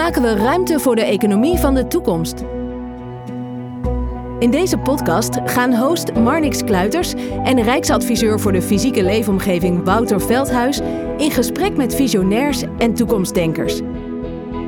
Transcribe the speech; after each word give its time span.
maken 0.00 0.22
we 0.22 0.34
ruimte 0.34 0.78
voor 0.78 0.96
de 0.96 1.04
economie 1.04 1.58
van 1.58 1.74
de 1.74 1.86
toekomst? 1.86 2.44
In 4.38 4.50
deze 4.50 4.78
podcast 4.78 5.38
gaan 5.44 5.74
host 5.74 6.14
Marnix 6.14 6.64
Kluiters 6.64 7.14
en 7.44 7.62
Rijksadviseur 7.62 8.40
voor 8.40 8.52
de 8.52 8.62
fysieke 8.62 9.02
leefomgeving 9.02 9.84
Wouter 9.84 10.20
Veldhuis 10.20 10.80
in 11.16 11.30
gesprek 11.30 11.76
met 11.76 11.94
visionairs 11.94 12.62
en 12.78 12.94
toekomstdenkers. 12.94 13.80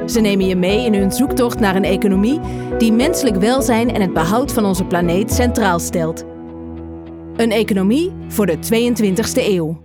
Ze 0.06 0.20
nemen 0.20 0.46
je 0.46 0.56
mee 0.56 0.84
in 0.84 0.94
hun 0.94 1.12
zoektocht 1.12 1.60
naar 1.60 1.76
een 1.76 1.84
economie 1.84 2.40
die 2.78 2.92
menselijk 2.92 3.36
welzijn 3.36 3.94
en 3.94 4.00
het 4.00 4.12
behoud 4.12 4.52
van 4.52 4.64
onze 4.64 4.84
planeet 4.84 5.32
centraal 5.32 5.78
stelt. 5.78 6.24
Een 7.36 7.50
economie 7.50 8.12
voor 8.28 8.46
de 8.46 8.56
22e 8.56 9.46
eeuw. 9.46 9.80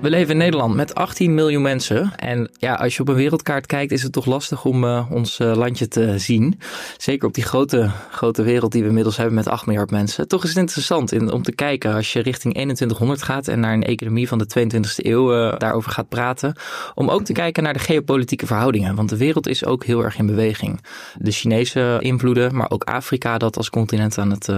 We 0.00 0.10
leven 0.10 0.30
in 0.30 0.36
Nederland 0.36 0.74
met 0.74 0.94
18 0.94 1.34
miljoen 1.34 1.62
mensen. 1.62 2.12
En 2.16 2.50
ja, 2.52 2.74
als 2.74 2.96
je 2.96 3.00
op 3.00 3.08
een 3.08 3.14
wereldkaart 3.14 3.66
kijkt, 3.66 3.92
is 3.92 4.02
het 4.02 4.12
toch 4.12 4.26
lastig 4.26 4.64
om 4.64 4.84
uh, 4.84 5.10
ons 5.10 5.38
uh, 5.38 5.56
landje 5.56 5.88
te 5.88 6.18
zien. 6.18 6.60
Zeker 6.96 7.28
op 7.28 7.34
die 7.34 7.44
grote, 7.44 7.90
grote 8.10 8.42
wereld 8.42 8.72
die 8.72 8.82
we 8.82 8.88
inmiddels 8.88 9.16
hebben 9.16 9.34
met 9.34 9.48
8 9.48 9.66
miljard 9.66 9.90
mensen. 9.90 10.28
Toch 10.28 10.42
is 10.42 10.48
het 10.48 10.58
interessant 10.58 11.12
in, 11.12 11.32
om 11.32 11.42
te 11.42 11.54
kijken 11.54 11.94
als 11.94 12.12
je 12.12 12.20
richting 12.20 12.54
2100 12.54 13.22
gaat 13.22 13.48
en 13.48 13.60
naar 13.60 13.72
een 13.72 13.84
economie 13.84 14.28
van 14.28 14.38
de 14.38 14.46
22e 14.58 14.94
eeuw 14.96 15.34
uh, 15.34 15.58
daarover 15.58 15.90
gaat 15.90 16.08
praten. 16.08 16.56
Om 16.94 17.10
ook 17.10 17.24
te 17.24 17.32
kijken 17.32 17.62
naar 17.62 17.72
de 17.72 17.78
geopolitieke 17.78 18.46
verhoudingen. 18.46 18.94
Want 18.94 19.08
de 19.08 19.16
wereld 19.16 19.48
is 19.48 19.64
ook 19.64 19.84
heel 19.84 20.04
erg 20.04 20.18
in 20.18 20.26
beweging. 20.26 20.80
De 21.16 21.30
Chinese 21.30 21.96
invloeden, 22.00 22.54
maar 22.54 22.70
ook 22.70 22.84
Afrika 22.84 23.38
dat 23.38 23.56
als 23.56 23.70
continent 23.70 24.18
aan 24.18 24.30
het 24.30 24.48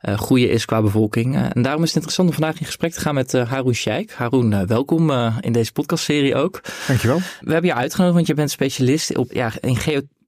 groeien 0.00 0.50
is 0.50 0.64
qua 0.64 0.82
bevolking. 0.82 1.36
en 1.36 1.62
daarom 1.62 1.82
is 1.82 1.88
het 1.88 1.96
interessant 1.96 2.28
om 2.28 2.34
vandaag 2.34 2.60
in 2.60 2.66
gesprek 2.66 2.92
te 2.92 3.00
gaan 3.00 3.14
met 3.14 3.32
Haroon 3.32 3.74
Sheikh. 3.74 4.14
Haroon, 4.14 4.50
welkom 4.66 4.79
welkom 4.86 5.10
uh, 5.10 5.36
in 5.40 5.52
deze 5.52 5.72
podcastserie 5.72 6.34
ook. 6.34 6.60
Dankjewel. 6.86 7.18
We 7.40 7.52
hebben 7.52 7.70
je 7.70 7.76
uitgenodigd, 7.76 8.14
want 8.14 8.26
je 8.26 8.34
bent 8.34 8.50
specialist 8.50 9.16
op, 9.16 9.32
ja, 9.32 9.52
in 9.60 9.76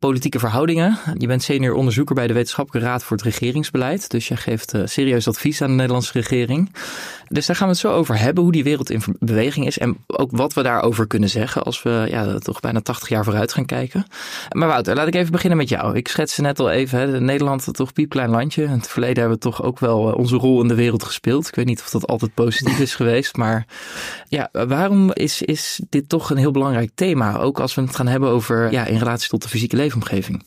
geopolitieke 0.02 0.38
verhoudingen. 0.38 0.98
Je 1.18 1.26
bent 1.26 1.42
senior 1.42 1.74
onderzoeker 1.74 2.14
bij 2.14 2.26
de 2.26 2.32
Wetenschappelijke 2.32 2.88
Raad 2.88 3.04
voor 3.04 3.16
het 3.16 3.26
Regeringsbeleid. 3.26 4.10
Dus 4.10 4.28
je 4.28 4.36
geeft 4.36 4.74
uh, 4.74 4.82
serieus 4.84 5.28
advies 5.28 5.62
aan 5.62 5.68
de 5.68 5.74
Nederlandse 5.74 6.12
regering. 6.12 6.70
Dus 7.32 7.46
daar 7.46 7.56
gaan 7.56 7.66
we 7.66 7.72
het 7.72 7.82
zo 7.82 7.92
over 7.92 8.18
hebben, 8.18 8.42
hoe 8.42 8.52
die 8.52 8.64
wereld 8.64 8.90
in 8.90 9.02
beweging 9.18 9.66
is. 9.66 9.78
En 9.78 9.96
ook 10.06 10.30
wat 10.30 10.54
we 10.54 10.62
daarover 10.62 11.06
kunnen 11.06 11.28
zeggen 11.28 11.62
als 11.62 11.82
we 11.82 12.06
ja, 12.08 12.38
toch 12.38 12.60
bijna 12.60 12.80
80 12.80 13.08
jaar 13.08 13.24
vooruit 13.24 13.52
gaan 13.52 13.64
kijken. 13.64 14.06
Maar 14.50 14.68
Wouter, 14.68 14.94
laat 14.94 15.06
ik 15.06 15.14
even 15.14 15.32
beginnen 15.32 15.58
met 15.58 15.68
jou. 15.68 15.96
Ik 15.96 16.08
schetste 16.08 16.40
net 16.40 16.58
al 16.58 16.70
even, 16.70 16.98
hè, 16.98 17.20
Nederland 17.20 17.68
toch 17.72 17.92
piepklein 17.92 18.30
landje. 18.30 18.62
In 18.62 18.70
het 18.70 18.88
verleden 18.88 19.18
hebben 19.18 19.34
we 19.34 19.44
toch 19.44 19.62
ook 19.62 19.78
wel 19.78 20.08
eh, 20.08 20.18
onze 20.18 20.36
rol 20.36 20.62
in 20.62 20.68
de 20.68 20.74
wereld 20.74 21.04
gespeeld. 21.04 21.48
Ik 21.48 21.54
weet 21.54 21.66
niet 21.66 21.80
of 21.80 21.90
dat 21.90 22.06
altijd 22.06 22.34
positief 22.34 22.78
is 22.78 22.94
geweest. 22.94 23.36
Maar 23.36 23.66
ja, 24.28 24.48
waarom 24.52 25.12
is, 25.12 25.42
is 25.42 25.80
dit 25.88 26.08
toch 26.08 26.30
een 26.30 26.36
heel 26.36 26.50
belangrijk 26.50 26.90
thema? 26.94 27.38
Ook 27.38 27.60
als 27.60 27.74
we 27.74 27.82
het 27.82 27.96
gaan 27.96 28.08
hebben 28.08 28.28
over 28.28 28.72
ja, 28.72 28.84
in 28.84 28.98
relatie 28.98 29.28
tot 29.28 29.42
de 29.42 29.48
fysieke 29.48 29.76
leefomgeving. 29.92 30.42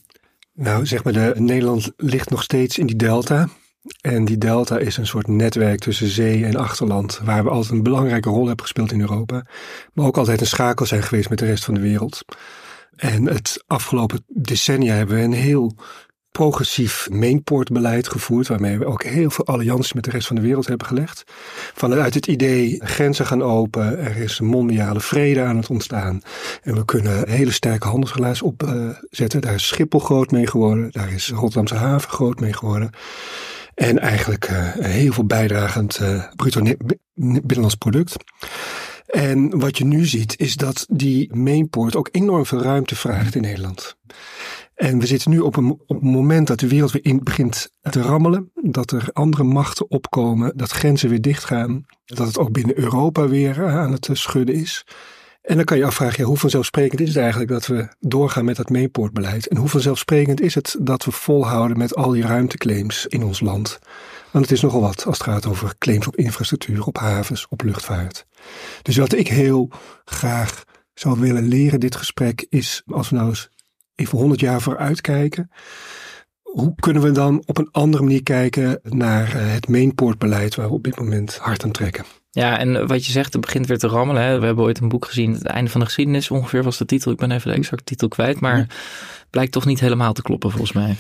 Nou, 0.54 0.86
zeg 0.86 1.04
maar, 1.04 1.14
de, 1.14 1.34
Nederland 1.38 1.92
ligt 1.98 2.30
nog 2.30 2.44
steeds 2.44 2.78
in 2.78 2.86
die 2.86 2.96
delta. 2.96 3.48
En 4.02 4.26
die 4.26 4.38
delta 4.38 4.78
is 4.78 4.98
een 4.98 5.08
soort 5.08 5.28
netwerk 5.28 5.80
tussen 5.80 6.08
zee 6.08 6.46
en 6.46 6.56
achterland, 6.56 7.20
waar 7.24 7.44
we 7.44 7.50
altijd 7.50 7.72
een 7.72 7.84
belangrijke 7.84 8.30
rol 8.30 8.48
hebben 8.48 8.66
gespeeld 8.66 8.92
in 8.92 9.02
Europa, 9.02 9.46
maar 9.94 10.06
ook 10.06 10.18
altijd 10.18 10.42
een 10.42 10.48
schakel 10.48 10.86
zijn 10.86 11.04
geweest 11.04 11.30
met 11.30 11.40
de 11.40 11.46
rest 11.46 11.64
van 11.64 11.74
de 11.74 11.80
wereld. 11.80 12.26
En 12.96 13.26
het 13.26 13.64
afgelopen 13.68 14.24
decennia 14.28 14.94
hebben 14.94 15.16
we 15.16 15.22
een 15.22 15.34
heel 15.34 15.76
progressief 16.36 17.08
mainportbeleid 17.12 18.08
gevoerd, 18.08 18.48
waarmee 18.48 18.78
we 18.78 18.86
ook 18.86 19.04
heel 19.04 19.30
veel 19.30 19.46
allianties 19.46 19.94
met 19.94 20.04
de 20.04 20.10
rest 20.10 20.28
van 20.28 20.36
de 20.36 20.42
wereld 20.42 20.68
hebben 20.68 20.88
gelegd. 20.88 21.24
Vanuit 21.74 22.14
het 22.14 22.28
idee 22.28 22.82
grenzen 22.84 23.26
gaan 23.26 23.44
open, 23.44 24.00
er 24.00 24.18
is 24.18 24.40
mondiale 24.40 25.00
vrede 25.00 25.42
aan 25.42 25.58
het 25.58 25.70
ontstaan 25.70 26.22
en 26.64 26.76
we 26.76 26.86
kunnen 26.86 27.30
hele 27.30 27.52
sterke 27.52 27.88
handelsrelaties 27.88 28.42
opzetten. 28.42 29.42
Daar 29.42 29.54
is 29.54 29.68
Schiphol 29.68 30.00
groot 30.00 30.32
mee 30.32 30.48
geworden, 30.48 30.88
daar 30.92 31.14
is 31.14 31.30
Rotterdamse 31.30 31.76
haven 31.76 32.10
groot 32.10 32.40
mee 32.40 32.54
geworden. 32.54 32.90
En 33.76 34.00
eigenlijk 34.00 34.50
uh, 34.50 34.58
heel 34.74 35.14
veel 35.14 35.26
bijdragend 35.26 36.00
uh, 36.02 36.24
bruto 36.36 36.62
binnenlands 37.14 37.76
product. 37.76 38.16
En 39.06 39.60
wat 39.60 39.78
je 39.78 39.86
nu 39.86 40.06
ziet 40.06 40.40
is 40.40 40.56
dat 40.56 40.86
die 40.90 41.36
mainport 41.36 41.96
ook 41.96 42.10
enorm 42.12 42.46
veel 42.46 42.62
ruimte 42.62 42.96
vraagt 42.96 43.36
in 43.36 43.42
Nederland. 43.42 43.98
En 44.76 45.00
we 45.00 45.06
zitten 45.06 45.32
nu 45.32 45.40
op 45.40 45.56
een, 45.56 45.80
op 45.86 46.02
moment 46.02 46.48
dat 46.48 46.60
de 46.60 46.68
wereld 46.68 46.92
weer 46.92 47.06
in 47.06 47.24
begint 47.24 47.72
te 47.82 48.02
rammelen. 48.02 48.52
Dat 48.54 48.92
er 48.92 49.10
andere 49.14 49.44
machten 49.44 49.90
opkomen, 49.92 50.58
dat 50.58 50.72
grenzen 50.72 51.10
weer 51.10 51.22
dichtgaan. 51.22 51.86
Dat 52.06 52.28
het 52.28 52.38
ook 52.38 52.52
binnen 52.52 52.80
Europa 52.80 53.28
weer 53.28 53.66
aan 53.66 53.92
het 53.92 54.10
schudden 54.12 54.56
is. 54.56 54.86
En 55.42 55.56
dan 55.56 55.66
kan 55.66 55.78
je 55.78 55.86
afvragen, 55.86 56.20
ja, 56.20 56.26
hoe 56.26 56.38
vanzelfsprekend 56.38 57.02
is 57.02 57.08
het 57.08 57.18
eigenlijk 57.18 57.52
dat 57.52 57.68
we 57.68 57.88
doorgaan 58.00 58.46
met 58.46 58.56
dat 58.56 58.70
mainportbeleid? 58.70 59.48
En 59.48 59.58
hoe 59.58 59.68
vanzelfsprekend 59.68 60.42
is 60.42 60.56
het 60.56 60.76
dat 60.80 61.06
we 61.06 61.12
volhouden 61.12 61.78
met 61.78 61.96
al 61.96 62.10
die 62.10 62.24
ruimteclaims 62.24 63.06
in 63.06 63.24
ons 63.24 63.40
land? 63.40 63.80
Want 64.32 64.46
het 64.46 64.54
is 64.54 64.62
nogal 64.62 64.82
wat 64.82 65.06
als 65.06 65.18
het 65.18 65.28
gaat 65.28 65.46
over 65.46 65.76
claims 65.78 66.08
op 66.08 66.16
infrastructuur, 66.16 66.86
op 66.86 66.98
havens, 66.98 67.48
op 67.50 67.62
luchtvaart. 67.64 68.26
Dus 68.82 68.98
wat 68.98 69.14
ik 69.14 69.28
heel 69.28 69.72
graag 70.06 70.64
zou 70.94 71.20
willen 71.20 71.48
leren 71.48 71.80
dit 71.80 71.96
gesprek 71.96 72.46
is, 72.50 72.84
als 72.86 73.10
we 73.10 73.16
nou 73.16 73.30
eens 73.30 73.50
even 73.96 74.18
honderd 74.18 74.40
jaar 74.40 74.62
vooruit 74.62 75.02
kijken, 75.02 75.50
hoe 76.42 76.76
kunnen 76.76 77.02
we 77.02 77.12
dan 77.12 77.44
op 77.46 77.58
een 77.58 77.70
andere 77.72 78.04
manier 78.04 78.24
kijken 78.24 78.80
naar 78.84 79.36
eh, 79.36 79.54
het 79.54 79.68
mainportbeleid 79.68 80.56
waar 80.56 80.68
we 80.68 80.74
op 80.74 80.84
dit 80.84 81.00
moment 81.00 81.38
hard 81.38 81.64
aan 81.64 81.72
trekken? 81.72 82.06
Ja, 82.32 82.60
en 82.60 82.88
wat 82.88 83.06
je 83.06 83.12
zegt, 83.12 83.34
het 83.34 83.42
begint 83.42 83.68
weer 83.68 83.78
te 83.78 83.88
rammelen. 83.88 84.24
Hè. 84.24 84.40
We 84.40 84.46
hebben 84.46 84.64
ooit 84.64 84.80
een 84.80 84.90
boek 84.90 85.06
gezien, 85.06 85.34
Het 85.34 85.46
einde 85.46 85.72
van 85.72 85.80
de 85.80 85.86
geschiedenis 85.86 86.32
ongeveer 86.32 86.64
was 86.64 86.78
de 86.78 86.86
titel. 86.86 87.12
Ik 87.12 87.18
ben 87.18 87.32
even 87.32 87.52
de 87.52 87.58
exacte 87.58 87.84
titel 87.84 88.08
kwijt, 88.08 88.40
maar 88.40 88.68
blijkt 89.30 89.52
toch 89.52 89.66
niet 89.66 89.80
helemaal 89.80 90.14
te 90.14 90.22
kloppen 90.22 90.50
volgens 90.52 90.74
mij. 90.74 90.96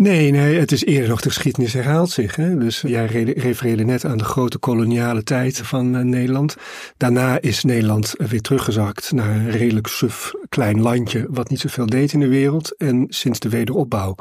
Nee, 0.00 0.30
nee, 0.30 0.58
het 0.58 0.72
is 0.72 0.84
eerder 0.84 1.08
nog 1.08 1.20
de 1.20 1.28
geschiedenis 1.28 1.72
herhaalt 1.72 2.10
zich. 2.10 2.36
Hè? 2.36 2.58
Dus 2.58 2.80
jij 2.80 3.06
refereerde 3.36 3.84
net 3.84 4.04
aan 4.04 4.18
de 4.18 4.24
grote 4.24 4.58
koloniale 4.58 5.22
tijd 5.22 5.58
van 5.58 5.96
uh, 5.96 6.02
Nederland. 6.02 6.56
Daarna 6.96 7.40
is 7.40 7.64
Nederland 7.64 8.14
weer 8.16 8.40
teruggezakt 8.40 9.12
naar 9.12 9.36
een 9.36 9.50
redelijk 9.50 9.86
suf 9.86 10.32
klein 10.48 10.80
landje 10.80 11.26
wat 11.30 11.48
niet 11.48 11.60
zoveel 11.60 11.86
deed 11.86 12.12
in 12.12 12.20
de 12.20 12.28
wereld. 12.28 12.76
En 12.76 13.06
sinds 13.08 13.38
de 13.38 13.48
wederopbouw 13.48 14.14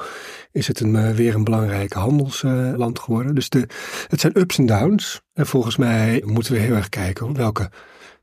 is 0.51 0.67
het 0.67 0.79
een, 0.79 0.95
uh, 0.95 1.12
weer 1.12 1.35
een 1.35 1.44
belangrijk 1.44 1.94
handelsland 1.94 2.97
uh, 2.97 3.03
geworden. 3.03 3.35
Dus 3.35 3.50
de, 3.50 3.67
het 4.07 4.19
zijn 4.19 4.40
ups 4.40 4.57
en 4.57 4.66
downs. 4.66 5.22
En 5.34 5.47
volgens 5.47 5.78
mij 5.78 6.23
moeten 6.25 6.53
we 6.53 6.59
heel 6.59 6.75
erg 6.75 6.90
kijken 6.90 7.34
welke, 7.34 7.72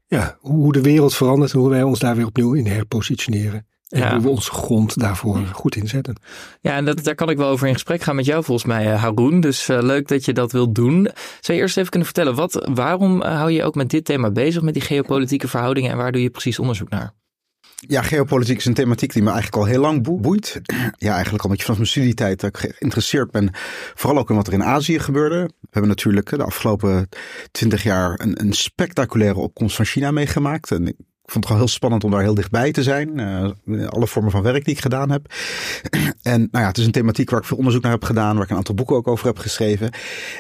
ja, 0.07 0.37
hoe 0.41 0.73
de 0.73 0.81
wereld 0.81 1.15
verandert 1.15 1.53
en 1.53 1.59
hoe 1.59 1.71
wij 1.71 1.83
ons 1.83 1.99
daar 1.99 2.17
weer 2.17 2.27
opnieuw 2.27 2.55
in 2.55 2.67
herpositioneren. 2.67 3.67
En 3.89 4.01
ja. 4.01 4.13
hoe 4.13 4.23
we 4.23 4.29
onze 4.29 4.51
grond 4.51 5.01
daarvoor 5.01 5.39
goed 5.53 5.77
inzetten. 5.77 6.17
Ja, 6.61 6.77
en 6.77 6.85
dat, 6.85 7.05
daar 7.05 7.15
kan 7.15 7.31
ik 7.31 7.37
wel 7.37 7.49
over 7.49 7.67
in 7.67 7.73
gesprek 7.73 8.03
gaan 8.03 8.17
met 8.17 8.25
jou 8.25 8.45
volgens 8.45 8.67
mij, 8.67 8.87
Haroon. 8.87 9.41
Dus 9.41 9.69
uh, 9.69 9.83
leuk 9.83 10.09
dat 10.09 10.25
je 10.25 10.33
dat 10.33 10.53
wilt 10.53 10.75
doen. 10.75 11.09
Zou 11.41 11.59
je 11.59 11.65
eerst 11.65 11.77
even 11.77 11.91
kunnen 11.91 12.09
vertellen, 12.09 12.35
wat, 12.35 12.69
waarom 12.75 13.23
uh, 13.23 13.37
hou 13.37 13.51
je 13.51 13.65
ook 13.65 13.75
met 13.75 13.91
dit 13.91 14.05
thema 14.05 14.31
bezig, 14.31 14.63
met 14.63 14.75
die 14.75 14.83
geopolitieke 14.83 15.49
verhoudingen 15.49 15.91
en 15.91 15.97
waar 15.97 16.13
doe 16.13 16.23
je 16.23 16.31
precies 16.31 16.59
onderzoek 16.59 16.89
naar? 16.89 17.15
Ja, 17.77 18.03
geopolitiek 18.03 18.59
is 18.59 18.65
een 18.65 18.75
thematiek 18.75 19.13
die 19.13 19.23
me 19.23 19.31
eigenlijk 19.31 19.63
al 19.63 19.69
heel 19.69 19.81
lang 19.81 20.21
boeit. 20.21 20.61
Ja, 20.99 21.15
eigenlijk 21.15 21.45
al 21.45 21.45
een 21.45 21.51
beetje 21.51 21.65
vanaf 21.65 21.79
mijn 21.79 21.91
studietijd 21.91 22.41
dat 22.41 22.51
ik 22.51 22.75
geïnteresseerd 22.77 23.31
ben. 23.31 23.51
Vooral 23.95 24.19
ook 24.19 24.31
in 24.31 24.37
wat 24.37 24.47
er 24.47 24.53
in 24.53 24.65
Azië 24.65 24.99
gebeurde. 24.99 25.37
We 25.61 25.69
hebben 25.71 25.91
natuurlijk 25.91 26.31
de 26.31 26.43
afgelopen 26.43 27.09
twintig 27.51 27.83
jaar 27.83 28.21
een, 28.21 28.41
een 28.41 28.53
spectaculaire 28.53 29.39
opkomst 29.39 29.77
van 29.77 29.85
China 29.85 30.11
meegemaakt. 30.11 30.71
En 30.71 30.97
ik 31.27 31.33
vond 31.33 31.45
het 31.45 31.53
gewoon 31.53 31.59
heel 31.67 31.77
spannend 31.77 32.05
om 32.05 32.11
daar 32.11 32.23
heel 32.23 32.35
dichtbij 32.35 32.73
te 32.73 32.83
zijn. 32.83 33.19
Uh, 33.67 33.89
alle 33.89 34.07
vormen 34.07 34.31
van 34.31 34.43
werk 34.43 34.65
die 34.65 34.75
ik 34.75 34.81
gedaan 34.81 35.11
heb. 35.11 35.33
en 36.23 36.39
nou 36.51 36.65
ja, 36.65 36.67
het 36.67 36.79
is 36.79 36.87
een 36.87 36.93
thematiek 36.93 37.31
waar 37.31 37.41
ik 37.41 37.47
veel 37.47 37.57
onderzoek 37.57 37.83
naar 37.83 37.93
heb 37.93 38.05
gedaan. 38.05 38.35
Waar 38.35 38.45
ik 38.45 38.51
een 38.51 38.57
aantal 38.57 38.75
boeken 38.75 38.97
ook 38.97 39.09
over 39.09 39.27
heb 39.27 39.39
geschreven. 39.39 39.91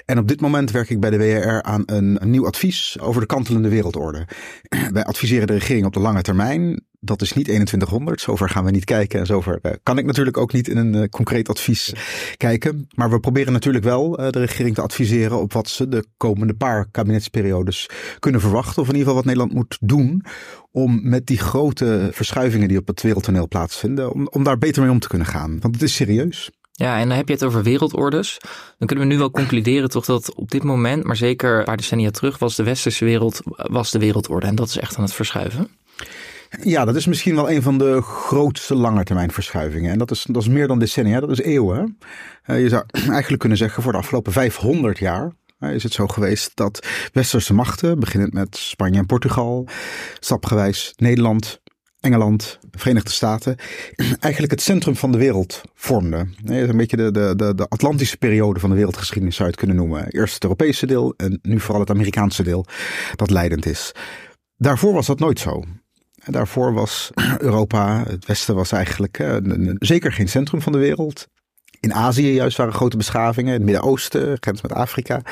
En 0.04 0.18
op 0.18 0.28
dit 0.28 0.40
moment 0.40 0.70
werk 0.70 0.90
ik 0.90 1.00
bij 1.00 1.10
de 1.10 1.16
WRR 1.16 1.62
aan 1.62 1.82
een, 1.86 2.22
een 2.22 2.30
nieuw 2.30 2.46
advies 2.46 2.96
over 3.00 3.20
de 3.20 3.26
kantelende 3.26 3.68
wereldorde. 3.68 4.26
Wij 4.92 5.04
adviseren 5.04 5.46
de 5.46 5.52
regering 5.52 5.86
op 5.86 5.92
de 5.92 6.00
lange 6.00 6.22
termijn 6.22 6.84
dat 7.00 7.22
is 7.22 7.32
niet 7.32 7.44
2100. 7.44 8.20
Zover 8.20 8.48
gaan 8.48 8.64
we 8.64 8.70
niet 8.70 8.84
kijken. 8.84 9.20
En 9.20 9.26
zover 9.26 9.58
uh, 9.62 9.72
kan 9.82 9.98
ik 9.98 10.04
natuurlijk 10.04 10.36
ook 10.36 10.52
niet 10.52 10.68
in 10.68 10.76
een 10.76 10.94
uh, 10.94 11.04
concreet 11.04 11.48
advies 11.48 11.92
kijken. 12.36 12.88
Maar 12.94 13.10
we 13.10 13.20
proberen 13.20 13.52
natuurlijk 13.52 13.84
wel 13.84 14.20
uh, 14.20 14.30
de 14.30 14.40
regering 14.40 14.74
te 14.74 14.82
adviseren 14.82 15.40
op 15.40 15.52
wat 15.52 15.68
ze 15.68 15.88
de 15.88 16.04
komende 16.16 16.54
paar 16.54 16.86
kabinetsperiodes 16.90 17.88
kunnen 18.18 18.40
verwachten. 18.40 18.82
Of 18.82 18.88
in 18.88 18.94
ieder 18.94 19.08
geval 19.08 19.14
wat 19.14 19.24
Nederland 19.24 19.52
moet 19.52 19.78
doen 19.80 20.24
om 20.70 21.00
met 21.02 21.26
die 21.26 21.38
grote 21.38 22.08
verschuivingen 22.12 22.68
die 22.68 22.78
op 22.78 22.86
het 22.86 23.02
wereldtoneel 23.02 23.48
plaatsvinden, 23.48 24.12
om, 24.12 24.28
om 24.28 24.44
daar 24.44 24.58
beter 24.58 24.82
mee 24.82 24.90
om 24.90 24.98
te 24.98 25.08
kunnen 25.08 25.26
gaan. 25.26 25.60
Want 25.60 25.74
het 25.74 25.82
is 25.82 25.94
serieus. 25.94 26.50
Ja, 26.72 26.98
en 26.98 27.08
dan 27.08 27.16
heb 27.16 27.26
je 27.28 27.34
het 27.34 27.44
over 27.44 27.62
wereldordes. 27.62 28.38
Dan 28.78 28.86
kunnen 28.86 29.06
we 29.06 29.12
nu 29.12 29.18
wel 29.18 29.30
concluderen 29.30 29.90
toch 29.90 30.04
dat 30.04 30.34
op 30.34 30.50
dit 30.50 30.62
moment, 30.62 31.04
maar 31.04 31.16
zeker 31.16 31.58
een 31.58 31.64
paar 31.64 31.76
decennia 31.76 32.10
terug, 32.10 32.38
was 32.38 32.56
de 32.56 32.62
westerse 32.62 33.04
wereld 33.04 33.40
was 33.44 33.90
de 33.90 33.98
wereldorde. 33.98 34.46
En 34.46 34.54
dat 34.54 34.68
is 34.68 34.78
echt 34.78 34.96
aan 34.96 35.02
het 35.02 35.12
verschuiven. 35.12 35.68
Ja, 36.62 36.84
dat 36.84 36.96
is 36.96 37.06
misschien 37.06 37.34
wel 37.34 37.50
een 37.50 37.62
van 37.62 37.78
de 37.78 38.00
grootste 38.02 38.74
langetermijnverschuivingen. 38.74 39.92
En 39.92 39.98
dat 39.98 40.10
is, 40.10 40.26
dat 40.28 40.42
is 40.42 40.48
meer 40.48 40.66
dan 40.66 40.78
decennia, 40.78 41.20
dat 41.20 41.30
is 41.30 41.40
eeuwen. 41.40 41.98
Uh, 42.46 42.62
je 42.62 42.68
zou 42.68 42.84
eigenlijk 43.08 43.38
kunnen 43.38 43.58
zeggen 43.58 43.82
voor 43.82 43.92
de 43.92 43.98
afgelopen 43.98 44.32
500 44.32 44.98
jaar 44.98 45.32
is 45.60 45.82
het 45.82 45.92
zo 45.92 46.06
geweest 46.06 46.50
dat 46.54 46.86
westerse 47.12 47.54
machten, 47.54 48.00
beginnend 48.00 48.32
met 48.32 48.56
Spanje 48.56 48.98
en 48.98 49.06
Portugal, 49.06 49.68
stapgewijs 50.20 50.92
Nederland, 50.96 51.60
Engeland, 52.00 52.58
de 52.70 52.78
Verenigde 52.78 53.10
Staten, 53.10 53.56
eigenlijk 54.20 54.52
het 54.52 54.62
centrum 54.62 54.96
van 54.96 55.12
de 55.12 55.18
wereld 55.18 55.60
vormden. 55.74 56.34
Een 56.44 56.76
beetje 56.76 56.96
de, 56.96 57.10
de, 57.10 57.52
de, 57.54 57.66
Atlantische 57.68 58.16
periode 58.16 58.60
van 58.60 58.70
de 58.70 58.76
wereldgeschiedenis 58.76 59.36
zou 59.36 59.48
je 59.48 59.54
het 59.54 59.64
kunnen 59.64 59.86
noemen. 59.86 60.08
Eerst 60.08 60.34
het 60.34 60.42
Europese 60.42 60.86
deel 60.86 61.14
en 61.16 61.38
nu 61.42 61.60
vooral 61.60 61.80
het 61.80 61.90
Amerikaanse 61.90 62.42
deel 62.42 62.66
dat 63.14 63.30
leidend 63.30 63.66
is. 63.66 63.92
Daarvoor 64.56 64.92
was 64.92 65.06
dat 65.06 65.18
nooit 65.18 65.38
zo. 65.38 65.62
Daarvoor 66.30 66.72
was 66.72 67.10
Europa, 67.38 68.04
het 68.08 68.26
Westen 68.26 68.54
was 68.54 68.72
eigenlijk 68.72 69.24
zeker 69.78 70.12
geen 70.12 70.28
centrum 70.28 70.62
van 70.62 70.72
de 70.72 70.78
wereld. 70.78 71.28
In 71.80 71.94
Azië 71.94 72.32
juist 72.32 72.56
waren 72.56 72.72
grote 72.72 72.96
beschavingen, 72.96 73.52
het 73.52 73.62
Midden-Oosten, 73.62 74.36
grens 74.40 74.62
met 74.62 74.72
Afrika. 74.72 75.22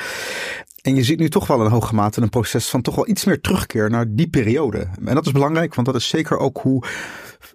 En 0.81 0.95
je 0.95 1.03
ziet 1.03 1.19
nu 1.19 1.29
toch 1.29 1.47
wel 1.47 1.63
in 1.63 1.71
hoge 1.71 1.95
mate 1.95 2.21
een 2.21 2.29
proces 2.29 2.69
van 2.69 2.81
toch 2.81 2.95
wel 2.95 3.07
iets 3.07 3.25
meer 3.25 3.41
terugkeer 3.41 3.89
naar 3.89 4.05
die 4.09 4.27
periode. 4.29 4.87
En 5.05 5.15
dat 5.15 5.25
is 5.25 5.31
belangrijk, 5.31 5.75
want 5.75 5.87
dat 5.87 5.95
is 5.95 6.07
zeker 6.07 6.37
ook 6.37 6.57
hoe 6.57 6.83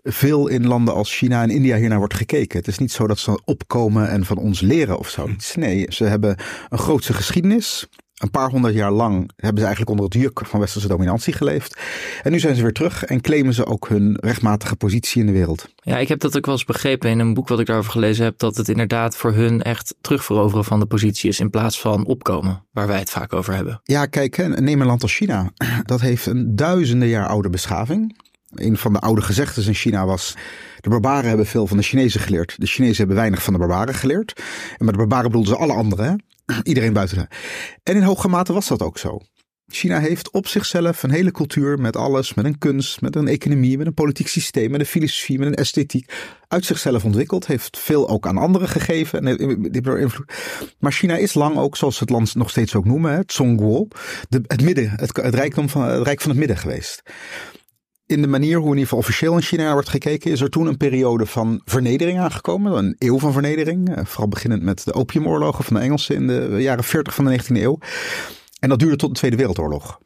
veel 0.02 0.48
in 0.48 0.66
landen 0.66 0.94
als 0.94 1.16
China 1.16 1.42
en 1.42 1.50
India 1.50 1.76
hiernaar 1.76 1.98
wordt 1.98 2.14
gekeken. 2.14 2.58
Het 2.58 2.68
is 2.68 2.78
niet 2.78 2.92
zo 2.92 3.06
dat 3.06 3.18
ze 3.18 3.40
opkomen 3.44 4.08
en 4.08 4.24
van 4.24 4.36
ons 4.36 4.60
leren 4.60 4.98
of 4.98 5.08
zoiets. 5.08 5.54
Nee, 5.54 5.86
ze 5.88 6.04
hebben 6.04 6.36
een 6.68 6.78
grootse 6.78 7.12
geschiedenis 7.12 7.88
een 8.20 8.30
paar 8.30 8.50
honderd 8.50 8.74
jaar 8.74 8.90
lang 8.90 9.30
hebben 9.36 9.58
ze 9.58 9.66
eigenlijk 9.66 9.90
onder 9.90 10.04
het 10.04 10.14
juk 10.14 10.46
van 10.46 10.60
westerse 10.60 10.88
dominantie 10.88 11.32
geleefd. 11.32 11.78
En 12.22 12.32
nu 12.32 12.38
zijn 12.38 12.54
ze 12.54 12.62
weer 12.62 12.72
terug 12.72 13.04
en 13.04 13.20
claimen 13.20 13.54
ze 13.54 13.66
ook 13.66 13.88
hun 13.88 14.16
rechtmatige 14.20 14.76
positie 14.76 15.20
in 15.20 15.26
de 15.26 15.32
wereld. 15.32 15.68
Ja, 15.74 15.98
ik 15.98 16.08
heb 16.08 16.20
dat 16.20 16.36
ook 16.36 16.46
wel 16.46 16.54
eens 16.54 16.64
begrepen 16.64 17.10
in 17.10 17.18
een 17.18 17.34
boek 17.34 17.48
wat 17.48 17.60
ik 17.60 17.66
daarover 17.66 17.92
gelezen 17.92 18.24
heb, 18.24 18.38
dat 18.38 18.56
het 18.56 18.68
inderdaad 18.68 19.16
voor 19.16 19.32
hun 19.32 19.62
echt 19.62 19.94
terugveroveren 20.00 20.64
van 20.64 20.80
de 20.80 20.86
positie 20.86 21.28
is 21.28 21.40
in 21.40 21.50
plaats 21.50 21.80
van 21.80 22.06
opkomen, 22.06 22.64
waar 22.72 22.86
wij 22.86 22.98
het 22.98 23.10
vaak 23.10 23.32
over 23.32 23.54
hebben. 23.54 23.80
Ja, 23.84 24.06
kijk, 24.06 24.60
neem 24.60 24.80
een 24.80 24.86
land 24.86 25.02
als 25.02 25.14
China. 25.14 25.50
Dat 25.82 26.00
heeft 26.00 26.26
een 26.26 26.56
duizenden 26.56 27.08
jaar 27.08 27.26
oude 27.26 27.50
beschaving. 27.50 28.18
Een 28.54 28.76
van 28.76 28.92
de 28.92 28.98
oude 28.98 29.22
gezegdes 29.22 29.66
in 29.66 29.74
China 29.74 30.06
was: 30.06 30.36
de 30.80 30.88
barbaren 30.88 31.28
hebben 31.28 31.46
veel 31.46 31.66
van 31.66 31.76
de 31.76 31.82
Chinezen 31.82 32.20
geleerd. 32.20 32.54
De 32.58 32.66
Chinezen 32.66 32.96
hebben 32.96 33.16
weinig 33.16 33.42
van 33.42 33.52
de 33.52 33.58
barbaren 33.58 33.94
geleerd. 33.94 34.42
En 34.78 34.84
met 34.84 34.94
de 34.94 34.98
barbaren 34.98 35.30
bedoelden 35.30 35.54
ze 35.54 35.60
alle 35.60 35.72
anderen. 35.72 36.22
Iedereen 36.62 36.92
buiten. 36.92 37.28
En 37.82 37.96
in 37.96 38.02
hoge 38.02 38.28
mate 38.28 38.52
was 38.52 38.68
dat 38.68 38.82
ook 38.82 38.98
zo. 38.98 39.20
China 39.72 39.98
heeft 39.98 40.30
op 40.30 40.46
zichzelf 40.46 41.02
een 41.02 41.10
hele 41.10 41.30
cultuur 41.30 41.78
met 41.78 41.96
alles, 41.96 42.34
met 42.34 42.44
een 42.44 42.58
kunst, 42.58 43.00
met 43.00 43.16
een 43.16 43.28
economie, 43.28 43.78
met 43.78 43.86
een 43.86 43.94
politiek 43.94 44.28
systeem, 44.28 44.70
met 44.70 44.80
een 44.80 44.86
filosofie, 44.86 45.38
met 45.38 45.48
een 45.48 45.54
esthetiek, 45.54 46.12
uit 46.48 46.64
zichzelf 46.64 47.04
ontwikkeld. 47.04 47.46
Heeft 47.46 47.78
veel 47.78 48.08
ook 48.08 48.26
aan 48.26 48.38
anderen 48.38 48.68
gegeven 48.68 49.26
en 49.26 49.38
invloed. 49.98 50.32
Maar 50.78 50.92
China 50.92 51.16
is 51.16 51.34
lang 51.34 51.56
ook, 51.56 51.76
zoals 51.76 52.00
het 52.00 52.10
land 52.10 52.34
nog 52.34 52.50
steeds 52.50 52.74
ook 52.74 52.84
noemen, 52.84 53.16
het 53.16 53.32
Zhongguo, 53.32 53.88
het 54.28 54.62
midden, 54.62 54.90
het, 54.90 55.16
het, 55.16 55.34
rijkdom 55.34 55.68
van, 55.68 55.82
het 55.82 56.02
rijk 56.02 56.20
van 56.20 56.30
het 56.30 56.38
midden 56.38 56.56
geweest 56.56 57.02
in 58.10 58.22
de 58.22 58.28
manier 58.28 58.56
hoe 58.56 58.64
in 58.64 58.72
ieder 58.72 58.82
geval 58.82 58.98
officieel 58.98 59.34
in 59.34 59.42
China 59.42 59.72
wordt 59.72 59.88
gekeken, 59.88 60.30
is 60.30 60.40
er 60.40 60.50
toen 60.50 60.66
een 60.66 60.76
periode 60.76 61.26
van 61.26 61.60
vernedering 61.64 62.18
aangekomen. 62.18 62.76
Een 62.76 62.96
eeuw 62.98 63.18
van 63.18 63.32
vernedering. 63.32 63.96
Eh, 63.96 64.04
vooral 64.04 64.28
beginnend 64.28 64.62
met 64.62 64.84
de 64.84 64.92
opiumoorlogen 64.92 65.64
van 65.64 65.76
de 65.76 65.82
Engelsen 65.82 66.14
in 66.14 66.26
de 66.26 66.56
jaren 66.58 66.84
40 66.84 67.14
van 67.14 67.24
de 67.24 67.30
19e 67.30 67.62
eeuw. 67.62 67.78
En 68.58 68.68
dat 68.68 68.78
duurde 68.78 68.96
tot 68.96 69.08
de 69.08 69.16
Tweede 69.16 69.36
Wereldoorlog. 69.36 70.00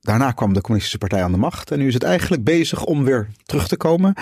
Daarna 0.00 0.30
kwam 0.30 0.52
de 0.52 0.60
Communistische 0.60 0.98
Partij 0.98 1.22
aan 1.22 1.32
de 1.32 1.38
macht. 1.38 1.70
En 1.70 1.78
nu 1.78 1.86
is 1.86 1.94
het 1.94 2.02
eigenlijk 2.02 2.44
bezig 2.44 2.84
om 2.84 3.04
weer 3.04 3.28
terug 3.44 3.68
te 3.68 3.76
komen. 3.76 4.14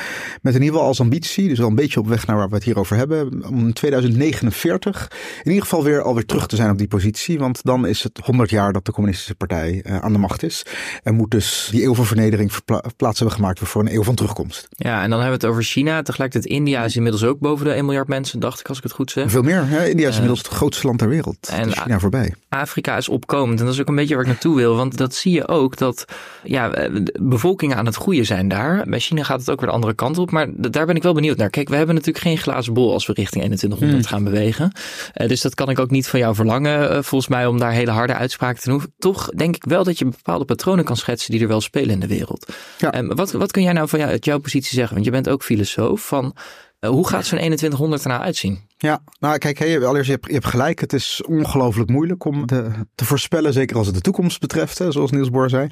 Met 0.43 0.55
in 0.55 0.61
ieder 0.61 0.75
geval 0.75 0.87
als 0.87 1.01
ambitie, 1.01 1.49
dus 1.49 1.59
wel 1.59 1.69
een 1.69 1.75
beetje 1.75 2.01
op 2.01 2.07
weg 2.07 2.27
naar 2.27 2.37
waar 2.37 2.49
we 2.49 2.55
het 2.55 2.65
hier 2.65 2.79
over 2.79 2.97
hebben. 2.97 3.45
Om 3.49 3.59
in 3.59 3.73
2049 3.73 5.11
in 5.39 5.51
ieder 5.51 5.63
geval 5.63 5.85
weer 5.85 6.03
alweer 6.03 6.25
terug 6.25 6.47
te 6.47 6.57
zijn 6.57 6.71
op 6.71 6.79
die 6.79 6.89
positie. 6.89 7.39
Want 7.39 7.61
dan 7.63 7.87
is 7.87 8.03
het 8.03 8.21
100 8.25 8.51
jaar 8.51 8.73
dat 8.73 8.85
de 8.85 8.93
Communistische 8.93 9.35
Partij 9.35 9.85
uh, 9.87 9.99
aan 9.99 10.13
de 10.13 10.19
macht 10.19 10.43
is. 10.43 10.63
En 11.03 11.15
moet 11.15 11.31
dus 11.31 11.69
die 11.71 11.85
eeuw 11.85 11.95
van 11.95 12.07
vernedering 12.07 12.53
plaats 12.97 13.19
hebben 13.19 13.37
gemaakt 13.37 13.59
voor 13.59 13.81
een 13.81 13.95
eeuw 13.95 14.03
van 14.03 14.15
terugkomst. 14.15 14.69
Ja, 14.71 15.03
en 15.03 15.11
dan 15.11 15.21
hebben 15.21 15.39
we 15.39 15.47
het 15.47 15.55
over 15.55 15.63
China. 15.63 16.03
Tegelijkertijd 16.03 16.53
India 16.55 16.85
is 16.85 16.97
inmiddels 16.97 17.25
ook 17.25 17.39
boven 17.39 17.65
de 17.65 17.73
1 17.73 17.85
miljard 17.85 18.09
mensen, 18.09 18.41
dacht 18.41 18.61
ik 18.61 18.69
als 18.69 18.77
ik 18.77 18.83
het 18.83 18.93
goed 18.93 19.11
zeg. 19.11 19.31
Veel 19.31 19.43
meer. 19.43 19.67
Ja, 19.71 19.81
India 19.81 20.09
is 20.09 20.15
uh, 20.15 20.21
inmiddels 20.21 20.39
het 20.39 20.49
grootste 20.49 20.87
land 20.87 20.99
ter 20.99 21.09
wereld. 21.09 21.49
En 21.49 21.73
China 21.73 21.99
voorbij. 21.99 22.35
Afrika 22.49 22.97
is 22.97 23.09
opkomend. 23.09 23.59
En 23.59 23.65
dat 23.65 23.75
is 23.75 23.81
ook 23.81 23.89
een 23.89 23.95
beetje 23.95 24.15
waar 24.15 24.25
ik 24.25 24.31
naartoe 24.31 24.57
wil. 24.57 24.77
Want 24.77 24.97
dat 24.97 25.15
zie 25.15 25.33
je 25.33 25.49
ook 25.49 25.68
dat 25.77 26.05
ja, 26.45 26.91
bevolkingen 27.21 27.77
aan 27.77 27.87
het 27.87 27.95
groeien 27.95 28.27
zijn 28.27 28.49
daar. 28.49 28.85
Bij 28.89 28.99
China 28.99 29.23
gaat 29.23 29.41
het 29.41 29.51
ook 29.51 29.61
weer 29.61 29.69
de 29.69 29.75
andere 29.75 29.95
kant 29.95 30.19
op. 30.19 30.31
Maar 30.31 30.49
daar 30.57 30.87
ben 30.87 30.97
ik 30.97 31.03
wel 31.03 31.15
benieuwd 31.15 31.37
naar. 31.37 31.51
Kijk, 31.51 31.69
we 31.69 31.77
hebben 31.77 31.95
natuurlijk 31.95 32.25
geen 32.25 32.39
glazen 32.39 32.75
bol 32.75 32.93
als 32.93 33.07
we 33.07 33.13
richting 33.13 33.45
2100 33.45 34.09
hmm. 34.09 34.15
gaan 34.15 34.25
bewegen. 34.25 34.73
Uh, 35.15 35.29
dus 35.29 35.41
dat 35.41 35.55
kan 35.55 35.71
ik 35.71 35.79
ook 35.79 35.91
niet 35.91 36.09
van 36.09 36.21
jou 36.21 36.35
verlangen, 36.35 36.83
uh, 36.83 36.91
volgens 36.91 37.29
mij, 37.29 37.47
om 37.47 37.59
daar 37.59 37.73
hele 37.73 37.91
harde 37.91 38.15
uitspraken 38.15 38.63
te 38.63 38.69
doen. 38.69 38.83
Toch 38.99 39.29
denk 39.29 39.57
ik 39.57 39.65
wel 39.65 39.85
dat 39.85 39.99
je 39.99 40.05
bepaalde 40.05 40.45
patronen 40.45 40.85
kan 40.85 40.97
schetsen 40.97 41.31
die 41.31 41.41
er 41.41 41.49
wel 41.49 41.61
spelen 41.61 41.91
in 41.91 42.01
de 42.01 42.07
wereld. 42.07 42.53
Ja. 42.79 42.99
Um, 42.99 43.15
wat, 43.15 43.33
wat 43.33 43.53
kun 43.53 43.63
jij 43.63 43.73
nou 43.73 43.89
van 43.89 43.99
jou, 43.99 44.11
uit 44.11 44.25
jouw 44.25 44.39
positie 44.39 44.75
zeggen? 44.75 44.95
Want 44.95 45.07
je 45.07 45.13
bent 45.13 45.29
ook 45.29 45.43
filosoof 45.43 46.07
van 46.07 46.37
uh, 46.81 46.91
hoe 46.91 47.09
gaat 47.09 47.27
zo'n 47.27 47.39
2100 47.39 48.03
ernaar 48.03 48.21
uitzien? 48.21 48.68
Ja, 48.81 49.03
nou 49.19 49.39
kijk, 49.39 49.59
hey, 49.59 49.85
allereerst, 49.85 50.07
je 50.07 50.13
hebt, 50.13 50.27
je 50.27 50.33
hebt 50.33 50.47
gelijk. 50.47 50.81
Het 50.81 50.93
is 50.93 51.23
ongelooflijk 51.27 51.91
moeilijk 51.91 52.25
om 52.25 52.47
de, 52.47 52.71
te 52.95 53.05
voorspellen, 53.05 53.53
zeker 53.53 53.77
als 53.77 53.87
het 53.87 53.95
de 53.95 54.01
toekomst 54.01 54.41
betreft, 54.41 54.79
hè, 54.79 54.93
zoals 54.93 55.11
Niels 55.11 55.31
Bohr 55.31 55.49
zei. 55.49 55.69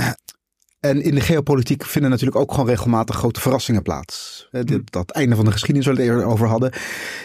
Uh, 0.00 0.08
en 0.80 1.02
in 1.02 1.14
de 1.14 1.20
geopolitiek 1.20 1.84
vinden 1.84 2.10
natuurlijk 2.10 2.38
ook 2.38 2.50
gewoon 2.50 2.68
regelmatig 2.68 3.16
grote 3.16 3.40
verrassingen 3.40 3.82
plaats. 3.82 4.48
Uh, 4.52 4.62
dit, 4.62 4.92
dat 4.92 5.10
einde 5.10 5.36
van 5.36 5.44
de 5.44 5.50
geschiedenis 5.50 5.86
waar 5.86 5.96
we 5.96 6.02
het 6.02 6.10
eerder 6.10 6.26
over 6.26 6.48
hadden. 6.48 6.72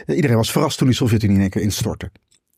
iedereen 0.08 0.36
was 0.36 0.52
verrast 0.52 0.78
toen 0.78 0.88
die 0.88 0.96
Sovjet-Unie 0.96 1.36
in 1.36 1.42
één 1.42 1.50
keer 1.50 1.62
instortte. 1.62 2.12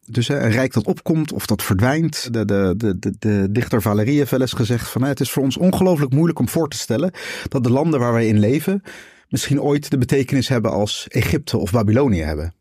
Dus 0.05 0.27
een 0.27 0.51
rijk 0.51 0.73
dat 0.73 0.85
opkomt 0.85 1.33
of 1.33 1.45
dat 1.45 1.63
verdwijnt. 1.63 2.33
De, 2.33 2.45
de, 2.45 2.73
de, 2.77 2.99
de, 2.99 3.15
de 3.19 3.47
dichter 3.51 3.81
Valerie 3.81 4.17
heeft 4.17 4.31
wel 4.31 4.41
eens 4.41 4.53
gezegd 4.53 4.89
van 4.89 5.03
het 5.03 5.19
is 5.19 5.31
voor 5.31 5.43
ons 5.43 5.57
ongelooflijk 5.57 6.13
moeilijk 6.13 6.39
om 6.39 6.49
voor 6.49 6.69
te 6.69 6.77
stellen 6.77 7.11
dat 7.47 7.63
de 7.63 7.71
landen 7.71 7.99
waar 7.99 8.13
wij 8.13 8.27
in 8.27 8.39
leven 8.39 8.83
misschien 9.27 9.61
ooit 9.61 9.89
de 9.89 9.97
betekenis 9.97 10.47
hebben 10.47 10.71
als 10.71 11.07
Egypte 11.07 11.57
of 11.57 11.71
Babylonië 11.71 12.21
hebben 12.21 12.53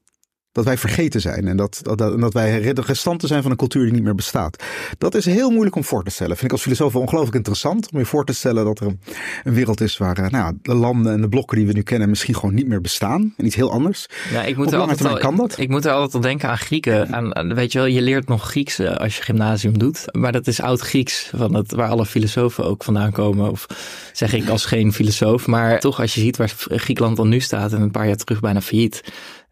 dat 0.53 0.65
wij 0.65 0.79
vergeten 0.79 1.21
zijn 1.21 1.49
en 1.49 1.57
dat, 1.57 1.81
dat, 1.83 1.99
dat 1.99 2.33
wij 2.33 2.73
de 2.73 2.83
restanten 2.87 3.29
zijn 3.29 3.43
van 3.43 3.51
een 3.51 3.57
cultuur 3.57 3.83
die 3.83 3.93
niet 3.93 4.03
meer 4.03 4.15
bestaat. 4.15 4.63
Dat 4.99 5.15
is 5.15 5.25
heel 5.25 5.51
moeilijk 5.51 5.77
om 5.77 5.85
voor 5.85 6.05
te 6.05 6.11
stellen. 6.11 6.37
Vind 6.37 6.47
ik 6.47 6.53
als 6.53 6.63
filosoof 6.63 6.97
ongelooflijk 6.97 7.37
interessant 7.37 7.89
om 7.93 7.99
je 7.99 8.05
voor 8.05 8.25
te 8.25 8.33
stellen 8.33 8.65
dat 8.65 8.81
er 8.81 8.87
een, 8.87 9.01
een 9.45 9.55
wereld 9.55 9.81
is 9.81 9.99
waar 9.99 10.19
eh, 10.19 10.31
nou, 10.31 10.59
de 10.63 10.75
landen 10.75 11.13
en 11.13 11.21
de 11.21 11.29
blokken 11.29 11.57
die 11.57 11.67
we 11.67 11.73
nu 11.73 11.83
kennen 11.83 12.09
misschien 12.09 12.35
gewoon 12.35 12.55
niet 12.55 12.67
meer 12.67 12.81
bestaan. 12.81 13.35
En 13.37 13.47
iets 13.47 13.55
heel 13.55 13.71
anders. 13.71 14.07
Ja, 14.33 14.43
ik 14.43 14.57
moet, 14.57 14.73
er 14.73 14.79
altijd, 14.79 15.05
al, 15.05 15.19
kan 15.19 15.37
dat? 15.37 15.53
Ik, 15.53 15.59
ik, 15.59 15.69
moet 15.69 15.85
er 15.85 15.93
altijd 15.93 16.15
al 16.15 16.21
denken 16.21 16.49
aan 16.49 16.59
Grieken. 16.59 17.15
Aan, 17.15 17.55
weet 17.55 17.73
je 17.73 17.79
wel, 17.79 17.87
je 17.87 18.03
leert 18.03 18.29
nog 18.29 18.49
Grieks 18.49 18.79
eh, 18.79 18.97
als 18.97 19.17
je 19.17 19.23
gymnasium 19.23 19.79
doet. 19.79 20.05
Maar 20.11 20.33
dat 20.33 20.47
is 20.47 20.61
oud 20.61 20.81
Grieks, 20.81 21.31
van 21.35 21.55
het, 21.55 21.73
waar 21.73 21.89
alle 21.89 22.07
filosofen 22.07 22.65
ook 22.65 22.85
vandaan 22.85 23.13
komen. 23.13 23.51
Of 23.51 23.67
zeg 24.13 24.33
ik 24.33 24.49
als 24.49 24.65
geen 24.65 24.93
filosoof. 24.93 25.47
Maar 25.47 25.81
toch, 25.81 26.01
als 26.01 26.15
je 26.15 26.21
ziet 26.21 26.37
waar 26.37 26.55
Griekenland 26.69 27.17
dan 27.17 27.29
nu 27.29 27.41
staat 27.41 27.73
en 27.73 27.81
een 27.81 27.91
paar 27.91 28.07
jaar 28.07 28.17
terug 28.17 28.41
bijna 28.41 28.61
failliet 28.61 29.03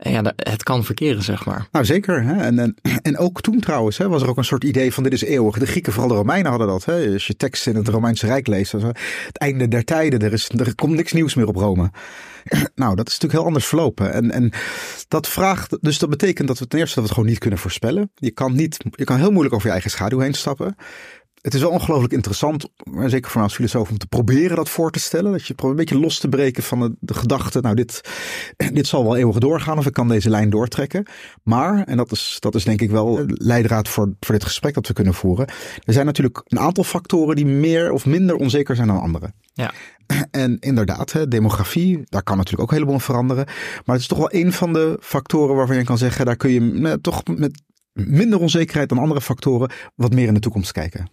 ja, 0.03 0.33
het 0.37 0.63
kan 0.63 0.85
verkeren, 0.85 1.23
zeg 1.23 1.45
maar. 1.47 1.69
Nou, 1.73 1.85
zeker. 1.85 2.23
Hè? 2.23 2.35
En, 2.35 2.75
en, 3.03 3.19
ook 3.19 3.41
toen 3.41 3.61
trouwens 3.61 3.99
hè, 3.99 4.09
was 4.09 4.23
er 4.23 4.29
ook 4.29 4.37
een 4.37 4.45
soort 4.45 4.65
idee 4.65 4.93
van 4.93 5.03
dit 5.03 5.13
is 5.13 5.23
eeuwig. 5.23 5.59
De 5.59 5.67
Grieken, 5.67 5.93
vooral 5.93 6.11
de 6.11 6.17
Romeinen 6.17 6.51
hadden 6.51 6.69
dat. 6.69 6.85
Hè? 6.85 7.13
Als 7.13 7.27
je 7.27 7.37
teksten 7.37 7.73
in 7.73 7.79
het 7.79 7.89
Romeinse 7.89 8.27
Rijk 8.27 8.47
leest. 8.47 8.73
Het 8.73 9.39
einde 9.39 9.69
der 9.69 9.85
tijden, 9.85 10.21
er, 10.21 10.33
is, 10.33 10.49
er 10.49 10.75
komt 10.75 10.95
niks 10.95 11.13
nieuws 11.13 11.35
meer 11.35 11.47
op 11.47 11.57
Rome. 11.57 11.91
Nou, 12.75 12.95
dat 12.95 13.07
is 13.07 13.13
natuurlijk 13.13 13.33
heel 13.33 13.45
anders 13.45 13.67
verlopen. 13.67 14.13
En, 14.13 14.31
en 14.31 14.53
dat 15.09 15.29
vraagt, 15.29 15.77
dus 15.81 15.99
dat 15.99 16.11
betekent 16.11 16.49
dat 16.49 16.59
we 16.59 16.67
ten 16.67 16.79
eerste 16.79 16.95
dat 16.95 17.03
we 17.05 17.09
het 17.09 17.19
gewoon 17.19 17.31
niet 17.31 17.41
kunnen 17.41 17.59
voorspellen. 17.59 18.11
Je 18.15 18.31
kan, 18.31 18.55
niet, 18.55 18.85
je 18.91 19.05
kan 19.05 19.19
heel 19.19 19.31
moeilijk 19.31 19.55
over 19.55 19.67
je 19.67 19.73
eigen 19.73 19.91
schaduw 19.91 20.19
heen 20.19 20.35
stappen 20.35 20.77
het 21.41 21.55
is 21.55 21.61
wel 21.61 21.71
ongelooflijk 21.71 22.13
interessant, 22.13 22.69
zeker 23.07 23.31
voor 23.31 23.35
mij 23.35 23.43
als 23.43 23.55
filosoof, 23.55 23.91
om 23.91 23.99
te 23.99 24.07
proberen 24.07 24.57
dat 24.57 24.69
voor 24.69 24.91
te 24.91 25.01
stellen. 25.01 25.33
Dat 25.33 25.47
je 25.47 25.55
probeert 25.55 25.79
een 25.79 25.85
beetje 25.85 26.05
los 26.05 26.19
te 26.19 26.29
breken 26.29 26.63
van 26.63 26.81
de, 26.81 26.95
de 27.01 27.15
gedachte, 27.15 27.61
nou 27.61 27.75
dit, 27.75 28.01
dit 28.73 28.87
zal 28.87 29.03
wel 29.03 29.17
eeuwig 29.17 29.39
doorgaan 29.39 29.79
of 29.79 29.87
ik 29.87 29.93
kan 29.93 30.09
deze 30.09 30.31
lijn 30.31 30.51
doortrekken. 30.51 31.07
Maar, 31.43 31.85
en 31.85 31.97
dat 31.97 32.13
is, 32.13 32.37
dat 32.39 32.55
is 32.55 32.65
denk 32.65 32.81
ik 32.81 32.91
wel 32.91 33.25
leidraad 33.27 33.89
voor, 33.89 34.13
voor 34.21 34.35
dit 34.35 34.45
gesprek 34.45 34.75
dat 34.75 34.87
we 34.87 34.93
kunnen 34.93 35.15
voeren. 35.15 35.47
Er 35.85 35.93
zijn 35.93 36.07
natuurlijk 36.07 36.43
een 36.45 36.59
aantal 36.59 36.85
factoren 36.85 37.37
die 37.37 37.47
meer 37.47 37.93
of 37.93 38.07
minder 38.07 38.37
onzeker 38.37 38.77
zijn 38.77 38.89
dan 38.89 39.01
andere. 39.01 39.33
Ja. 39.53 39.73
En 40.31 40.59
inderdaad, 40.59 41.13
hè, 41.13 41.29
demografie, 41.29 42.01
daar 42.05 42.23
kan 42.23 42.37
natuurlijk 42.37 42.63
ook 42.63 42.79
helemaal 42.79 43.01
veranderen. 43.01 43.45
Maar 43.85 43.95
het 43.95 44.01
is 44.01 44.07
toch 44.07 44.19
wel 44.19 44.33
een 44.33 44.53
van 44.53 44.73
de 44.73 44.99
factoren 45.01 45.57
waarvan 45.57 45.77
je 45.77 45.85
kan 45.85 45.99
zeggen, 45.99 46.27
daar 46.27 46.37
kun 46.37 46.51
je 46.51 46.99
toch 47.01 47.23
met 47.37 47.63
minder 47.93 48.41
onzekerheid 48.41 48.89
dan 48.89 48.99
andere 48.99 49.21
factoren 49.21 49.71
wat 49.95 50.15
meer 50.15 50.27
in 50.27 50.35
de 50.35 50.41
toekomst 50.41 50.73
kijken. 50.73 51.09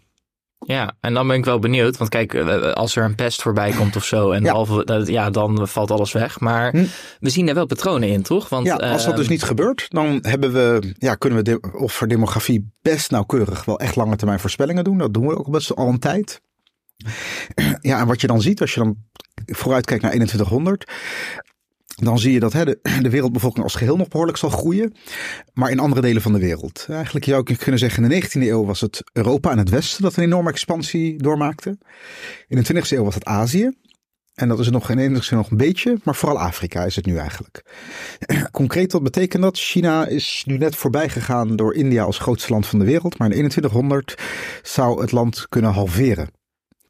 Ja, 0.60 0.96
en 1.00 1.14
dan 1.14 1.28
ben 1.28 1.38
ik 1.38 1.46
wel 1.46 1.60
benieuwd. 1.60 1.98
Want 1.98 2.10
kijk, 2.10 2.34
eh, 2.34 2.72
als 2.74 2.96
er 2.96 3.04
een 3.04 3.16
pest 3.16 3.42
voorbij 3.42 3.72
komt 3.72 3.96
of 3.96 4.06
zo, 4.06 4.32
en 4.32 4.44
ja, 4.44 4.66
ja 5.06 5.30
dan 5.30 5.68
valt 5.68 5.92
alles 5.92 6.12
weg. 6.12 6.40
Maar 6.40 6.72
hm. 6.72 6.86
we 7.20 7.30
zien 7.30 7.48
er 7.48 7.54
wel 7.54 7.66
patronen 7.66 8.10
in, 8.10 8.22
toch? 8.22 8.50
Want, 8.50 8.66
ja, 8.66 8.76
als 8.76 9.06
dat 9.06 9.16
dus 9.16 9.24
ehm, 9.24 9.34
niet 9.34 9.44
gebeurt, 9.44 9.86
dan 9.90 10.20
hebben 10.22 10.54
we, 10.54 10.94
ja, 10.98 11.16
kunnen 11.16 11.38
we 11.38 11.44
de, 11.44 11.72
of 11.78 11.94
voor 11.94 12.08
demografie 12.08 12.72
best 12.82 13.12
nauwkeurig 13.12 13.66
wel 13.66 13.80
echt 13.80 13.96
lange 13.96 14.16
termijn 14.16 14.40
voorspellingen 14.40 14.84
doen. 14.84 14.98
Dat 14.98 15.14
doen 15.14 15.28
we 15.28 15.38
ook 15.38 15.52
best 15.52 15.76
al 15.76 15.88
een 15.88 16.00
tijd. 16.00 16.42
Ja, 17.82 18.00
en 18.00 18.08
wat 18.08 18.22
je 18.22 18.28
dan 18.28 18.42
ziet 18.42 18.62
als 18.62 18.74
je 18.74 18.80
dan 18.80 18.96
vooruitkijkt 19.46 20.02
naar 20.02 20.12
2100. 20.12 20.92
Dan 22.04 22.20
zie 22.20 22.32
je 22.32 22.40
dat 22.40 22.54
hè, 22.54 22.66
de, 22.66 22.80
de, 23.02 23.10
wereldbevolking 23.10 23.64
als 23.64 23.76
geheel 23.76 23.98
nog 23.98 24.08
behoorlijk 24.08 24.38
zal 24.38 24.50
groeien. 24.50 24.94
Maar 25.54 25.72
in 25.72 25.80
andere 25.80 26.02
delen 26.02 26.22
van 26.22 26.34
de 26.34 26.40
wereld. 26.40 26.86
Eigenlijk 26.90 27.26
zou 27.26 27.42
ik 27.46 27.58
kunnen 27.58 27.80
zeggen, 27.80 28.04
in 28.04 28.10
de 28.10 28.22
19e 28.22 28.42
eeuw 28.42 28.66
was 28.66 28.82
het 28.82 29.04
Europa 29.14 29.52
en 29.52 29.58
het 29.58 29.70
Westen 29.70 30.04
dat 30.04 30.16
een 30.16 30.24
enorme 30.24 30.50
expansie 30.50 31.18
doormaakte. 31.22 31.78
In 32.48 32.64
de 32.64 32.74
20e 32.74 32.90
eeuw 32.90 33.04
was 33.04 33.16
het 33.16 33.26
Azië. 33.26 33.72
En 34.34 34.48
dat 34.48 34.60
is 34.60 34.70
nog 34.70 34.90
in 34.90 34.98
enige 34.98 35.24
zin 35.24 35.38
nog 35.38 35.52
een 35.52 35.58
beetje, 35.58 36.00
maar 36.04 36.16
vooral 36.16 36.40
Afrika 36.40 36.84
is 36.84 36.96
het 36.96 37.06
nu 37.06 37.18
eigenlijk. 37.18 37.64
Concreet 38.52 38.92
wat 38.92 39.04
betekent 39.04 39.44
dat? 39.44 39.58
China 39.58 40.08
is 40.08 40.44
nu 40.46 40.58
net 40.58 40.76
voorbij 40.76 41.10
gegaan 41.10 41.56
door 41.56 41.74
India 41.74 42.04
als 42.04 42.18
grootste 42.18 42.52
land 42.52 42.68
van 42.68 42.80
de 42.80 42.86
wereld. 42.86 43.18
Maar 43.18 43.28
in 43.28 43.50
2100 43.50 44.16
zou 44.62 45.02
het 45.02 45.12
land 45.12 45.46
kunnen 45.50 45.72
halveren 45.72 46.30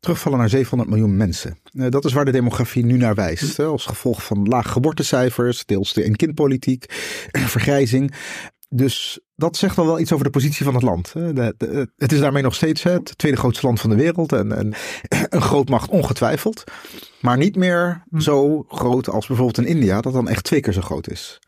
terugvallen 0.08 0.40
naar 0.40 0.50
700 0.50 0.90
miljoen 0.90 1.18
mensen. 1.18 1.58
Eh, 1.72 1.90
dat 1.90 2.06
is 2.06 2.14
waar 2.14 2.26
de 2.26 2.32
demografie 2.32 2.86
nu 2.86 2.98
naar 2.98 3.16
wijst. 3.16 3.60
Als 3.60 3.86
gevolg 3.86 4.24
van 4.24 4.48
laag 4.48 4.72
geboortecijfers, 4.72 5.66
deels 5.66 5.94
de 5.94 6.06
een-kindpolitiek, 6.06 6.86
vergrijzing. 7.56 8.14
Dus 8.70 9.20
dat 9.36 9.58
zegt 9.58 9.78
al 9.78 9.86
wel 9.86 10.00
iets 10.00 10.12
over 10.12 10.26
de 10.26 10.32
positie 10.32 10.66
van 10.66 10.74
het 10.74 10.84
land. 10.84 11.14
het 11.98 12.12
is 12.12 12.20
daarmee 12.20 12.44
nog 12.44 12.56
steeds 12.56 12.84
het 12.84 13.18
tweede 13.18 13.38
grootste 13.38 13.66
land 13.66 13.82
van 13.82 13.90
de 13.90 13.96
wereld 13.96 14.32
en, 14.32 14.52
en 14.52 14.74
een 15.36 15.42
grootmacht 15.42 15.90
ongetwijfeld. 15.90 16.64
Maar 17.22 17.38
niet 17.38 17.56
meer 17.56 18.04
hm. 18.10 18.20
zo 18.20 18.66
groot 18.68 19.10
als 19.10 19.28
bijvoorbeeld 19.28 19.58
in 19.58 19.76
India, 19.76 20.02
dat 20.02 20.14
dan 20.14 20.30
echt 20.30 20.44
twee 20.44 20.60
keer 20.60 20.74
zo 20.74 20.82
groot 20.82 21.10
is. 21.10 21.40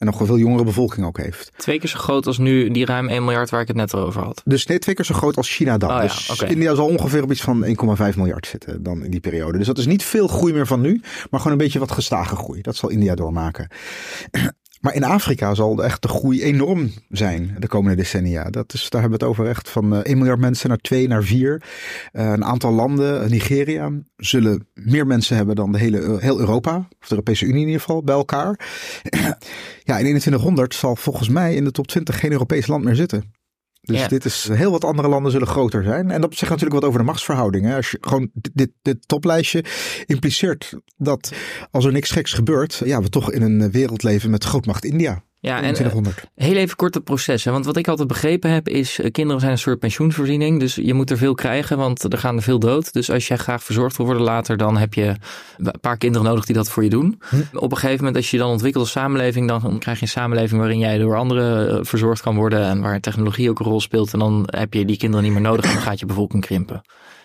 En 0.00 0.06
nog 0.06 0.20
een 0.20 0.26
veel 0.26 0.38
jongere 0.38 0.64
bevolking 0.64 1.06
ook 1.06 1.18
heeft. 1.18 1.50
Twee 1.56 1.78
keer 1.78 1.88
zo 1.88 1.98
groot 1.98 2.26
als 2.26 2.38
nu 2.38 2.70
die 2.70 2.84
ruim 2.84 3.08
1 3.08 3.24
miljard 3.24 3.50
waar 3.50 3.60
ik 3.60 3.68
het 3.68 3.76
net 3.76 3.94
over 3.94 4.22
had. 4.22 4.42
Dus 4.44 4.66
nee, 4.66 4.78
twee 4.78 4.94
keer 4.94 5.04
zo 5.04 5.14
groot 5.14 5.36
als 5.36 5.48
China 5.48 5.78
dan. 5.78 5.90
Oh, 5.90 6.00
dus 6.00 6.42
India 6.42 6.74
zal 6.74 6.86
ongeveer 6.86 7.22
op 7.22 7.30
iets 7.30 7.40
van 7.40 7.64
1,5 8.10 8.16
miljard 8.16 8.46
zitten 8.46 8.82
dan 8.82 9.04
in 9.04 9.10
die 9.10 9.20
periode. 9.20 9.58
Dus 9.58 9.66
dat 9.66 9.78
is 9.78 9.86
niet 9.86 10.04
veel 10.04 10.28
groei 10.28 10.52
meer 10.52 10.66
van 10.66 10.80
nu, 10.80 11.00
maar 11.30 11.40
gewoon 11.40 11.52
een 11.58 11.64
beetje 11.64 11.78
wat 11.78 11.92
gestage 11.92 12.36
groei. 12.36 12.60
Dat 12.60 12.76
zal 12.76 12.88
India 12.88 13.14
doormaken. 13.14 13.68
Maar 14.80 14.94
in 14.94 15.04
Afrika 15.04 15.54
zal 15.54 15.84
echt 15.84 16.02
de 16.02 16.08
groei 16.08 16.42
enorm 16.42 16.90
zijn 17.08 17.56
de 17.58 17.66
komende 17.66 17.96
decennia. 17.96 18.50
Dat 18.50 18.72
is, 18.72 18.90
daar 18.90 19.00
hebben 19.00 19.18
we 19.18 19.24
het 19.24 19.34
over 19.34 19.50
echt 19.50 19.68
van 19.68 19.94
1 19.94 20.04
eh, 20.04 20.16
miljard 20.16 20.40
mensen 20.40 20.68
naar 20.68 20.78
2 20.78 21.08
naar 21.08 21.22
4. 21.22 21.62
Uh, 22.12 22.30
een 22.30 22.44
aantal 22.44 22.72
landen, 22.72 23.22
eh, 23.22 23.30
Nigeria, 23.30 23.90
zullen 24.16 24.66
meer 24.74 25.06
mensen 25.06 25.36
hebben 25.36 25.56
dan 25.56 25.72
de 25.72 25.78
hele, 25.78 26.16
heel 26.20 26.40
Europa, 26.40 26.76
of 26.76 27.06
de 27.06 27.10
Europese 27.10 27.44
Unie 27.44 27.60
in 27.60 27.66
ieder 27.66 27.80
geval, 27.80 28.02
bij 28.02 28.14
elkaar. 28.14 28.68
ja, 29.90 29.96
in 29.96 30.04
2100 30.04 30.74
zal 30.74 30.96
volgens 30.96 31.28
mij 31.28 31.54
in 31.54 31.64
de 31.64 31.70
top 31.70 31.86
20 31.86 32.20
geen 32.20 32.32
Europees 32.32 32.66
land 32.66 32.84
meer 32.84 32.96
zitten. 32.96 33.39
Dus 33.80 34.08
dit 34.08 34.24
is 34.24 34.48
heel 34.52 34.70
wat 34.70 34.84
andere 34.84 35.08
landen 35.08 35.32
zullen 35.32 35.46
groter 35.46 35.82
zijn. 35.82 36.10
En 36.10 36.20
dat 36.20 36.34
zegt 36.34 36.50
natuurlijk 36.50 36.80
wat 36.80 36.88
over 36.88 37.00
de 37.00 37.06
machtsverhoudingen. 37.06 37.76
Als 37.76 37.90
je 37.90 37.98
gewoon 38.00 38.30
dit, 38.32 38.70
dit 38.82 39.08
toplijstje 39.08 39.64
impliceert 40.06 40.74
dat 40.96 41.32
als 41.70 41.84
er 41.84 41.92
niks 41.92 42.10
geks 42.10 42.32
gebeurt, 42.32 42.82
ja, 42.84 43.02
we 43.02 43.08
toch 43.08 43.32
in 43.32 43.42
een 43.42 43.70
wereld 43.70 44.02
leven 44.02 44.30
met 44.30 44.44
grootmacht 44.44 44.84
India. 44.84 45.22
Ja, 45.42 45.62
en 45.62 45.82
uh, 45.82 46.06
heel 46.34 46.56
even 46.56 46.76
kort 46.76 46.94
het 46.94 47.04
proces. 47.04 47.44
Want 47.44 47.64
wat 47.64 47.76
ik 47.76 47.88
altijd 47.88 48.08
begrepen 48.08 48.50
heb 48.50 48.68
is, 48.68 48.98
uh, 48.98 49.10
kinderen 49.10 49.40
zijn 49.40 49.52
een 49.52 49.58
soort 49.58 49.78
pensioenvoorziening. 49.78 50.60
Dus 50.60 50.74
je 50.74 50.94
moet 50.94 51.10
er 51.10 51.16
veel 51.16 51.34
krijgen, 51.34 51.76
want 51.76 52.12
er 52.12 52.18
gaan 52.18 52.36
er 52.36 52.42
veel 52.42 52.58
dood. 52.58 52.92
Dus 52.92 53.10
als 53.10 53.28
jij 53.28 53.36
graag 53.36 53.62
verzorgd 53.62 53.96
wil 53.96 54.06
worden 54.06 54.24
later, 54.24 54.56
dan 54.56 54.76
heb 54.76 54.94
je 54.94 55.14
een 55.56 55.80
paar 55.80 55.96
kinderen 55.96 56.26
nodig 56.26 56.44
die 56.44 56.54
dat 56.54 56.70
voor 56.70 56.84
je 56.84 56.90
doen. 56.90 57.20
Hm. 57.28 57.36
Op 57.52 57.70
een 57.70 57.76
gegeven 57.76 57.98
moment, 57.98 58.16
als 58.16 58.30
je 58.30 58.36
je 58.36 58.42
dan 58.42 58.52
ontwikkelt 58.52 58.84
als 58.84 58.92
samenleving, 58.92 59.48
dan 59.48 59.78
krijg 59.78 59.98
je 59.98 60.04
een 60.04 60.10
samenleving 60.10 60.60
waarin 60.60 60.78
jij 60.78 60.98
door 60.98 61.16
anderen 61.16 61.74
uh, 61.74 61.78
verzorgd 61.82 62.22
kan 62.22 62.36
worden. 62.36 62.64
En 62.64 62.80
waar 62.80 63.00
technologie 63.00 63.50
ook 63.50 63.58
een 63.58 63.66
rol 63.66 63.80
speelt. 63.80 64.12
En 64.12 64.18
dan 64.18 64.42
heb 64.46 64.74
je 64.74 64.84
die 64.84 64.96
kinderen 64.96 65.24
niet 65.24 65.32
meer 65.32 65.42
nodig 65.42 65.64
en 65.64 65.72
dan 65.72 65.82
gaat 65.82 66.00
je 66.00 66.06
bevolking 66.06 66.44
krimpen. 66.44 66.82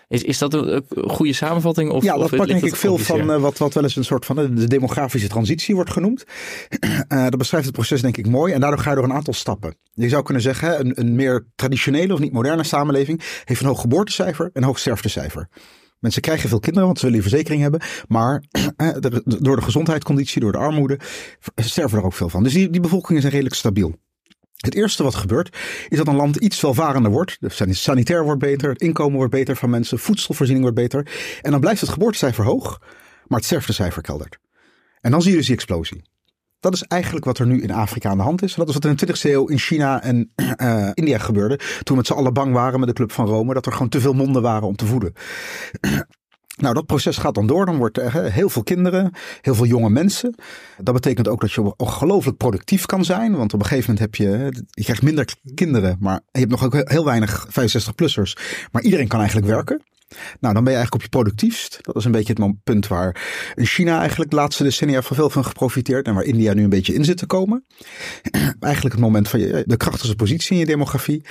Is, 0.08 0.22
is 0.22 0.38
dat 0.38 0.54
een, 0.54 0.84
goede 0.88 1.32
samenvatting? 1.32 1.90
Of, 1.90 2.02
ja, 2.02 2.16
dat 2.18 2.30
pakt 2.30 2.48
denk 2.48 2.62
ik 2.62 2.76
veel 2.76 2.98
van 2.98 3.30
uh, 3.30 3.40
wat, 3.40 3.58
wat 3.58 3.74
wel 3.74 3.82
eens 3.82 3.96
een 3.96 4.04
soort 4.04 4.24
van 4.24 4.36
de 4.54 4.66
demografische 4.66 5.28
transitie 5.28 5.74
wordt 5.74 5.90
genoemd. 5.90 6.24
Uh, 6.80 7.24
dat 7.30 7.38
beschrijft 7.38 7.66
het 7.66 7.74
proces 7.74 8.02
denk 8.02 8.16
ik 8.16 8.28
mooi. 8.28 8.52
En 8.52 8.60
daardoor 8.60 8.78
ga 8.78 8.90
je 8.90 8.96
door 8.96 9.04
een 9.04 9.12
aantal 9.12 9.34
stappen. 9.34 9.76
Je 9.92 10.08
zou 10.08 10.22
kunnen 10.22 10.42
zeggen, 10.42 10.80
een, 10.80 11.00
een 11.00 11.14
meer 11.14 11.46
traditionele 11.54 12.12
of 12.12 12.18
niet 12.18 12.32
moderne 12.32 12.64
samenleving 12.64 13.22
heeft 13.44 13.60
een 13.60 13.66
hoog 13.66 13.80
geboortecijfer 13.80 14.44
en 14.44 14.50
een 14.54 14.64
hoog 14.64 14.78
sterftecijfer. 14.78 15.48
Mensen 15.98 16.22
krijgen 16.22 16.48
veel 16.48 16.60
kinderen, 16.60 16.86
want 16.86 16.98
ze 16.98 17.04
willen 17.04 17.20
een 17.20 17.28
verzekering 17.28 17.62
hebben. 17.62 17.80
Maar 18.08 18.44
door 19.24 19.56
de 19.56 19.62
gezondheidsconditie, 19.62 20.40
door 20.40 20.52
de 20.52 20.58
armoede, 20.58 20.98
sterven 21.54 21.98
er 21.98 22.04
ook 22.04 22.12
veel 22.12 22.28
van. 22.28 22.42
Dus 22.42 22.52
die, 22.52 22.70
die 22.70 22.80
bevolking 22.80 23.18
is 23.18 23.24
redelijk 23.24 23.54
stabiel. 23.54 23.94
Het 24.56 24.74
eerste 24.74 25.02
wat 25.02 25.14
gebeurt 25.14 25.56
is 25.88 25.98
dat 25.98 26.06
een 26.06 26.16
land 26.16 26.36
iets 26.36 26.60
welvarender 26.60 27.12
wordt. 27.12 27.36
De 27.40 27.74
sanitair 27.74 28.24
wordt 28.24 28.40
beter, 28.40 28.68
het 28.68 28.80
inkomen 28.80 29.16
wordt 29.16 29.32
beter 29.32 29.56
van 29.56 29.70
mensen, 29.70 29.98
voedselvoorziening 29.98 30.64
wordt 30.64 30.80
beter. 30.80 31.12
En 31.42 31.50
dan 31.50 31.60
blijft 31.60 31.80
het 31.80 31.90
geboortecijfer 31.90 32.44
hoog, 32.44 32.80
maar 33.26 33.38
het 33.38 33.46
sterftecijfer 33.46 34.02
keldert. 34.02 34.38
En 35.00 35.10
dan 35.10 35.22
zie 35.22 35.30
je 35.30 35.36
dus 35.36 35.46
die 35.46 35.54
explosie. 35.54 36.02
Dat 36.60 36.74
is 36.74 36.82
eigenlijk 36.82 37.24
wat 37.24 37.38
er 37.38 37.46
nu 37.46 37.62
in 37.62 37.70
Afrika 37.70 38.08
aan 38.08 38.16
de 38.16 38.22
hand 38.22 38.42
is. 38.42 38.54
dat 38.54 38.68
is 38.68 38.74
wat 38.74 38.84
er 38.84 38.90
in 38.90 38.96
de 38.96 39.06
20e 39.06 39.20
eeuw 39.22 39.46
in 39.46 39.58
China 39.58 40.02
en 40.02 40.32
uh, 40.36 40.90
India 40.94 41.18
gebeurde. 41.18 41.60
Toen 41.82 41.96
met 41.96 42.06
z'n 42.06 42.12
allen 42.12 42.32
bang 42.32 42.52
waren 42.52 42.78
met 42.78 42.88
de 42.88 42.94
Club 42.94 43.12
van 43.12 43.26
Rome. 43.26 43.54
Dat 43.54 43.66
er 43.66 43.72
gewoon 43.72 43.88
te 43.88 44.00
veel 44.00 44.12
monden 44.12 44.42
waren 44.42 44.68
om 44.68 44.76
te 44.76 44.86
voeden. 44.86 45.12
Nou, 46.56 46.74
dat 46.74 46.86
proces 46.86 47.16
gaat 47.16 47.34
dan 47.34 47.46
door. 47.46 47.66
Dan 47.66 47.76
wordt 47.76 47.98
er 47.98 48.32
heel 48.32 48.48
veel 48.48 48.62
kinderen, 48.62 49.12
heel 49.40 49.54
veel 49.54 49.66
jonge 49.66 49.90
mensen. 49.90 50.34
Dat 50.82 50.94
betekent 50.94 51.28
ook 51.28 51.40
dat 51.40 51.52
je 51.52 51.76
ongelooflijk 51.76 52.36
productief 52.36 52.86
kan 52.86 53.04
zijn. 53.04 53.36
Want 53.36 53.54
op 53.54 53.60
een 53.60 53.66
gegeven 53.66 53.94
moment 53.94 54.04
heb 54.04 54.14
je, 54.14 54.52
je 54.70 54.82
krijgt 54.82 55.02
minder 55.02 55.34
kinderen, 55.54 55.96
maar 56.00 56.20
je 56.32 56.38
hebt 56.38 56.50
nog 56.50 56.64
ook 56.64 56.90
heel 56.90 57.04
weinig 57.04 57.46
65-plussers. 57.48 58.32
Maar 58.72 58.82
iedereen 58.82 59.08
kan 59.08 59.18
eigenlijk 59.18 59.48
werken. 59.48 59.82
Nou, 60.40 60.54
dan 60.54 60.64
ben 60.64 60.72
je 60.72 60.78
eigenlijk 60.78 60.94
op 60.94 61.02
je 61.02 61.08
productiefst. 61.08 61.78
Dat 61.80 61.96
is 61.96 62.04
een 62.04 62.12
beetje 62.12 62.34
het 62.38 62.64
punt 62.64 62.86
waar 62.86 63.22
China 63.56 63.98
eigenlijk 63.98 64.30
de 64.30 64.36
laatste 64.36 64.62
decennia 64.62 65.02
van 65.02 65.16
veel 65.16 65.30
van 65.30 65.44
geprofiteerd. 65.44 66.06
En 66.06 66.14
waar 66.14 66.24
India 66.24 66.52
nu 66.52 66.62
een 66.62 66.68
beetje 66.68 66.94
in 66.94 67.04
zit 67.04 67.16
te 67.16 67.26
komen. 67.26 67.64
Eigenlijk 68.60 68.94
het 68.94 69.04
moment 69.04 69.28
van 69.28 69.40
de 69.40 69.76
krachtigste 69.76 70.16
positie 70.16 70.52
in 70.52 70.58
je 70.58 70.66
demografie. 70.66 71.22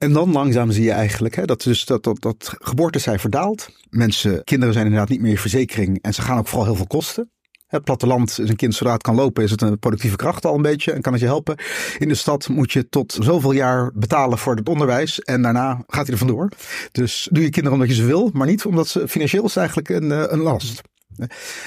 En 0.00 0.12
dan 0.12 0.32
langzaam 0.32 0.70
zie 0.70 0.84
je 0.84 0.90
eigenlijk 0.90 1.34
hè, 1.34 1.44
dat, 1.44 1.62
dus 1.62 1.84
dat, 1.84 2.02
dat, 2.02 2.20
dat 2.20 2.54
geboortecijfer 2.58 3.30
daalt. 3.30 3.68
Mensen, 3.90 4.44
kinderen 4.44 4.74
zijn 4.74 4.86
inderdaad 4.86 5.08
niet 5.08 5.20
meer 5.20 5.30
je 5.30 5.38
verzekering 5.38 5.98
en 6.02 6.14
ze 6.14 6.22
gaan 6.22 6.38
ook 6.38 6.48
vooral 6.48 6.66
heel 6.66 6.74
veel 6.76 6.86
kosten. 6.86 7.30
Het 7.66 7.84
platteland 7.84 8.38
is 8.38 8.48
een 8.48 8.56
kind 8.56 8.74
zodra 8.74 8.92
het 8.92 9.02
kan 9.02 9.14
lopen, 9.14 9.42
is 9.42 9.50
het 9.50 9.62
een 9.62 9.78
productieve 9.78 10.16
kracht 10.16 10.44
al 10.44 10.54
een 10.54 10.62
beetje 10.62 10.92
en 10.92 11.00
kan 11.00 11.12
het 11.12 11.20
je 11.20 11.26
helpen. 11.26 11.56
In 11.98 12.08
de 12.08 12.14
stad 12.14 12.48
moet 12.48 12.72
je 12.72 12.88
tot 12.88 13.16
zoveel 13.20 13.52
jaar 13.52 13.90
betalen 13.94 14.38
voor 14.38 14.56
het 14.56 14.68
onderwijs 14.68 15.20
en 15.20 15.42
daarna 15.42 15.84
gaat 15.86 16.02
hij 16.02 16.12
er 16.12 16.18
vandoor. 16.18 16.48
Dus 16.92 17.28
doe 17.30 17.42
je 17.42 17.50
kinderen 17.50 17.78
omdat 17.78 17.88
je 17.88 18.02
ze 18.02 18.06
wil, 18.06 18.30
maar 18.32 18.46
niet 18.46 18.64
omdat 18.64 18.88
ze 18.88 19.08
financieel 19.08 19.44
is 19.44 19.56
eigenlijk 19.56 19.88
een, 19.88 20.12
eh, 20.12 20.24
een 20.28 20.40
last. 20.40 20.82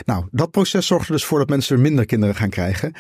Nou, 0.06 0.26
dat 0.32 0.52
proces 0.52 0.88
zorgt 0.88 1.08
er 1.08 1.14
dus 1.14 1.26
voor 1.26 1.40
dat 1.40 1.50
mensen 1.50 1.76
er 1.76 1.82
minder 1.82 2.06
kinderen 2.06 2.36
gaan 2.36 2.50
krijgen. 2.50 2.94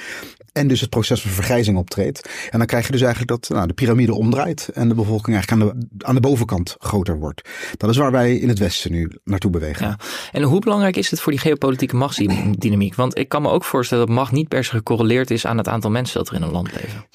En 0.51 0.67
dus 0.67 0.81
het 0.81 0.89
proces 0.89 1.21
van 1.21 1.31
vergrijzing 1.31 1.77
optreedt. 1.77 2.29
En 2.49 2.57
dan 2.57 2.67
krijg 2.67 2.85
je 2.85 2.91
dus 2.91 3.01
eigenlijk 3.01 3.31
dat 3.31 3.49
nou, 3.49 3.67
de 3.67 3.73
piramide 3.73 4.13
omdraait 4.13 4.69
en 4.73 4.87
de 4.87 4.95
bevolking 4.95 5.35
eigenlijk 5.35 5.61
aan 5.61 5.87
de, 5.89 6.05
aan 6.05 6.15
de 6.15 6.21
bovenkant 6.21 6.75
groter 6.79 7.19
wordt. 7.19 7.49
Dat 7.77 7.89
is 7.89 7.97
waar 7.97 8.11
wij 8.11 8.35
in 8.35 8.49
het 8.49 8.59
Westen 8.59 8.91
nu 8.91 9.11
naartoe 9.23 9.51
bewegen. 9.51 9.85
Ja. 9.85 9.99
En 10.31 10.43
hoe 10.43 10.59
belangrijk 10.59 10.95
is 10.95 11.09
het 11.11 11.19
voor 11.19 11.31
die 11.31 11.41
geopolitieke 11.41 11.95
machtsdynamiek? 11.95 12.95
Want 12.95 13.17
ik 13.17 13.29
kan 13.29 13.41
me 13.41 13.49
ook 13.49 13.63
voorstellen 13.63 14.05
dat 14.05 14.15
macht 14.15 14.31
niet 14.31 14.47
per 14.47 14.63
se 14.63 14.71
gecorreleerd 14.71 15.31
is 15.31 15.45
aan 15.45 15.57
het 15.57 15.67
aantal 15.67 15.91
mensen 15.91 16.17
dat 16.17 16.29
er 16.29 16.35
in 16.35 16.41
een 16.41 16.51
land 16.51 16.71
leven. 16.71 17.05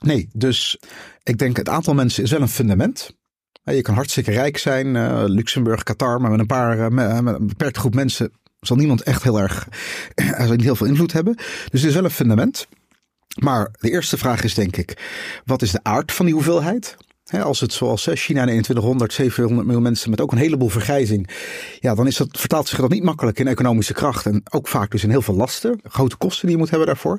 Nee, 0.00 0.28
dus 0.32 0.78
ik 1.22 1.38
denk 1.38 1.56
het 1.56 1.68
aantal 1.68 1.94
mensen 1.94 2.22
is 2.22 2.30
wel 2.30 2.40
een 2.40 2.48
fundament. 2.48 3.16
Je 3.62 3.82
kan 3.82 3.94
hartstikke 3.94 4.30
rijk 4.30 4.58
zijn, 4.58 4.86
uh, 4.86 5.22
Luxemburg, 5.26 5.82
Qatar, 5.82 6.20
maar 6.20 6.30
met 6.30 6.40
een 6.40 6.46
paar, 6.46 6.78
uh, 6.78 6.88
met 6.88 7.26
een 7.26 7.46
beperkte 7.46 7.80
groep 7.80 7.94
mensen 7.94 8.32
zal 8.60 8.76
niemand 8.76 9.02
echt 9.02 9.22
heel 9.22 9.40
erg, 9.40 9.68
zal 10.38 10.50
niet 10.50 10.62
heel 10.62 10.76
veel 10.76 10.86
invloed 10.86 11.12
hebben. 11.12 11.34
Dus 11.34 11.80
het 11.80 11.84
is 11.84 11.94
wel 11.94 12.04
een 12.04 12.10
fundament. 12.10 12.66
Maar 13.34 13.68
de 13.80 13.90
eerste 13.90 14.18
vraag 14.18 14.42
is 14.44 14.54
denk 14.54 14.76
ik, 14.76 14.98
wat 15.44 15.62
is 15.62 15.70
de 15.70 15.82
aard 15.82 16.12
van 16.12 16.24
die 16.24 16.34
hoeveelheid? 16.34 16.96
als 17.42 17.60
het 17.60 17.72
zoals 17.72 18.08
China 18.12 18.40
in 18.40 18.46
2100, 18.46 19.12
700 19.12 19.66
miljoen 19.66 19.82
mensen 19.82 20.10
met 20.10 20.20
ook 20.20 20.32
een 20.32 20.38
heleboel 20.38 20.68
vergrijzing. 20.68 21.28
Ja, 21.80 21.94
dan 21.94 22.06
is 22.06 22.16
dat, 22.16 22.28
vertaalt 22.30 22.68
zich 22.68 22.78
dat 22.78 22.90
niet 22.90 23.02
makkelijk 23.02 23.38
in 23.38 23.48
economische 23.48 23.92
kracht. 23.92 24.26
En 24.26 24.42
ook 24.50 24.68
vaak 24.68 24.90
dus 24.90 25.02
in 25.02 25.10
heel 25.10 25.22
veel 25.22 25.34
lasten. 25.34 25.80
Grote 25.82 26.16
kosten 26.16 26.46
die 26.46 26.50
je 26.50 26.60
moet 26.60 26.70
hebben 26.70 26.86
daarvoor. 26.86 27.18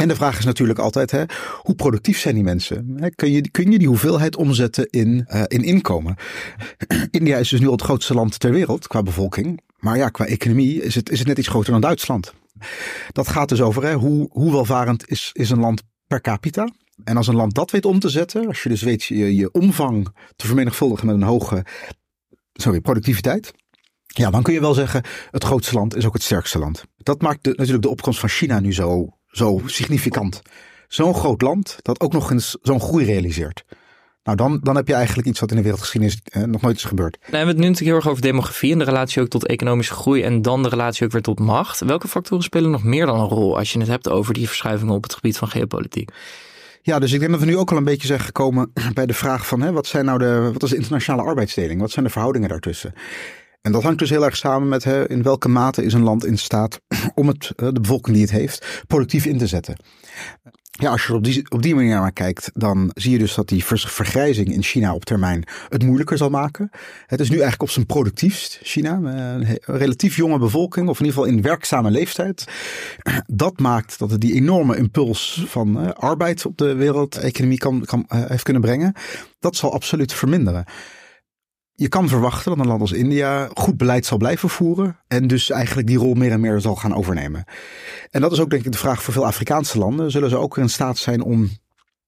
En 0.00 0.08
de 0.08 0.14
vraag 0.14 0.38
is 0.38 0.44
natuurlijk 0.44 0.78
altijd, 0.78 1.10
hè, 1.10 1.24
hoe 1.62 1.74
productief 1.74 2.18
zijn 2.18 2.34
die 2.34 2.44
mensen? 2.44 3.10
kun, 3.14 3.30
je, 3.30 3.50
kun 3.50 3.70
je 3.70 3.78
die 3.78 3.88
hoeveelheid 3.88 4.36
omzetten 4.36 4.86
in, 4.90 5.26
uh, 5.28 5.42
in 5.46 5.62
inkomen? 5.62 6.16
India 7.10 7.36
is 7.36 7.48
dus 7.48 7.60
nu 7.60 7.66
al 7.66 7.72
het 7.72 7.82
grootste 7.82 8.14
land 8.14 8.40
ter 8.40 8.52
wereld 8.52 8.86
qua 8.86 9.02
bevolking. 9.02 9.60
Maar 9.78 9.96
ja, 9.96 10.08
qua 10.08 10.26
economie 10.26 10.82
is 10.82 10.94
het, 10.94 11.10
is 11.10 11.18
het 11.18 11.28
net 11.28 11.38
iets 11.38 11.48
groter 11.48 11.72
dan 11.72 11.80
Duitsland. 11.80 12.34
Dat 13.12 13.28
gaat 13.28 13.48
dus 13.48 13.60
over 13.60 13.82
hè, 13.82 13.94
hoe, 13.94 14.28
hoe 14.32 14.52
welvarend 14.52 15.08
is, 15.08 15.30
is 15.32 15.50
een 15.50 15.60
land 15.60 15.82
per 16.06 16.20
capita. 16.20 16.68
En 17.04 17.16
als 17.16 17.26
een 17.26 17.34
land 17.34 17.54
dat 17.54 17.70
weet 17.70 17.84
om 17.84 17.98
te 17.98 18.08
zetten, 18.08 18.46
als 18.46 18.62
je 18.62 18.68
dus 18.68 18.82
weet 18.82 19.04
je, 19.04 19.36
je 19.36 19.52
omvang 19.52 20.08
te 20.36 20.46
vermenigvuldigen 20.46 21.06
met 21.06 21.14
een 21.14 21.22
hoge 21.22 21.64
sorry, 22.52 22.80
productiviteit. 22.80 23.52
Ja, 24.06 24.30
dan 24.30 24.42
kun 24.42 24.52
je 24.52 24.60
wel 24.60 24.74
zeggen, 24.74 25.02
het 25.30 25.44
grootste 25.44 25.74
land 25.74 25.96
is 25.96 26.06
ook 26.06 26.12
het 26.12 26.22
sterkste 26.22 26.58
land. 26.58 26.84
Dat 26.96 27.22
maakt 27.22 27.44
de, 27.44 27.50
natuurlijk 27.56 27.82
de 27.82 27.88
opkomst 27.88 28.20
van 28.20 28.28
China 28.28 28.60
nu 28.60 28.72
zo, 28.72 29.08
zo 29.30 29.60
significant. 29.66 30.42
Zo'n 30.88 31.14
groot 31.14 31.42
land 31.42 31.78
dat 31.82 32.00
ook 32.00 32.12
nog 32.12 32.30
eens 32.30 32.56
zo'n 32.62 32.80
groei 32.80 33.04
realiseert. 33.04 33.64
Nou, 34.22 34.36
dan, 34.36 34.60
dan 34.62 34.76
heb 34.76 34.88
je 34.88 34.94
eigenlijk 34.94 35.28
iets 35.28 35.40
wat 35.40 35.50
in 35.50 35.56
de 35.56 35.62
wereldgeschiedenis 35.62 36.20
eh, 36.24 36.42
nog 36.42 36.60
nooit 36.60 36.76
is 36.76 36.84
gebeurd. 36.84 37.16
Nou, 37.20 37.30
we 37.30 37.36
hebben 37.36 37.54
het 37.54 37.64
nu 37.64 37.68
natuurlijk 37.68 37.90
heel 37.90 38.00
erg 38.00 38.08
over 38.08 38.22
demografie 38.22 38.72
en 38.72 38.78
de 38.78 38.84
relatie 38.84 39.22
ook 39.22 39.28
tot 39.28 39.46
economische 39.46 39.94
groei 39.94 40.22
en 40.22 40.42
dan 40.42 40.62
de 40.62 40.68
relatie 40.68 41.04
ook 41.04 41.12
weer 41.12 41.22
tot 41.22 41.38
macht. 41.38 41.80
Welke 41.80 42.08
factoren 42.08 42.44
spelen 42.44 42.70
nog 42.70 42.84
meer 42.84 43.06
dan 43.06 43.20
een 43.20 43.28
rol 43.28 43.58
als 43.58 43.72
je 43.72 43.78
het 43.78 43.88
hebt 43.88 44.08
over 44.08 44.34
die 44.34 44.46
verschuivingen 44.46 44.94
op 44.94 45.02
het 45.02 45.14
gebied 45.14 45.36
van 45.38 45.48
geopolitiek? 45.48 46.10
Ja, 46.82 46.98
dus 46.98 47.12
ik 47.12 47.20
denk 47.20 47.30
dat 47.30 47.40
we 47.40 47.46
nu 47.46 47.56
ook 47.56 47.70
al 47.70 47.76
een 47.76 47.84
beetje 47.84 48.06
zijn 48.06 48.20
gekomen 48.20 48.72
bij 48.94 49.06
de 49.06 49.14
vraag 49.14 49.46
van 49.46 49.60
hè, 49.60 49.72
wat 49.72 49.86
zijn 49.86 50.04
nou 50.04 50.18
de, 50.18 50.50
wat 50.52 50.62
is 50.62 50.70
de 50.70 50.76
internationale 50.76 51.22
arbeidsdeling? 51.22 51.80
Wat 51.80 51.90
zijn 51.90 52.04
de 52.04 52.10
verhoudingen 52.10 52.48
daartussen? 52.48 52.94
En 53.62 53.72
dat 53.72 53.82
hangt 53.82 53.98
dus 53.98 54.10
heel 54.10 54.24
erg 54.24 54.36
samen 54.36 54.68
met 54.68 54.84
hè, 54.84 55.08
in 55.08 55.22
welke 55.22 55.48
mate 55.48 55.84
is 55.84 55.92
een 55.92 56.02
land 56.02 56.24
in 56.24 56.38
staat 56.38 56.80
om 57.14 57.28
het, 57.28 57.52
eh, 57.56 57.68
de 57.72 57.80
bevolking 57.80 58.16
die 58.16 58.24
het 58.24 58.34
heeft, 58.34 58.82
productief 58.86 59.24
in 59.24 59.38
te 59.38 59.46
zetten. 59.46 59.76
Ja, 60.70 60.90
als 60.90 61.02
je 61.02 61.08
er 61.08 61.14
op 61.14 61.24
die, 61.24 61.50
op 61.50 61.62
die 61.62 61.74
manier 61.74 61.94
naar 61.94 62.12
kijkt, 62.12 62.50
dan 62.54 62.90
zie 62.94 63.12
je 63.12 63.18
dus 63.18 63.34
dat 63.34 63.48
die 63.48 63.64
vergrijzing 63.64 64.52
in 64.52 64.62
China 64.62 64.94
op 64.94 65.04
termijn 65.04 65.44
het 65.68 65.82
moeilijker 65.82 66.16
zal 66.16 66.30
maken. 66.30 66.70
Het 67.06 67.20
is 67.20 67.28
nu 67.28 67.34
eigenlijk 67.34 67.62
op 67.62 67.70
zijn 67.70 67.86
productiefst, 67.86 68.60
China. 68.62 68.92
Een 69.02 69.58
relatief 69.64 70.16
jonge 70.16 70.38
bevolking, 70.38 70.88
of 70.88 71.00
in 71.00 71.04
ieder 71.04 71.18
geval 71.20 71.36
in 71.36 71.42
werkzame 71.42 71.90
leeftijd. 71.90 72.44
Dat 73.26 73.58
maakt 73.58 73.98
dat 73.98 74.10
het 74.10 74.20
die 74.20 74.34
enorme 74.34 74.76
impuls 74.76 75.44
van 75.46 75.82
uh, 75.82 75.90
arbeid 75.90 76.46
op 76.46 76.58
de 76.58 76.74
wereldeconomie 76.74 77.58
kan, 77.58 77.84
kan, 77.84 78.04
heeft 78.08 78.42
kunnen 78.42 78.62
brengen. 78.62 78.92
Dat 79.40 79.56
zal 79.56 79.72
absoluut 79.72 80.12
verminderen 80.12 80.64
je 81.80 81.88
kan 81.88 82.08
verwachten 82.08 82.50
dat 82.50 82.60
een 82.60 82.66
land 82.66 82.80
als 82.80 82.92
India 82.92 83.48
goed 83.54 83.76
beleid 83.76 84.06
zal 84.06 84.18
blijven 84.18 84.48
voeren. 84.48 84.98
En 85.08 85.26
dus 85.26 85.50
eigenlijk 85.50 85.86
die 85.86 85.98
rol 85.98 86.14
meer 86.14 86.30
en 86.30 86.40
meer 86.40 86.60
zal 86.60 86.76
gaan 86.76 86.94
overnemen. 86.94 87.44
En 88.10 88.20
dat 88.20 88.32
is 88.32 88.40
ook 88.40 88.50
denk 88.50 88.64
ik 88.64 88.72
de 88.72 88.78
vraag 88.78 89.02
voor 89.02 89.12
veel 89.12 89.26
Afrikaanse 89.26 89.78
landen. 89.78 90.10
Zullen 90.10 90.30
ze 90.30 90.36
ook 90.36 90.58
in 90.58 90.68
staat 90.68 90.98
zijn 90.98 91.22
om 91.22 91.48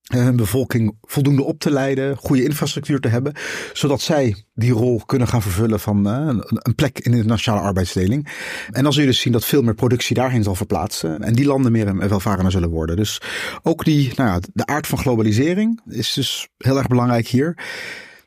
eh, 0.03 0.23
hun 0.23 0.37
bevolking 0.37 0.97
voldoende 1.01 1.43
op 1.43 1.59
te 1.59 1.71
leiden, 1.71 2.17
goede 2.17 2.45
infrastructuur 2.45 3.01
te 3.01 3.09
hebben, 3.09 3.33
zodat 3.73 4.01
zij 4.01 4.45
die 4.55 4.73
rol 4.73 5.03
kunnen 5.07 5.29
gaan 5.29 5.43
vervullen 5.43 5.81
van 5.81 6.09
uh, 6.09 6.41
een 6.49 6.75
plek 6.75 6.99
in 6.99 7.13
de 7.13 7.25
nationale 7.25 7.63
arbeidsdeling. 7.63 8.29
En 8.71 8.83
dan 8.83 8.93
zul 8.93 9.03
je 9.03 9.09
dus 9.09 9.21
zien 9.21 9.33
dat 9.33 9.45
veel 9.45 9.63
meer 9.63 9.75
productie 9.75 10.15
daarheen 10.17 10.43
zal 10.43 10.55
verplaatsen 10.55 11.23
en 11.23 11.35
die 11.35 11.47
landen 11.47 11.73
meer 11.73 11.87
en 11.87 12.09
welvarender 12.09 12.53
zullen 12.53 12.71
worden. 12.71 12.97
Dus 12.97 13.21
ook 13.63 13.85
die, 13.85 14.13
nou 14.17 14.31
ja, 14.31 14.41
de 14.53 14.67
aard 14.67 14.87
van 14.87 14.99
globalisering 14.99 15.81
is 15.87 16.13
dus 16.13 16.49
heel 16.59 16.79
erg 16.79 16.87
belangrijk 16.87 17.27
hier. 17.27 17.57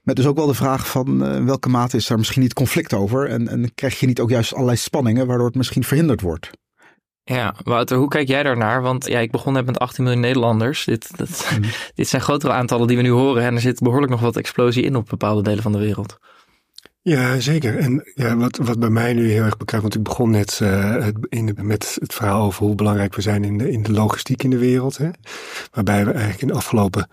Met 0.06 0.16
dus 0.16 0.26
ook 0.26 0.36
wel 0.36 0.48
de 0.48 0.54
vraag 0.54 0.88
van 0.88 1.24
uh, 1.24 1.44
welke 1.44 1.70
mate 1.70 1.98
is 1.98 2.08
daar 2.08 2.18
misschien 2.18 2.42
niet 2.42 2.54
conflict 2.54 2.94
over? 2.94 3.30
En, 3.30 3.48
en 3.48 3.74
krijg 3.76 4.00
je 4.00 4.06
niet 4.06 4.20
ook 4.20 4.30
juist 4.30 4.54
allerlei 4.54 4.78
spanningen 4.78 5.28
waardoor 5.28 5.46
het 5.46 5.56
misschien 5.56 5.84
verhinderd 5.84 6.22
wordt? 6.22 6.50
Ja, 7.24 7.56
Wouter, 7.64 7.98
hoe 7.98 8.08
kijk 8.08 8.28
jij 8.28 8.44
daarnaar? 8.44 8.82
Want 8.82 9.08
ja, 9.08 9.20
ik 9.20 9.32
begon 9.32 9.54
net 9.54 9.66
met 9.66 9.80
18 9.80 10.04
miljoen 10.04 10.22
Nederlanders. 10.22 10.86
Dit, 10.86 11.18
dat, 11.18 11.52
mm. 11.58 11.70
dit 11.96 12.08
zijn 12.08 12.22
grotere 12.22 12.54
aantallen 12.54 12.88
die 12.88 12.98
we 12.98 13.04
nu 13.04 13.10
horen. 13.10 13.44
En 13.44 13.54
er 13.56 13.62
zit 13.62 13.80
behoorlijk 13.80 14.12
nog 14.12 14.22
wat 14.22 14.38
explosie 14.38 14.84
in 14.84 14.96
op 14.96 15.10
bepaalde 15.10 15.42
delen 15.42 15.64
van 15.64 15.72
de 15.72 15.78
wereld. 15.78 16.18
Ja, 17.08 17.40
zeker. 17.40 17.78
En 17.78 18.12
ja, 18.16 18.38
wat, 18.38 18.58
wat 18.58 18.80
bij 18.80 18.90
mij 18.90 19.14
nu 19.14 19.32
heel 19.32 19.44
erg 19.44 19.58
bekijkt, 19.58 19.84
want 19.84 19.96
ik 19.96 20.04
begon 20.04 20.30
net 20.30 20.60
uh, 20.64 21.04
het, 21.04 21.16
in 21.30 21.58
met 21.62 21.98
het 22.00 22.14
verhaal 22.14 22.46
over 22.46 22.66
hoe 22.66 22.76
belangrijk 22.76 23.16
we 23.16 23.22
zijn 23.22 23.44
in 23.44 23.58
de, 23.58 23.72
in 23.72 23.84
de 23.84 23.92
logistiek 23.92 24.44
in 24.44 24.50
de 24.50 24.58
wereld. 24.58 24.98
Hè? 24.98 25.10
Waarbij 25.72 26.06
we 26.06 26.12
eigenlijk 26.12 26.42
in 26.42 26.48
de 26.48 26.54
afgelopen 26.54 27.10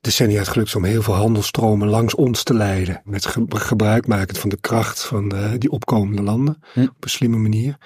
decennia 0.00 0.38
het 0.38 0.48
gelukt 0.48 0.74
om 0.74 0.84
heel 0.84 1.02
veel 1.02 1.14
handelstromen 1.14 1.88
langs 1.88 2.14
ons 2.14 2.42
te 2.42 2.54
leiden. 2.54 3.02
Met 3.04 3.26
ge 3.26 3.44
gebruik 3.48 4.06
maken 4.06 4.36
van 4.36 4.48
de 4.48 4.58
kracht 4.60 5.04
van 5.04 5.34
uh, 5.34 5.50
die 5.58 5.70
opkomende 5.70 6.22
landen 6.22 6.62
hm. 6.72 6.80
op 6.80 6.94
een 7.00 7.10
slimme 7.10 7.36
manier. 7.36 7.76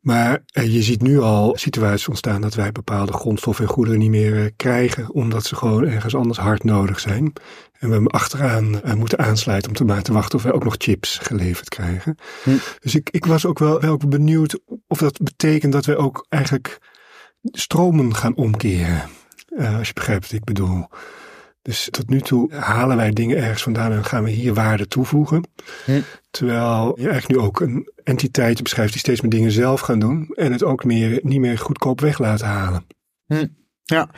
Maar 0.00 0.44
uh, 0.52 0.74
je 0.74 0.82
ziet 0.82 1.02
nu 1.02 1.20
al 1.20 1.56
situaties 1.56 2.08
ontstaan 2.08 2.40
dat 2.40 2.54
wij 2.54 2.72
bepaalde 2.72 3.12
grondstoffen 3.12 3.64
en 3.64 3.70
goederen 3.70 3.98
niet 3.98 4.10
meer 4.10 4.36
uh, 4.36 4.50
krijgen, 4.56 5.12
omdat 5.12 5.44
ze 5.44 5.56
gewoon 5.56 5.86
ergens 5.86 6.14
anders 6.14 6.38
hard 6.38 6.64
nodig 6.64 7.00
zijn. 7.00 7.32
En 7.72 7.88
we 7.88 7.94
hem 7.94 8.06
achteraan 8.06 8.80
uh, 8.84 8.94
moeten 8.94 9.18
aansluiten 9.18 9.70
om 9.70 9.76
te 9.76 9.84
maar 9.84 10.02
te 10.02 10.12
wachten 10.12 10.38
of 10.38 10.44
wij 10.44 10.52
ook 10.52 10.64
nog 10.64 10.74
chips 10.78 11.18
geleverd 11.18 11.68
krijgen. 11.68 12.14
Hm. 12.42 12.50
Dus 12.80 12.94
ik, 12.94 13.10
ik 13.10 13.26
was 13.26 13.46
ook 13.46 13.58
wel, 13.58 13.80
wel 13.80 13.96
benieuwd 13.96 14.60
of 14.86 14.98
dat 14.98 15.18
betekent 15.22 15.72
dat 15.72 15.84
wij 15.84 15.96
ook 15.96 16.26
eigenlijk 16.28 16.78
stromen 17.42 18.14
gaan 18.14 18.36
omkeren. 18.36 19.02
als 19.56 19.88
je 19.88 19.94
begrijpt 19.94 20.22
wat 20.22 20.32
ik 20.32 20.44
bedoel. 20.44 20.86
Dus 21.68 21.88
tot 21.90 22.08
nu 22.08 22.20
toe 22.20 22.54
halen 22.54 22.96
wij 22.96 23.10
dingen 23.10 23.36
ergens 23.36 23.62
vandaan 23.62 23.92
en 23.92 24.04
gaan 24.04 24.24
we 24.24 24.30
hier 24.30 24.54
waarde 24.54 24.86
toevoegen. 24.86 25.48
Hm. 25.84 26.00
Terwijl 26.30 26.92
je 27.00 27.08
eigenlijk 27.08 27.40
nu 27.40 27.46
ook 27.46 27.60
een 27.60 27.90
entiteit 28.04 28.62
beschrijft 28.62 28.92
die 28.92 29.00
steeds 29.00 29.20
meer 29.20 29.30
dingen 29.30 29.50
zelf 29.50 29.80
gaan 29.80 29.98
doen. 29.98 30.28
En 30.34 30.52
het 30.52 30.64
ook 30.64 30.84
meer, 30.84 31.20
niet 31.22 31.40
meer 31.40 31.58
goedkoop 31.58 32.00
weg 32.00 32.18
laten 32.18 32.46
halen. 32.46 32.86
Hm. 33.26 33.46
Ja. 33.84 34.10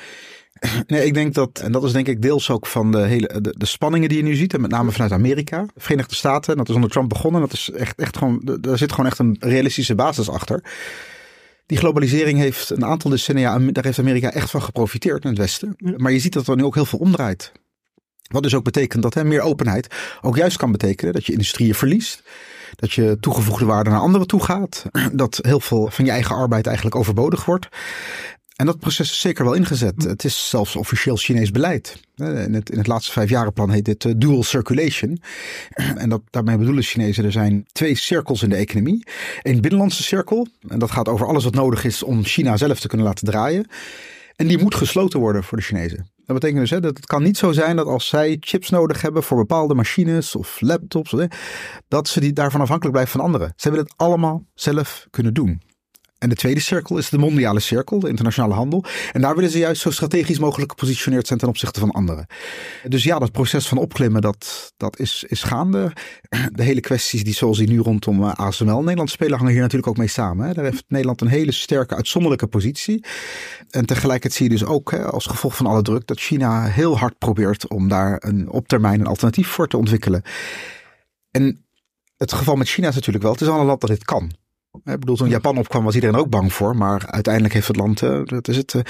Nee, 0.86 1.04
ik 1.04 1.14
denk 1.14 1.34
dat, 1.34 1.58
en 1.58 1.72
dat 1.72 1.84
is 1.84 1.92
denk 1.92 2.06
ik 2.06 2.22
deels 2.22 2.50
ook 2.50 2.66
van 2.66 2.92
de 2.92 2.98
hele 2.98 3.40
de, 3.40 3.54
de, 3.58 3.66
spanningen 3.66 4.08
die 4.08 4.18
je 4.18 4.24
nu 4.24 4.34
ziet, 4.34 4.54
en 4.54 4.60
met 4.60 4.70
name 4.70 4.90
vanuit 4.90 5.12
Amerika, 5.12 5.62
de 5.62 5.80
Verenigde 5.80 6.14
Staten, 6.14 6.56
dat 6.56 6.68
is 6.68 6.74
onder 6.74 6.90
Trump 6.90 7.08
begonnen, 7.08 7.40
dat 7.40 7.52
is 7.52 7.70
echt, 7.70 8.00
echt 8.00 8.16
gewoon, 8.16 8.58
daar 8.60 8.78
zit 8.78 8.90
gewoon 8.90 9.06
echt 9.06 9.18
een 9.18 9.36
realistische 9.40 9.94
basis 9.94 10.28
achter. 10.28 10.62
Die 11.70 11.78
globalisering 11.78 12.38
heeft 12.38 12.70
een 12.70 12.84
aantal 12.84 13.10
decennia, 13.10 13.58
daar 13.58 13.84
heeft 13.84 13.98
Amerika 13.98 14.32
echt 14.32 14.50
van 14.50 14.62
geprofiteerd 14.62 15.22
in 15.22 15.28
het 15.28 15.38
Westen. 15.38 15.76
Maar 15.96 16.12
je 16.12 16.18
ziet 16.18 16.32
dat 16.32 16.48
er 16.48 16.56
nu 16.56 16.64
ook 16.64 16.74
heel 16.74 16.84
veel 16.84 16.98
omdraait. 16.98 17.52
Wat 18.28 18.42
dus 18.42 18.54
ook 18.54 18.64
betekent 18.64 19.02
dat 19.02 19.14
hè, 19.14 19.24
meer 19.24 19.40
openheid 19.40 19.94
ook 20.20 20.36
juist 20.36 20.56
kan 20.56 20.72
betekenen 20.72 21.12
dat 21.12 21.26
je 21.26 21.32
industrieën 21.32 21.74
verliest. 21.74 22.22
Dat 22.74 22.92
je 22.92 23.16
toegevoegde 23.20 23.64
waarde 23.64 23.90
naar 23.90 24.00
anderen 24.00 24.26
toe 24.26 24.44
gaat. 24.44 24.84
Dat 25.12 25.38
heel 25.42 25.60
veel 25.60 25.90
van 25.90 26.04
je 26.04 26.10
eigen 26.10 26.36
arbeid 26.36 26.66
eigenlijk 26.66 26.96
overbodig 26.96 27.44
wordt. 27.44 27.68
En 28.60 28.66
dat 28.66 28.78
proces 28.78 29.10
is 29.10 29.20
zeker 29.20 29.44
wel 29.44 29.54
ingezet. 29.54 30.02
Het 30.02 30.24
is 30.24 30.48
zelfs 30.48 30.76
officieel 30.76 31.16
Chinees 31.16 31.50
beleid. 31.50 32.00
In 32.16 32.54
het, 32.54 32.70
in 32.70 32.78
het 32.78 32.86
laatste 32.86 33.12
vijfjarenplan 33.12 33.70
heet 33.70 33.84
dit 33.84 34.04
eh, 34.04 34.12
dual 34.16 34.42
circulation. 34.42 35.22
En 36.02 36.08
dat, 36.08 36.22
daarmee 36.30 36.56
bedoelen 36.56 36.82
Chinezen, 36.82 37.24
er 37.24 37.32
zijn 37.32 37.66
twee 37.72 37.94
cirkels 37.94 38.42
in 38.42 38.48
de 38.48 38.56
economie. 38.56 39.06
Een 39.42 39.60
binnenlandse 39.60 40.02
cirkel, 40.02 40.46
en 40.68 40.78
dat 40.78 40.90
gaat 40.90 41.08
over 41.08 41.26
alles 41.26 41.44
wat 41.44 41.54
nodig 41.54 41.84
is 41.84 42.02
om 42.02 42.24
China 42.24 42.56
zelf 42.56 42.80
te 42.80 42.88
kunnen 42.88 43.06
laten 43.06 43.26
draaien. 43.26 43.66
En 44.36 44.46
die 44.46 44.58
moet 44.58 44.74
gesloten 44.74 45.20
worden 45.20 45.44
voor 45.44 45.58
de 45.58 45.64
Chinezen. 45.64 46.10
Dat 46.16 46.40
betekent 46.40 46.60
dus 46.60 46.70
hè, 46.70 46.80
dat 46.80 46.96
het 46.96 47.06
kan 47.06 47.22
niet 47.22 47.36
zo 47.36 47.52
zijn 47.52 47.76
dat 47.76 47.86
als 47.86 48.08
zij 48.08 48.36
chips 48.40 48.70
nodig 48.70 49.02
hebben 49.02 49.22
voor 49.22 49.36
bepaalde 49.36 49.74
machines 49.74 50.36
of 50.36 50.60
laptops, 50.60 51.14
dat 51.88 52.08
ze 52.08 52.20
die 52.20 52.32
daarvan 52.32 52.60
afhankelijk 52.60 52.94
blijven 52.94 53.16
van 53.16 53.26
anderen. 53.26 53.52
Zij 53.56 53.70
willen 53.70 53.86
het 53.86 53.96
allemaal 53.96 54.44
zelf 54.54 55.06
kunnen 55.10 55.34
doen. 55.34 55.60
En 56.20 56.28
de 56.28 56.34
tweede 56.34 56.60
cirkel 56.60 56.98
is 56.98 57.08
de 57.08 57.18
mondiale 57.18 57.60
cirkel, 57.60 57.98
de 57.98 58.08
internationale 58.08 58.54
handel. 58.54 58.84
En 59.12 59.20
daar 59.20 59.34
willen 59.34 59.50
ze 59.50 59.58
juist 59.58 59.82
zo 59.82 59.90
strategisch 59.90 60.38
mogelijk 60.38 60.70
gepositioneerd 60.70 61.26
zijn 61.26 61.38
ten 61.38 61.48
opzichte 61.48 61.80
van 61.80 61.90
anderen. 61.90 62.26
Dus 62.88 63.04
ja, 63.04 63.18
dat 63.18 63.32
proces 63.32 63.68
van 63.68 63.78
opklimmen, 63.78 64.20
dat, 64.20 64.72
dat 64.76 64.98
is, 64.98 65.24
is 65.28 65.42
gaande. 65.42 65.92
De 66.52 66.62
hele 66.62 66.80
kwesties 66.80 67.24
die 67.24 67.34
zoals 67.34 67.58
die 67.58 67.68
nu 67.68 67.78
rondom 67.78 68.22
eh, 68.22 68.34
ASML 68.34 68.80
Nederland 68.80 69.10
spelen, 69.10 69.38
hangen 69.38 69.52
hier 69.52 69.60
natuurlijk 69.60 69.88
ook 69.88 69.96
mee 69.96 70.08
samen. 70.08 70.46
Hè. 70.46 70.52
Daar 70.52 70.64
heeft 70.64 70.84
Nederland 70.88 71.20
een 71.20 71.28
hele 71.28 71.52
sterke, 71.52 71.94
uitzonderlijke 71.94 72.46
positie. 72.46 73.04
En 73.70 73.86
tegelijkertijd 73.86 74.32
zie 74.32 74.44
je 74.44 74.58
dus 74.58 74.64
ook, 74.64 74.90
hè, 74.90 75.04
als 75.04 75.26
gevolg 75.26 75.56
van 75.56 75.66
alle 75.66 75.82
druk, 75.82 76.06
dat 76.06 76.20
China 76.20 76.64
heel 76.64 76.98
hard 76.98 77.18
probeert 77.18 77.68
om 77.68 77.88
daar 77.88 78.16
een, 78.24 78.50
op 78.50 78.68
termijn 78.68 79.00
een 79.00 79.06
alternatief 79.06 79.48
voor 79.48 79.68
te 79.68 79.76
ontwikkelen. 79.76 80.22
En 81.30 81.64
het 82.16 82.32
geval 82.32 82.56
met 82.56 82.68
China 82.68 82.88
is 82.88 82.94
natuurlijk 82.94 83.24
wel, 83.24 83.32
het 83.32 83.40
is 83.42 83.48
al 83.48 83.60
een 83.60 83.66
land 83.66 83.80
dat 83.80 83.90
dit 83.90 84.04
kan. 84.04 84.32
Ik 84.72 85.00
bedoel, 85.00 85.16
toen 85.16 85.28
Japan 85.28 85.58
opkwam 85.58 85.84
was 85.84 85.94
iedereen 85.94 86.16
ook 86.16 86.28
bang 86.28 86.52
voor. 86.52 86.76
Maar 86.76 87.06
uiteindelijk 87.06 87.54
heeft 87.54 87.68
het 87.68 87.76
land, 87.76 88.02
uh, 88.02 88.20
dat 88.24 88.48
is 88.48 88.56
het, 88.56 88.74
uh, 88.74 88.82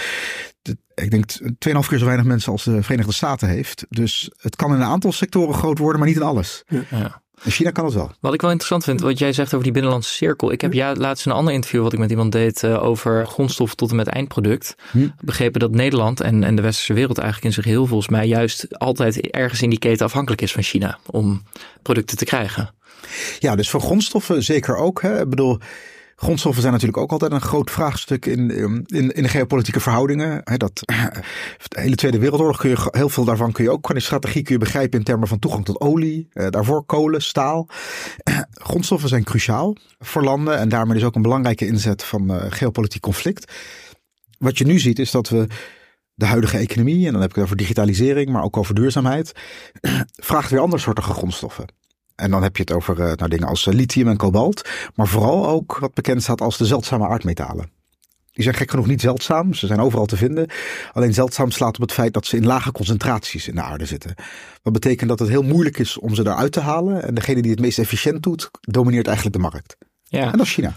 ik 0.95 1.11
denk 1.11 1.25
2,5 1.59 1.89
keer 1.89 1.99
zo 1.99 2.05
weinig 2.05 2.27
mensen 2.27 2.53
als 2.53 2.65
de 2.65 2.83
Verenigde 2.83 3.13
Staten 3.13 3.49
heeft. 3.49 3.87
Dus 3.89 4.31
het 4.37 4.57
kan 4.57 4.75
in 4.75 4.81
een 4.81 4.87
aantal 4.87 5.13
sectoren 5.13 5.55
groot 5.55 5.79
worden, 5.79 5.99
maar 5.99 6.09
niet 6.09 6.19
in 6.19 6.23
alles. 6.23 6.65
Ja. 6.91 7.23
In 7.45 7.51
China 7.51 7.71
kan 7.71 7.85
het 7.85 7.95
wel. 7.95 8.11
Wat 8.21 8.35
ik 8.35 8.41
wel 8.41 8.51
interessant 8.51 8.85
vind, 8.85 9.01
wat 9.01 9.19
jij 9.19 9.33
zegt 9.33 9.53
over 9.53 9.65
die 9.65 9.73
binnenlandse 9.73 10.13
cirkel. 10.13 10.53
Ik 10.53 10.61
heb 10.61 10.73
ja, 10.73 10.95
laatst 10.95 11.27
een 11.27 11.33
ander 11.33 11.55
interview 11.55 11.83
wat 11.83 11.93
ik 11.93 11.99
met 11.99 12.11
iemand 12.11 12.33
deed 12.33 12.63
uh, 12.63 12.85
over 12.85 13.27
grondstoffen 13.27 13.77
tot 13.77 13.91
en 13.91 13.97
met 13.97 14.07
eindproduct. 14.07 14.75
Hm. 14.91 15.09
Begrepen 15.21 15.61
dat 15.61 15.71
Nederland 15.71 16.21
en, 16.21 16.45
en 16.45 16.55
de 16.55 16.63
westerse 16.63 16.93
wereld 16.93 17.19
eigenlijk 17.19 17.47
in 17.47 17.63
zich 17.63 17.73
heel 17.73 17.87
volgens 17.87 18.09
mij 18.09 18.27
juist 18.27 18.79
altijd 18.79 19.21
ergens 19.21 19.63
in 19.63 19.71
die 19.71 19.79
keten 19.79 20.07
afhankelijk 20.07 20.43
is 20.43 20.53
van 20.53 20.63
China 20.63 20.99
om 21.07 21.43
producten 21.83 22.17
te 22.17 22.25
krijgen. 22.25 22.75
Ja, 23.39 23.57
dus 23.57 23.71
voor 23.71 23.81
grondstoffen 23.81 24.43
zeker 24.43 24.77
ook. 24.77 25.03
Hè. 25.03 25.21
Ik 25.21 25.29
bedoel, 25.29 25.59
grondstoffen 26.21 26.61
zijn 26.61 26.73
natuurlijk 26.73 27.03
ook 27.03 27.11
altijd 27.11 27.33
een 27.33 27.41
groot 27.41 27.71
vraagstuk 27.71 28.27
in, 28.27 28.51
in, 28.87 29.11
in 29.11 29.23
de 29.23 29.29
geopolitieke 29.29 29.81
verhoudingen. 29.81 30.43
Dat, 30.45 30.83
de 31.69 31.81
hele 31.81 31.95
Tweede 31.95 32.19
Wereldoorlog 32.19 32.59
kun 32.59 32.71
je 32.71 32.89
heel 32.91 33.09
veel 33.09 33.25
daarvan 33.25 33.53
kun 33.53 33.65
je 33.65 33.71
ook 33.71 33.83
qua 33.83 33.99
strategie 33.99 34.43
kun 34.43 34.55
je 34.55 34.61
begrijpen 34.61 34.99
in 34.99 35.05
termen 35.05 35.29
van 35.29 35.39
toegang 35.39 35.65
tot 35.65 35.81
olie, 35.81 36.29
eh, 36.33 36.47
daarvoor 36.51 36.85
kolen, 36.85 37.23
staal. 37.23 37.69
grondstoffen 38.51 39.09
zijn 39.09 39.25
cruciaal 39.25 39.77
voor 39.99 40.23
landen 40.23 40.59
en 40.59 40.69
daarmee 40.69 40.95
dus 40.95 41.05
ook 41.05 41.15
een 41.15 41.23
belangrijke 41.23 41.67
inzet 41.67 42.05
van 42.05 42.31
uh, 42.31 42.45
geopolitiek 42.49 43.03
conflict. 43.03 43.53
Wat 44.39 44.59
je 44.59 44.65
nu 44.65 44.79
ziet 44.79 44.99
is 44.99 45.11
dat 45.11 45.29
we 45.29 45.47
de 46.15 46.27
huidige 46.27 46.59
economie, 46.59 47.07
en 47.07 47.13
dan 47.13 47.21
heb 47.21 47.31
ik 47.31 47.37
het 47.37 47.45
over 47.45 47.57
digitalisering, 47.57 48.31
maar 48.31 48.43
ook 48.43 48.57
over 48.57 48.75
duurzaamheid, 48.75 49.33
vraagt 50.31 50.51
weer 50.51 50.61
andersoortige 50.61 51.13
grondstoffen. 51.13 51.67
En 52.21 52.31
dan 52.31 52.43
heb 52.43 52.57
je 52.57 52.63
het 52.63 52.73
over 52.73 52.99
uh, 52.99 53.13
nou, 53.13 53.29
dingen 53.29 53.49
als 53.49 53.67
eh, 53.67 53.75
lithium 53.75 54.09
en 54.09 54.17
kobalt. 54.17 54.69
Maar 54.95 55.07
vooral 55.07 55.49
ook 55.49 55.79
wat 55.79 55.95
bekend 55.95 56.23
staat 56.23 56.41
als 56.41 56.59
de 56.59 56.67
zeldzame 56.67 57.09
aardmetalen. 57.09 57.71
Die 58.33 58.45
zijn 58.45 58.55
gek 58.55 58.71
genoeg 58.71 58.87
niet 58.87 59.01
zeldzaam. 59.01 59.55
Ze 59.55 59.67
zijn 59.67 59.81
overal 59.81 60.07
te 60.07 60.17
vinden. 60.17 60.47
Alleen 60.93 61.15
zeldzaam 61.15 61.51
slaat 61.51 61.75
op 61.75 61.81
het 61.81 61.93
feit 61.93 62.13
dat 62.13 62.27
ze 62.27 62.37
in 62.37 62.47
lage 62.47 62.73
concentraties 62.73 63.49
in 63.49 63.55
de 63.55 63.63
aarde 63.63 63.85
zitten. 63.85 64.15
Wat 64.63 64.73
betekent 64.73 65.09
dat 65.09 65.19
het 65.19 65.29
heel 65.29 65.43
moeilijk 65.43 65.79
is 65.79 65.99
om 65.99 66.15
ze 66.15 66.23
eruit 66.23 66.53
te 66.53 66.61
halen. 66.61 67.03
En 67.03 67.15
degene 67.15 67.43
die 67.43 67.51
het 67.51 67.61
meest 67.61 67.79
efficiënt 67.79 68.23
doet, 68.23 68.51
domineert 68.61 69.07
eigenlijk 69.07 69.37
de 69.37 69.43
markt. 69.43 69.77
Ja. 70.03 70.25
En 70.33 70.39
dat 70.39 70.47
is 70.47 70.53
China. 70.53 70.75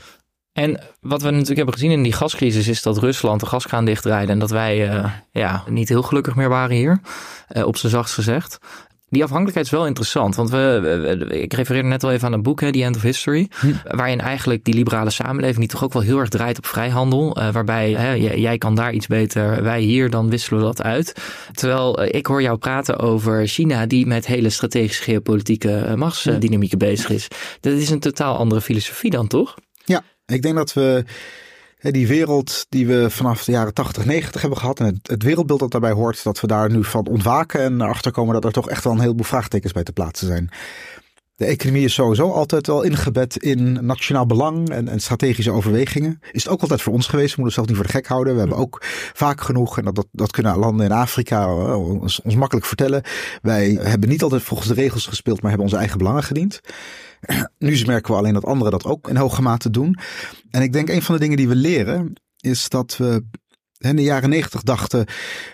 En 0.53 0.79
wat 0.99 1.21
we 1.21 1.29
natuurlijk 1.29 1.57
hebben 1.57 1.73
gezien 1.73 1.91
in 1.91 2.03
die 2.03 2.13
gascrisis 2.13 2.67
is 2.67 2.81
dat 2.81 2.97
Rusland 2.97 3.39
de 3.39 3.45
gaskraan 3.45 3.85
dichtdraaide 3.85 4.31
en 4.31 4.39
dat 4.39 4.49
wij 4.49 4.93
uh, 4.93 5.11
ja, 5.31 5.63
niet 5.69 5.89
heel 5.89 6.03
gelukkig 6.03 6.35
meer 6.35 6.49
waren 6.49 6.75
hier, 6.75 6.99
uh, 7.49 7.65
op 7.65 7.77
zijn 7.77 7.91
zachtst 7.91 8.13
gezegd. 8.13 8.59
Die 9.13 9.23
afhankelijkheid 9.23 9.65
is 9.65 9.71
wel 9.71 9.87
interessant, 9.87 10.35
want 10.35 10.49
we, 10.49 11.27
ik 11.29 11.53
refereerde 11.53 11.87
net 11.87 12.03
al 12.03 12.11
even 12.11 12.27
aan 12.27 12.33
een 12.33 12.41
boek, 12.41 12.59
The 12.59 12.83
End 12.83 12.95
of 12.95 13.01
History, 13.01 13.47
hm. 13.59 13.73
waarin 13.83 14.19
eigenlijk 14.19 14.63
die 14.63 14.73
liberale 14.73 15.09
samenleving, 15.09 15.59
die 15.59 15.67
toch 15.67 15.83
ook 15.83 15.93
wel 15.93 16.01
heel 16.01 16.19
erg 16.19 16.29
draait 16.29 16.57
op 16.57 16.65
vrijhandel, 16.65 17.39
uh, 17.39 17.51
waarbij 17.51 17.91
hè, 17.91 18.11
jij 18.33 18.57
kan 18.57 18.75
daar 18.75 18.93
iets 18.93 19.07
beter, 19.07 19.63
wij 19.63 19.81
hier, 19.81 20.09
dan 20.09 20.29
wisselen 20.29 20.59
we 20.59 20.65
dat 20.65 20.81
uit. 20.81 21.13
Terwijl 21.51 22.03
ik 22.03 22.25
hoor 22.25 22.41
jou 22.41 22.57
praten 22.57 22.99
over 22.99 23.47
China, 23.47 23.85
die 23.85 24.05
met 24.05 24.25
hele 24.25 24.49
strategische 24.49 25.03
geopolitieke 25.03 25.93
machtsdynamieken 25.95 26.77
bezig 26.77 27.09
is. 27.09 27.27
Dat 27.59 27.73
is 27.73 27.89
een 27.89 27.99
totaal 27.99 28.37
andere 28.37 28.61
filosofie 28.61 29.11
dan, 29.11 29.27
toch? 29.27 29.55
Ja, 29.85 30.03
ik 30.25 30.41
denk 30.41 30.55
dat 30.55 30.73
we 30.73 31.03
die 31.91 32.07
wereld 32.07 32.65
die 32.69 32.87
we 32.87 33.09
vanaf 33.09 33.43
de 33.43 33.51
jaren 33.51 33.73
80, 33.73 34.05
90 34.05 34.41
hebben 34.41 34.59
gehad 34.59 34.79
en 34.79 34.85
het, 34.85 35.07
het, 35.07 35.23
wereldbeeld 35.23 35.59
dat 35.59 35.71
daarbij 35.71 35.91
hoort, 35.91 36.23
dat 36.23 36.39
we 36.39 36.47
daar 36.47 36.71
nu 36.71 36.83
van 36.83 37.07
ontwaken 37.07 37.61
en 37.61 37.81
erachter 37.81 38.11
komen 38.11 38.33
dat 38.33 38.45
er 38.45 38.51
toch 38.51 38.69
echt 38.69 38.83
wel 38.83 38.93
een 38.93 38.99
heleboel 38.99 39.25
vraagtekens 39.25 39.73
bij 39.73 39.83
te 39.83 39.91
plaatsen 39.91 40.27
zijn. 40.27 40.49
De 41.35 41.45
economie 41.45 41.83
is 41.83 41.93
sowieso 41.93 42.31
altijd 42.31 42.67
wel 42.67 42.83
ingebed 42.83 43.37
in 43.37 43.85
nationaal 43.85 44.25
belang 44.25 44.69
en, 44.69 44.87
en, 44.87 44.99
strategische 44.99 45.51
overwegingen. 45.51 46.19
Is 46.31 46.43
het 46.43 46.53
ook 46.53 46.61
altijd 46.61 46.81
voor 46.81 46.93
ons 46.93 47.07
geweest. 47.07 47.35
We 47.35 47.41
moeten 47.41 47.45
het 47.45 47.53
zelf 47.53 47.67
niet 47.67 47.75
voor 47.75 47.85
de 47.85 48.03
gek 48.03 48.07
houden. 48.07 48.33
We 48.33 48.39
hebben 48.39 48.57
ook 48.57 48.79
vaak 49.13 49.41
genoeg, 49.41 49.77
en 49.77 49.83
dat, 49.93 50.07
dat, 50.11 50.31
kunnen 50.31 50.57
landen 50.57 50.85
in 50.85 50.91
Afrika 50.91 51.43
eh, 51.43 51.87
ons, 51.89 52.21
ons 52.21 52.35
makkelijk 52.35 52.65
vertellen. 52.65 53.03
Wij 53.41 53.77
hebben 53.81 54.09
niet 54.09 54.23
altijd 54.23 54.41
volgens 54.41 54.69
de 54.69 54.75
regels 54.75 55.05
gespeeld, 55.05 55.41
maar 55.41 55.49
hebben 55.49 55.67
onze 55.67 55.79
eigen 55.79 55.97
belangen 55.97 56.23
gediend. 56.23 56.61
Nu 57.57 57.85
merken 57.85 58.11
we 58.11 58.17
alleen 58.17 58.33
dat 58.33 58.45
anderen 58.45 58.71
dat 58.71 58.85
ook 58.85 59.09
in 59.09 59.15
hoge 59.15 59.41
mate 59.41 59.69
doen. 59.69 59.97
En 60.49 60.61
ik 60.61 60.73
denk 60.73 60.89
een 60.89 61.01
van 61.01 61.15
de 61.15 61.21
dingen 61.21 61.37
die 61.37 61.47
we 61.47 61.55
leren 61.55 62.13
is 62.39 62.69
dat 62.69 62.97
we 62.97 63.25
in 63.89 63.95
de 63.95 64.03
jaren 64.03 64.29
negentig 64.29 64.63
dachten, 64.63 65.05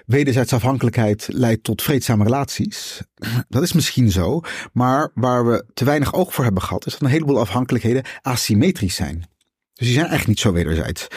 wederzijds 0.05 0.53
afhankelijkheid 0.53 1.27
leidt 1.31 1.63
tot 1.63 1.81
vreedzame 1.81 2.23
relaties. 2.23 3.01
Dat 3.47 3.63
is 3.63 3.73
misschien 3.73 4.11
zo, 4.11 4.41
maar 4.73 5.11
waar 5.13 5.45
we 5.45 5.65
te 5.73 5.85
weinig 5.85 6.13
oog 6.13 6.33
voor 6.33 6.43
hebben 6.43 6.63
gehad, 6.63 6.85
is 6.85 6.91
dat 6.91 7.01
een 7.01 7.07
heleboel 7.07 7.39
afhankelijkheden 7.39 8.03
asymmetrisch 8.21 8.95
zijn. 8.95 9.27
Dus 9.73 9.87
die 9.87 9.97
zijn 9.97 10.07
eigenlijk 10.07 10.27
niet 10.27 10.39
zo 10.39 10.51
wederzijds. 10.51 11.07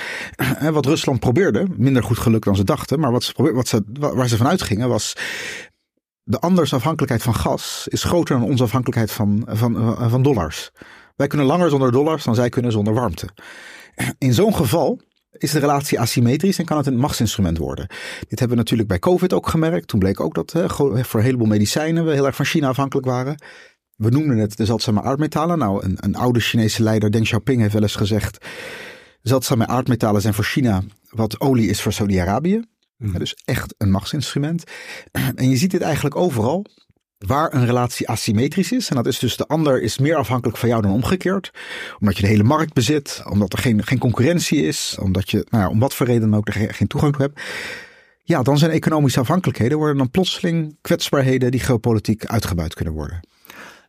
Wat 0.72 0.87
Rusland 0.87 1.20
probeerde, 1.20 1.66
minder 1.77 2.03
goed 2.03 2.18
gelukt 2.18 2.44
dan 2.44 2.57
ze 2.57 2.64
dachten, 2.64 3.01
maar 3.01 3.12
wat 3.12 3.22
ze 3.22 3.33
probeerde, 3.33 3.59
wat 3.59 3.68
ze, 3.68 3.83
waar 3.92 4.29
ze 4.29 4.37
vanuit 4.37 4.62
gingen 4.62 4.88
was 4.88 5.14
de 6.25 6.40
anders 6.40 6.75
afhankelijkheid 6.75 7.22
van 7.22 7.35
gas 7.35 7.87
is 7.88 8.03
groter 8.03 8.38
dan 8.38 8.48
onze 8.48 8.62
afhankelijkheid 8.62 9.12
van, 9.12 9.42
van, 9.48 9.96
van 10.11 10.22
dollars. 10.22 10.70
Wij 11.16 11.27
kunnen 11.27 11.46
langer 11.46 11.70
zonder 11.70 11.92
dollars 11.92 12.25
dan 12.25 12.35
zij 12.35 12.48
kunnen 12.48 12.72
zonder 12.72 12.94
warmte. 12.94 13.29
In 14.18 14.35
zo'n 14.35 14.55
geval 14.55 15.01
is 15.43 15.51
de 15.51 15.59
relatie 15.59 16.01
asymmetrisch 16.01 16.59
en 16.59 16.65
kan 16.65 16.77
het 16.77 16.87
een 16.87 16.97
machtsinstrument 16.97 17.59
worden. 17.59 17.87
Dit 18.29 18.39
hebben 18.39 18.49
we 18.49 18.63
natuurlijk 18.63 18.89
bij 18.89 18.99
COVID 18.99 19.33
ook 19.33 19.49
gemerkt. 19.49 19.89
Toen 19.89 19.99
bleek 19.99 20.21
ook 20.21 20.35
dat 20.35 20.53
hè, 20.53 20.69
voor 20.69 20.95
een 20.95 21.25
heleboel 21.25 21.47
medicijnen 21.47 22.05
we 22.05 22.13
heel 22.13 22.27
erg 22.27 22.37
van 22.37 22.45
China 22.45 22.69
afhankelijk 22.69 23.07
waren. 23.07 23.43
We 23.97 24.11
noemden 24.11 24.37
het 24.37 24.57
de 24.57 24.65
zeldzame 24.65 25.03
aardmetalen. 25.03 25.59
Nou, 25.59 25.85
een, 25.85 25.97
een 26.01 26.15
oude 26.15 26.41
Chinese 26.41 26.83
leider, 26.83 27.11
Deng 27.11 27.25
Xiaoping, 27.25 27.61
heeft 27.61 27.73
wel 27.73 27.83
eens 27.83 27.97
gezegd... 27.97 28.47
zeldzame 29.23 29.67
aardmetalen 29.67 30.21
zijn 30.21 30.35
voor 30.35 30.45
China 30.45 30.83
wat 31.11 31.41
olie 31.41 31.69
is 31.69 31.83
voor 31.83 31.93
Saudi-Arabië. 31.93 32.63
Mm. 32.97 33.19
dus 33.19 33.35
echt 33.45 33.75
een 33.79 33.91
machtsinstrument. 33.91 34.65
En 35.35 35.51
je 35.51 35.57
ziet 35.57 35.71
dit 35.71 35.81
eigenlijk 35.81 36.17
overal 36.17 36.67
waar 37.27 37.55
een 37.55 37.67
relatie 37.67 38.09
asymmetrisch 38.09 38.73
is. 38.73 38.89
En 38.89 38.97
dat 38.97 39.07
is 39.07 39.19
dus 39.19 39.37
de 39.37 39.47
ander 39.47 39.83
is 39.83 39.99
meer 39.99 40.17
afhankelijk 40.17 40.59
van 40.59 40.69
jou 40.69 40.83
dan 40.83 40.93
omgekeerd. 40.93 41.51
Omdat 42.01 42.17
je 42.17 42.23
de 42.23 42.29
hele 42.29 42.43
markt 42.43 42.73
bezit, 42.73 43.23
omdat 43.29 43.53
er 43.53 43.59
geen, 43.59 43.85
geen 43.85 43.99
concurrentie 43.99 44.67
is, 44.67 44.97
omdat 45.01 45.31
je, 45.31 45.47
nou 45.51 45.65
ja, 45.65 45.71
om 45.71 45.79
wat 45.79 45.95
voor 45.95 46.07
reden 46.07 46.35
ook 46.35 46.49
er 46.49 46.75
geen 46.75 46.87
toegang 46.87 47.13
toe 47.13 47.23
hebt. 47.23 47.41
Ja, 48.23 48.43
dan 48.43 48.59
zijn 48.59 48.71
economische 48.71 49.21
afhankelijkheden 49.21 49.79
worden 49.79 49.97
dan 49.97 50.11
plotseling 50.11 50.77
kwetsbaarheden 50.81 51.51
die 51.51 51.61
geopolitiek 51.61 52.27
uitgebuit 52.27 52.75
kunnen 52.75 52.95
worden. 52.95 53.21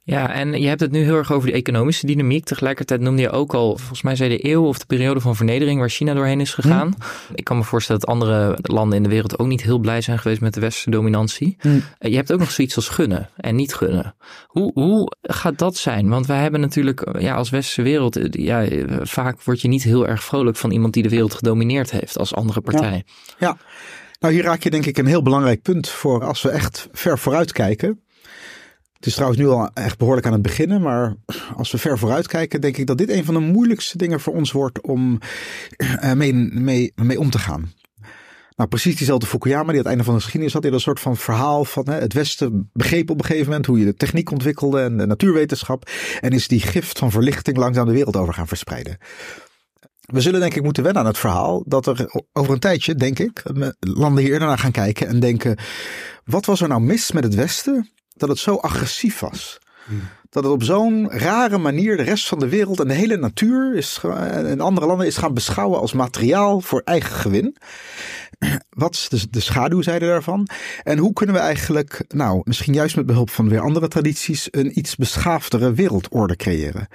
Ja, 0.06 0.34
en 0.34 0.62
je 0.62 0.68
hebt 0.68 0.80
het 0.80 0.92
nu 0.92 1.04
heel 1.04 1.16
erg 1.16 1.32
over 1.32 1.48
die 1.48 1.58
economische 1.58 2.06
dynamiek. 2.06 2.46
Tegelijkertijd 2.46 3.02
noemde 3.02 3.22
je 3.22 3.30
ook 3.30 3.54
al, 3.54 3.78
volgens 3.78 4.02
mij 4.02 4.16
zei 4.16 4.30
de 4.30 4.50
eeuw 4.50 4.66
of 4.66 4.80
de 4.80 4.86
periode 4.86 5.20
van 5.20 5.36
vernedering 5.36 5.80
waar 5.80 5.90
China 5.90 6.14
doorheen 6.14 6.40
is 6.40 6.54
gegaan. 6.54 6.96
Hm. 6.98 7.34
Ik 7.36 7.44
kan 7.44 7.58
me 7.58 7.64
voorstellen 7.64 8.02
dat 8.02 8.10
andere 8.10 8.58
landen 8.62 8.98
in 8.98 9.04
de 9.04 9.10
wereld 9.10 9.40
ook 9.40 9.48
niet 9.48 9.64
heel 9.64 9.80
blij 9.80 10.02
zijn 10.02 10.20
geweest 10.20 10.42
met 10.42 10.54
de 10.54 10.60
westerse 10.60 10.90
dominantie. 10.90 11.56
Hm. 11.60 11.80
Eh, 11.98 12.10
je 12.10 12.16
hebt 12.16 12.34
ook 12.34 12.40
nog 12.40 12.52
zoiets 12.52 12.76
als 12.76 12.90
gunnen 12.90 13.30
en 13.36 13.56
niet 13.56 13.74
gunnen. 13.74 14.16
Hoe, 14.48 14.72
hoe 14.74 15.12
gaat 15.22 15.58
dat 15.58 15.78
zijn? 15.78 16.10
Want 16.10 16.26
wij 16.26 16.42
hebben 16.42 16.60
natuurlijk, 16.60 17.02
eh, 17.02 17.22
ja, 17.22 17.36
als 17.36 17.50
westerse 17.50 17.82
wereld, 17.82 18.16
eh, 18.16 18.28
ja, 18.32 18.68
vaak 19.06 19.42
word 19.42 19.62
je 19.62 19.68
niet 19.68 19.84
heel 19.84 20.08
erg 20.08 20.24
vrolijk 20.24 20.58
van 20.58 20.72
iemand 20.72 20.94
die 20.94 21.04
de 21.04 21.10
wereld 21.10 21.34
gedomineerd 21.34 21.92
heeft 21.92 22.18
als 22.18 22.36
andere 22.36 22.62
partij. 22.62 23.04
Ja. 23.38 23.48
ja. 23.48 23.58
Nou, 24.20 24.34
hier 24.34 24.44
raak 24.44 24.64
je 24.64 24.70
denk 24.70 24.86
ik 24.86 24.98
een 24.98 25.06
heel 25.06 25.22
belangrijk 25.22 25.62
punt 25.62 25.90
voor 25.90 26.24
als 26.24 26.42
we 26.42 26.50
echt 26.50 26.88
ver 26.92 27.20
vooruit 27.20 27.52
kijken. 27.52 28.03
Het 29.04 29.12
is 29.12 29.18
trouwens 29.18 29.44
nu 29.44 29.50
al 29.50 29.70
echt 29.74 29.98
behoorlijk 29.98 30.28
aan 30.28 30.34
het 30.34 30.42
beginnen, 30.42 30.82
maar 30.82 31.16
als 31.56 31.72
we 31.72 31.78
ver 31.78 31.98
vooruit 31.98 32.28
kijken, 32.28 32.62
denk 32.62 32.78
ik 32.78 32.88
dat 32.88 32.98
dit 32.98 33.10
een 33.10 33.26
van 33.26 33.34
de 33.34 33.40
moeilijkste 33.40 33.98
dingen 33.98 34.20
voor 34.20 34.34
ons 34.34 34.52
wordt 34.52 34.82
om 34.82 35.20
eh, 35.78 36.14
mee, 36.14 36.34
mee, 36.34 36.92
mee 36.96 37.20
om 37.20 37.30
te 37.30 37.40
gaan. 37.40 37.72
Nou, 38.56 38.70
precies 38.70 38.96
diezelfde 38.96 39.26
Fukuyama, 39.26 39.64
die 39.64 39.72
aan 39.72 39.78
het 39.78 39.86
einde 39.86 40.04
van 40.04 40.14
de 40.14 40.20
geschiedenis 40.20 40.54
had, 40.54 40.64
hij 40.64 40.72
een 40.72 40.80
soort 40.80 41.00
van 41.00 41.18
verhaal 41.18 41.66
van 41.66 41.90
hè, 41.90 42.00
het 42.00 42.14
Westen 42.14 42.70
begreep 42.74 43.10
op 43.10 43.20
een 43.20 43.26
gegeven 43.26 43.48
moment 43.48 43.66
hoe 43.66 43.80
je 43.80 43.86
de 43.86 43.96
techniek 43.96 44.32
ontwikkelde 44.32 44.82
en 44.82 44.98
de 44.98 45.06
natuurwetenschap. 45.06 45.90
En 46.20 46.32
is 46.32 46.48
die 46.48 46.62
gift 46.62 47.00
van 47.00 47.12
verlichting 47.12 47.58
langzaam 47.58 47.86
de 47.86 47.94
wereld 47.94 48.16
over 48.16 48.34
gaan 48.34 48.48
verspreiden. 48.48 48.98
We 50.00 50.22
zullen 50.22 50.40
denk 50.40 50.56
ik 50.56 50.64
moeten 50.64 50.84
wennen 50.84 51.02
aan 51.02 51.08
het 51.08 51.18
verhaal 51.18 51.64
dat 51.68 51.88
er 51.88 52.24
over 52.34 52.54
een 52.54 52.60
tijdje, 52.60 52.96
denk 52.96 53.20
ik, 53.20 53.44
landen 53.80 54.24
hier 54.24 54.40
naar 54.40 54.58
gaan 54.58 54.72
kijken 54.72 55.08
en 55.08 55.20
denken, 55.20 55.58
wat 56.26 56.46
was 56.46 56.62
er 56.62 56.68
nou 56.68 56.82
mis 56.82 57.12
met 57.12 57.24
het 57.24 57.36
Westen 57.36 57.92
dat 58.14 58.30
het 58.30 58.38
zo 58.38 58.56
agressief 58.56 59.20
was. 59.20 59.60
Hmm. 59.86 60.02
Dat 60.30 60.44
het 60.44 60.54
op 60.54 60.64
zo'n 60.64 61.10
rare 61.10 61.58
manier 61.58 61.98
de 61.98 62.04
rest 62.04 62.28
van 62.28 62.40
de 62.40 62.50
wereld 62.50 62.80
en 62.80 62.88
de 62.88 62.94
hele 62.94 63.18
natuur 63.18 63.76
is, 63.76 64.00
en 64.18 64.60
andere 64.62 64.88
landen 64.88 65.08
is 65.08 65.18
gaan 65.18 65.34
beschouwen 65.34 65.80
als 65.80 65.94
materiaal 65.94 66.62
voor 66.62 66.82
eigen 66.86 67.16
gewin. 67.16 67.58
Wat 68.70 68.94
is 68.94 69.10
de, 69.10 69.30
de 69.30 69.40
schaduwzijde 69.40 70.06
daarvan? 70.06 70.48
En 70.84 70.98
hoe 70.98 71.14
kunnen 71.14 71.36
we 71.36 71.42
eigenlijk, 71.42 72.04
nou, 72.08 72.42
misschien 72.44 72.74
juist 72.74 72.96
met 72.96 73.06
behulp 73.06 73.30
van 73.30 73.50
weer 73.50 73.62
andere 73.62 73.88
tradities, 73.88 74.48
een 74.52 74.80
iets 74.80 74.96
beschaafdere 74.96 75.74
wereldorde 75.74 76.36
creëren? 76.36 76.88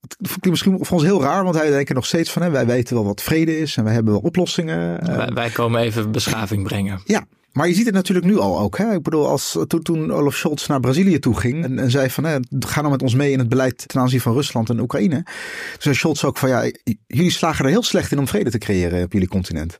Dat 0.00 0.30
vond 0.30 0.44
ik 0.44 0.50
misschien 0.50 0.84
voor 0.84 0.96
ons 0.96 1.06
heel 1.06 1.22
raar, 1.22 1.44
want 1.44 1.56
wij 1.56 1.70
denken 1.70 1.94
nog 1.94 2.06
steeds 2.06 2.30
van 2.30 2.42
hè, 2.42 2.50
wij 2.50 2.66
weten 2.66 2.94
wel 2.94 3.04
wat 3.04 3.22
vrede 3.22 3.58
is 3.58 3.76
en 3.76 3.84
wij 3.84 3.92
hebben 3.92 4.12
wel 4.12 4.22
oplossingen. 4.22 5.06
Wij, 5.16 5.30
wij 5.34 5.50
komen 5.50 5.80
even 5.80 6.10
beschaving 6.10 6.62
brengen. 6.62 7.00
Ja, 7.04 7.24
maar 7.52 7.68
je 7.68 7.74
ziet 7.74 7.86
het 7.86 7.94
natuurlijk 7.94 8.26
nu 8.26 8.38
al 8.38 8.58
ook. 8.58 8.78
Hè? 8.78 8.94
Ik 8.94 9.02
bedoel, 9.02 9.28
als, 9.28 9.58
toen, 9.66 9.82
toen 9.82 10.12
Olaf 10.12 10.36
Scholz 10.36 10.66
naar 10.66 10.80
Brazilië 10.80 11.18
toe 11.18 11.38
ging 11.38 11.64
en, 11.64 11.78
en 11.78 11.90
zei 11.90 12.10
van 12.10 12.24
hè, 12.24 12.38
ga 12.58 12.80
nou 12.80 12.92
met 12.92 13.02
ons 13.02 13.14
mee 13.14 13.32
in 13.32 13.38
het 13.38 13.48
beleid 13.48 13.88
ten 13.88 14.00
aanzien 14.00 14.20
van 14.20 14.32
Rusland 14.32 14.70
en 14.70 14.80
Oekraïne. 14.80 15.22
Toen 15.22 15.78
zei 15.78 15.94
Scholz 15.94 16.24
ook 16.24 16.38
van 16.38 16.48
ja, 16.48 16.70
jullie 17.06 17.30
slagen 17.30 17.64
er 17.64 17.70
heel 17.70 17.82
slecht 17.82 18.12
in 18.12 18.18
om 18.18 18.28
vrede 18.28 18.50
te 18.50 18.58
creëren 18.58 19.04
op 19.04 19.12
jullie 19.12 19.28
continent. 19.28 19.78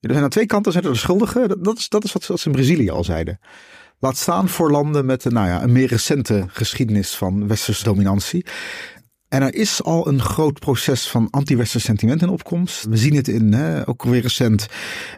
Er 0.00 0.12
zijn 0.12 0.24
aan 0.24 0.30
twee 0.30 0.46
kanten 0.46 0.72
zijn 0.72 0.84
er 0.84 0.92
de 0.92 0.98
schuldigen. 0.98 1.62
Dat, 1.62 1.78
is, 1.78 1.88
dat 1.88 2.04
is 2.04 2.12
wat, 2.12 2.24
ze 2.24 2.46
in 2.46 2.52
Brazilië 2.52 2.90
al 2.90 3.04
zeiden. 3.04 3.38
Laat 3.98 4.16
staan 4.16 4.48
voor 4.48 4.70
landen 4.70 5.06
met 5.06 5.24
nou 5.24 5.48
ja, 5.48 5.62
een 5.62 5.72
meer 5.72 5.88
recente 5.88 6.44
geschiedenis 6.48 7.14
van 7.14 7.48
westerse 7.48 7.84
dominantie. 7.84 8.46
En 9.36 9.42
er 9.42 9.54
is 9.54 9.82
al 9.82 10.08
een 10.08 10.22
groot 10.22 10.58
proces 10.58 11.08
van 11.08 11.28
anti-westers 11.30 11.84
sentiment 11.84 12.22
in 12.22 12.28
opkomst. 12.28 12.84
We 12.84 12.96
zien 12.96 13.14
het 13.14 13.28
in, 13.28 13.52
hè, 13.52 13.88
ook 13.88 14.02
weer 14.02 14.20
recent, 14.20 14.66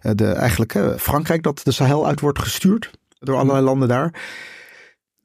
eh, 0.03 0.13
de, 0.15 0.27
eigenlijk 0.27 0.73
hè, 0.73 0.99
Frankrijk 0.99 1.43
dat 1.43 1.61
de 1.65 1.73
Sahel 1.73 2.07
uit 2.07 2.21
wordt 2.21 2.39
gestuurd 2.39 2.91
door 3.19 3.37
allerlei 3.37 3.65
landen 3.65 3.89
daar 3.89 4.13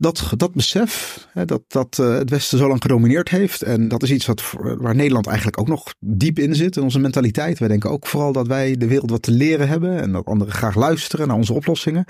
dat, 0.04 0.34
dat 0.38 0.54
besef, 0.54 1.20
hè, 1.32 1.46
dat, 1.46 1.62
dat 1.68 1.98
uh, 2.02 2.14
het 2.14 2.30
Westen 2.30 2.58
zo 2.58 2.68
lang 2.68 2.82
gedomineerd 2.82 3.30
heeft. 3.30 3.62
En 3.62 3.88
dat 3.88 4.04
is 4.04 4.12
iets 4.12 4.26
wat, 4.26 4.44
waar 4.78 4.96
Nederland 4.96 5.28
eigenlijk 5.28 5.60
ook 5.60 5.68
nog 5.68 5.94
diep 6.00 6.40
in 6.40 6.56
zit 6.56 6.76
in 6.76 6.84
onze 6.84 7.00
mentaliteit. 7.00 7.60
Wij 7.60 7.68
denken 7.68 7.90
ook 7.90 8.08
vooral 8.08 8.32
dat 8.32 8.48
wij 8.48 8.78
de 8.78 8.88
wereld 8.88 9.10
wat 9.10 9.22
te 9.22 9.32
leren 9.32 9.68
hebben. 9.68 10.02
En 10.02 10.12
dat 10.12 10.26
anderen 10.26 10.54
graag 10.54 10.76
luisteren 10.76 11.28
naar 11.28 11.38
onze 11.38 11.54
oplossingen. 11.54 12.06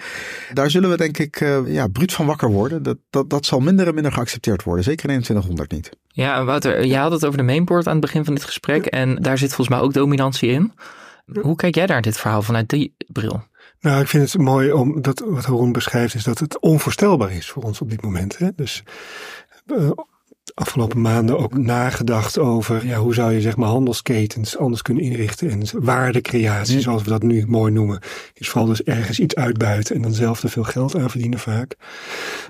Daar 0.54 0.70
zullen 0.70 0.90
we 0.90 0.98
denk 0.98 1.18
ik 1.18 1.42
uh, 1.42 1.58
ja, 1.66 1.88
bruut 1.88 2.14
van 2.14 2.26
wakker 2.26 2.52
worden. 2.52 2.84
Dat, 2.84 2.98
dat, 3.10 3.30
dat 3.30 3.46
zal 3.46 3.60
minder 3.60 3.88
en 3.88 3.94
minder 3.94 4.12
geaccepteerd 4.12 4.64
worden. 4.64 4.84
Zeker 4.84 5.10
in 5.10 5.22
2100 5.22 5.72
niet. 5.72 5.98
Ja, 6.08 6.44
Wouter, 6.44 6.86
je 6.86 6.98
had 6.98 7.12
het 7.12 7.26
over 7.26 7.38
de 7.38 7.44
mainport 7.44 7.88
aan 7.88 7.92
het 7.92 8.02
begin 8.02 8.26
van 8.26 8.36
dit 8.36 8.44
gesprek. 8.44 8.86
En 8.86 9.16
daar 9.16 9.38
zit 9.38 9.54
volgens 9.54 9.78
mij 9.78 9.80
ook 9.80 9.94
dominantie 9.94 10.50
in. 10.50 10.74
Hoe 11.42 11.56
kijk 11.56 11.76
jij 11.76 11.86
daar 11.86 12.02
dit 12.02 12.18
verhaal 12.18 12.42
vanuit 12.42 12.70
die 12.70 12.96
bril? 13.08 13.44
Nou, 13.84 14.02
ik 14.02 14.08
vind 14.08 14.32
het 14.32 14.42
mooi 14.42 14.72
om 14.72 15.02
dat 15.02 15.20
wat 15.26 15.46
Haroon 15.46 15.72
beschrijft, 15.72 16.16
is 16.16 16.24
dat 16.24 16.40
het 16.40 16.60
onvoorstelbaar 16.60 17.32
is 17.32 17.50
voor 17.50 17.64
ons 17.64 17.82
op 17.82 17.90
dit 17.90 18.02
moment. 18.02 18.38
Hè? 18.38 18.50
Dus 18.56 18.84
uh, 19.66 19.92
afgelopen 20.54 21.02
maanden 21.02 21.38
ook 21.38 21.58
nagedacht 21.58 22.38
over 22.38 22.86
ja, 22.86 22.98
hoe 22.98 23.14
zou 23.14 23.34
je 23.34 23.42
zeg 23.42 23.56
maar 23.56 23.70
handelsketens 23.70 24.58
anders 24.58 24.82
kunnen 24.82 25.04
inrichten. 25.04 25.50
En 25.50 25.84
waardecreatie, 25.84 26.82
zoals 26.82 27.04
we 27.04 27.10
dat 27.10 27.24
nu 27.24 27.46
mooi 27.48 27.72
noemen, 27.72 28.00
is 28.34 28.50
vooral 28.50 28.68
dus 28.70 28.84
ergens 28.84 29.20
iets 29.20 29.36
uitbuiten 29.36 29.96
en 29.96 30.02
dan 30.02 30.14
zelf 30.14 30.44
er 30.44 30.50
veel 30.50 30.64
geld 30.64 30.96
aan 30.96 31.10
verdienen 31.10 31.40
vaak. 31.40 31.76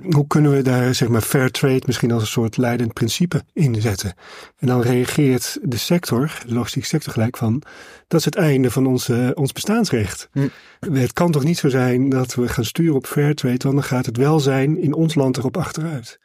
Hoe 0.09 0.27
kunnen 0.27 0.51
we 0.51 0.61
daar 0.61 0.95
zeg 0.95 1.07
maar 1.07 1.21
fair 1.21 1.51
trade 1.51 1.81
misschien 1.85 2.11
als 2.11 2.21
een 2.21 2.27
soort 2.27 2.57
leidend 2.57 2.93
principe 2.93 3.43
in 3.53 3.81
zetten? 3.81 4.13
En 4.57 4.67
dan 4.67 4.81
reageert 4.81 5.57
de 5.61 5.77
sector, 5.77 6.41
de 6.45 6.53
logistieke 6.53 6.87
sector 6.87 7.13
gelijk 7.13 7.37
van, 7.37 7.61
dat 8.07 8.19
is 8.19 8.25
het 8.25 8.35
einde 8.35 8.71
van 8.71 8.87
onze, 8.87 9.31
ons 9.35 9.51
bestaansrecht. 9.51 10.29
Hm. 10.31 10.47
Het 10.91 11.13
kan 11.13 11.31
toch 11.31 11.43
niet 11.43 11.57
zo 11.57 11.69
zijn 11.69 12.09
dat 12.09 12.35
we 12.35 12.47
gaan 12.47 12.65
sturen 12.65 12.95
op 12.95 13.05
fair 13.05 13.35
trade, 13.35 13.63
want 13.63 13.75
dan 13.75 13.83
gaat 13.83 14.05
het 14.05 14.17
welzijn 14.17 14.77
in 14.77 14.93
ons 14.93 15.15
land 15.15 15.37
erop 15.37 15.57
achteruit. 15.57 16.19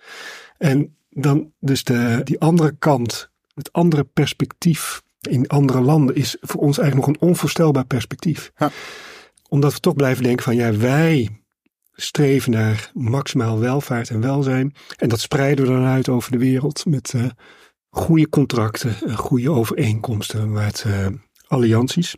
En 0.59 0.97
dan 1.22 1.52
dus 1.61 1.85
de, 1.85 2.20
die 2.24 2.40
andere 2.40 2.76
kant, 2.78 3.31
het 3.54 3.72
andere 3.72 4.04
perspectief 4.04 5.02
in 5.20 5.48
andere 5.48 5.81
landen 5.81 6.14
is 6.14 6.37
voor 6.40 6.61
ons 6.61 6.78
eigenlijk 6.78 7.09
nog 7.09 7.16
een 7.16 7.28
onvoorstelbaar 7.28 7.87
perspectief. 7.87 8.50
Ja. 8.57 8.70
Omdat 9.48 9.72
we 9.72 9.81
toch 9.81 9.94
blijven 9.94 10.22
denken 10.22 10.44
van 10.44 10.57
ja, 10.57 10.76
wij 10.76 11.42
streven 11.92 12.50
naar 12.50 12.90
maximaal 12.94 13.59
welvaart 13.59 14.11
en 14.11 14.20
welzijn. 14.20 14.74
En 14.96 15.09
dat 15.09 15.20
spreiden 15.20 15.64
we 15.64 15.70
dan 15.70 15.85
uit 15.85 16.09
over 16.09 16.33
de 16.33 16.38
wereld 16.38 16.87
met 16.87 17.12
uh, 17.12 17.24
goede 17.88 18.28
contracten, 18.28 18.96
uh, 19.07 19.16
goede 19.16 19.50
overeenkomsten, 19.50 20.52
met 20.52 20.85
uh, 20.87 21.07
allianties. 21.46 22.16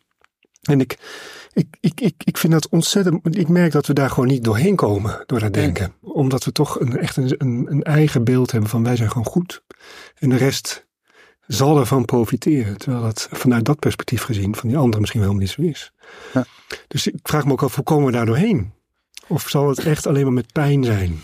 En 0.61 0.81
ik, 0.81 0.99
ik, 1.53 1.77
ik, 1.81 2.01
ik, 2.01 2.15
ik 2.25 2.39
vind 2.39 2.53
dat 2.53 2.69
ontzettend. 2.69 3.37
Ik 3.37 3.49
merk 3.49 3.73
dat 3.73 3.87
we 3.87 3.93
daar 3.93 4.11
gewoon 4.11 4.29
niet 4.29 4.45
doorheen 4.45 4.77
komen 4.77 5.23
door 5.27 5.41
dat 5.41 5.53
denken. 5.53 5.93
Omdat 6.01 6.45
we 6.45 6.53
toch 6.53 6.81
een, 6.81 6.99
echt 6.99 7.17
een, 7.17 7.35
een, 7.39 7.67
een 7.71 7.83
eigen 7.83 8.25
beeld 8.25 8.51
hebben 8.51 8.71
van 8.71 8.83
wij 8.83 8.97
zijn 8.97 9.11
gewoon 9.11 9.27
goed. 9.27 9.63
En 10.19 10.29
de 10.29 10.37
rest 10.37 10.87
zal 11.47 11.79
ervan 11.79 12.05
profiteren. 12.05 12.79
Terwijl 12.79 13.03
dat 13.03 13.29
vanuit 13.31 13.65
dat 13.65 13.79
perspectief 13.79 14.23
gezien 14.23 14.55
van 14.55 14.69
die 14.69 14.77
anderen 14.77 15.01
misschien 15.01 15.21
wel 15.21 15.35
niet 15.35 15.51
zo 15.51 15.63
is. 15.63 15.93
Ja. 16.33 16.45
Dus 16.89 17.07
ik 17.07 17.19
vraag 17.23 17.45
me 17.45 17.53
ook 17.53 17.63
af, 17.63 17.75
hoe 17.75 17.85
komen 17.85 18.07
we 18.07 18.13
daar 18.13 18.27
doorheen? 18.27 18.73
Of 19.29 19.49
zal 19.49 19.69
het 19.69 19.79
echt 19.79 20.07
alleen 20.07 20.25
maar 20.25 20.33
met 20.33 20.53
pijn 20.53 20.85
zijn? 20.85 21.21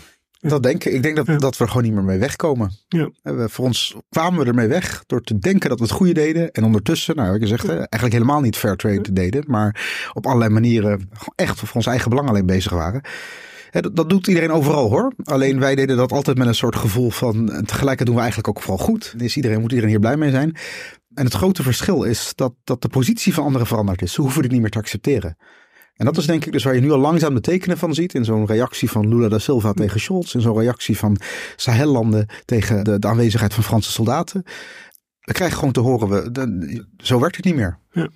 Dat 0.47 0.63
denk 0.63 0.83
ik. 0.83 0.93
Ik 0.93 1.03
denk 1.03 1.15
dat, 1.15 1.39
dat 1.39 1.57
we 1.57 1.63
er 1.63 1.69
gewoon 1.69 1.83
niet 1.83 1.93
meer 1.93 2.03
mee 2.03 2.19
wegkomen. 2.19 2.71
Ja. 2.87 3.09
We, 3.21 3.49
voor 3.49 3.65
ons 3.65 3.95
kwamen 4.09 4.39
we 4.39 4.45
ermee 4.45 4.67
weg 4.67 5.03
door 5.07 5.21
te 5.21 5.39
denken 5.39 5.69
dat 5.69 5.79
we 5.79 5.85
het 5.85 5.93
goede 5.93 6.13
deden. 6.13 6.51
En 6.51 6.63
ondertussen, 6.63 7.15
nou 7.15 7.31
wat 7.31 7.41
je 7.41 7.47
zegt, 7.47 7.69
eigenlijk 7.69 8.13
helemaal 8.13 8.41
niet 8.41 8.55
fair 8.55 8.75
trade 8.75 9.13
deden. 9.13 9.43
Maar 9.47 10.09
op 10.13 10.25
allerlei 10.25 10.49
manieren 10.49 11.09
echt 11.35 11.59
voor 11.59 11.69
ons 11.73 11.85
eigen 11.85 12.09
belang 12.09 12.29
alleen 12.29 12.45
bezig 12.45 12.71
waren. 12.71 13.01
Dat, 13.71 13.95
dat, 13.95 14.09
doet 14.09 14.27
iedereen 14.27 14.51
overal 14.51 14.89
hoor. 14.89 15.13
Alleen 15.23 15.59
wij 15.59 15.75
deden 15.75 15.97
dat 15.97 16.11
altijd 16.11 16.37
met 16.37 16.47
een 16.47 16.55
soort 16.55 16.75
gevoel 16.75 17.09
van 17.09 17.45
tegelijkertijd 17.45 18.05
doen 18.05 18.15
we 18.15 18.21
eigenlijk 18.21 18.49
ook 18.49 18.61
vooral 18.61 18.85
goed. 18.85 19.13
Dus 19.17 19.35
iedereen 19.35 19.59
moet 19.59 19.69
iedereen 19.69 19.89
hier 19.89 19.99
blij 19.99 20.17
mee 20.17 20.31
zijn. 20.31 20.57
En 21.13 21.25
het 21.25 21.33
grote 21.33 21.63
verschil 21.63 22.03
is 22.03 22.31
dat, 22.35 22.53
dat 22.63 22.81
de 22.81 22.89
positie 22.89 23.33
van 23.33 23.43
anderen 23.43 23.67
veranderd 23.67 24.01
is. 24.01 24.13
Ze 24.13 24.21
hoeven 24.21 24.41
het 24.41 24.51
niet 24.51 24.61
meer 24.61 24.69
te 24.69 24.77
accepteren. 24.77 25.37
En 25.97 26.05
dat 26.05 26.17
is 26.17 26.25
denk 26.25 26.45
ik 26.45 26.51
dus 26.51 26.63
waar 26.63 26.75
je 26.75 26.81
nu 26.81 26.91
al 26.91 26.99
langzaam 26.99 27.33
de 27.33 27.41
tekenen 27.41 27.77
van 27.77 27.93
ziet. 27.93 28.13
In 28.13 28.25
zo'n 28.25 28.45
reactie 28.45 28.91
van 28.91 29.07
Lula 29.07 29.27
da 29.27 29.39
Silva 29.39 29.73
tegen 29.73 29.99
Scholz. 29.99 30.33
In 30.33 30.41
zo'n 30.41 30.59
reactie 30.59 30.97
van 30.97 31.17
Sahellanden 31.55 32.27
tegen 32.45 32.83
de, 32.83 32.99
de, 32.99 33.07
aanwezigheid 33.07 33.53
van 33.53 33.63
Franse 33.63 33.91
soldaten. 33.91 34.43
We 35.19 35.33
krijgen 35.33 35.57
gewoon 35.57 35.73
te 35.73 35.79
horen, 35.79 36.09
we, 36.09 36.85
zo 36.97 37.19
werkt 37.19 37.35
het 37.35 37.45
niet 37.45 37.55
meer. 37.55 37.79
Ja. 37.91 38.09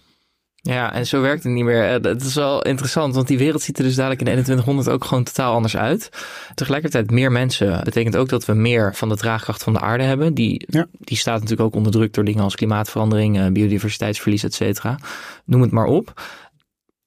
Ja, 0.63 0.93
en 0.93 1.07
zo 1.07 1.21
werkt 1.21 1.43
het 1.43 1.51
niet 1.51 1.63
meer. 1.63 1.83
Het 1.83 2.05
eh, 2.05 2.15
is 2.15 2.35
wel 2.35 2.61
interessant, 2.61 3.15
want 3.15 3.27
die 3.27 3.37
wereld 3.37 3.61
ziet 3.61 3.77
er 3.77 3.83
dus 3.83 3.95
dadelijk 3.95 4.19
in 4.19 4.25
2100 4.25 4.89
ook 4.89 5.05
gewoon 5.05 5.23
totaal 5.23 5.53
anders 5.53 5.77
uit. 5.77 6.09
Tegelijkertijd 6.53 7.11
meer 7.11 7.31
mensen 7.31 7.83
betekent 7.83 8.15
ook 8.15 8.29
dat 8.29 8.45
we 8.45 8.53
meer 8.53 8.95
van 8.95 9.09
de 9.09 9.15
draagkracht 9.15 9.63
van 9.63 9.73
de 9.73 9.79
aarde 9.79 10.03
hebben. 10.03 10.33
Die, 10.33 10.67
die 10.99 11.17
staat 11.17 11.39
natuurlijk 11.39 11.61
ook 11.61 11.75
onder 11.75 11.91
druk 11.91 12.13
door 12.13 12.23
dingen 12.23 12.43
als 12.43 12.55
klimaatverandering, 12.55 13.39
eh, 13.39 13.47
biodiversiteitsverlies, 13.47 14.43
et 14.43 14.53
cetera. 14.53 14.99
Noem 15.45 15.61
het 15.61 15.71
maar 15.71 15.85
op 15.85 16.21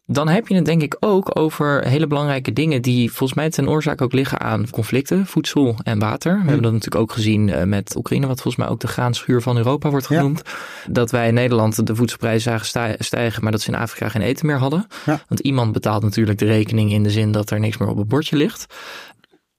dan 0.06 0.28
heb 0.28 0.48
je 0.48 0.54
het 0.54 0.64
denk 0.64 0.82
ik 0.82 0.96
ook 1.00 1.38
over 1.38 1.86
hele 1.88 2.06
belangrijke 2.06 2.52
dingen 2.52 2.82
die 2.82 3.12
volgens 3.12 3.38
mij 3.38 3.50
ten 3.50 3.68
oorzaak 3.68 4.00
ook 4.00 4.12
liggen 4.12 4.40
aan 4.40 4.70
conflicten, 4.70 5.26
voedsel 5.26 5.76
en 5.82 5.98
water. 5.98 6.32
We 6.32 6.44
hebben 6.44 6.62
dat 6.62 6.72
natuurlijk 6.72 7.02
ook 7.02 7.12
gezien 7.12 7.48
eh, 7.48 7.64
met 7.64 7.96
Oekraïne, 7.96 8.26
wat 8.26 8.40
volgens 8.40 8.64
mij 8.64 8.72
ook 8.72 8.80
de 8.80 8.86
graanschuur 8.86 9.42
van 9.42 9.56
Europa 9.56 9.90
wordt 9.90 10.06
genoemd. 10.06 10.42
Dat 10.86 11.10
wij 11.10 11.28
in 11.28 11.34
Nederland 11.34 11.86
de 11.86 11.94
voedselprijzen 11.94 12.60
zagen 12.62 12.96
stijgen, 12.98 13.42
maar 13.42 13.52
dat 13.52 13.60
ze 13.60 13.70
in 13.70 13.78
Afrika 13.78 14.08
geen 14.08 14.22
eten 14.22 14.46
meer 14.46 14.58
hadden. 14.58 14.86
Want 15.04 15.40
iemand 15.40 15.72
betaalt 15.72 16.02
natuurlijk 16.02 16.38
de 16.38 16.46
rekening 16.46 16.92
in 16.92 17.02
de 17.02 17.10
zin 17.10 17.32
dat 17.32 17.50
er 17.50 17.60
niks 17.60 17.76
meer 17.76 17.88
op 17.88 17.96
het 17.96 18.08
bordje 18.08 18.36
ligt. 18.36 18.66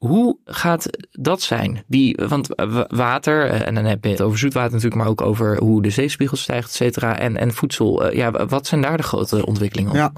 Hoe 0.08 0.38
gaat 0.46 0.90
dat 1.12 1.42
zijn? 1.42 1.84
Die, 1.88 2.20
want 2.28 2.48
water, 2.88 3.50
eh, 3.50 3.68
en 3.68 3.76
dan 3.76 3.86
heb 3.86 4.04
je 4.04 4.10
het 4.10 4.22
over 4.22 4.40
zoetwater 4.40 4.72
natuurlijk, 4.72 5.02
maar 5.02 5.10
ook 5.10 5.22
over 5.22 5.58
hoe 5.58 5.82
de 5.82 5.90
zeespiegel 5.90 6.38
stijgt, 6.38 6.68
et 6.68 6.76
cetera. 6.76 7.20
En, 7.20 7.38
en 7.38 7.54
voedsel. 7.54 8.06
Eh, 8.06 8.18
ja, 8.18 8.46
wat 8.46 8.68
zijn 8.68 8.82
daar 8.82 8.98
de 8.98 9.04
grote 9.04 9.46
ontwikkelingen? 9.46 9.94
Ja. 9.94 10.14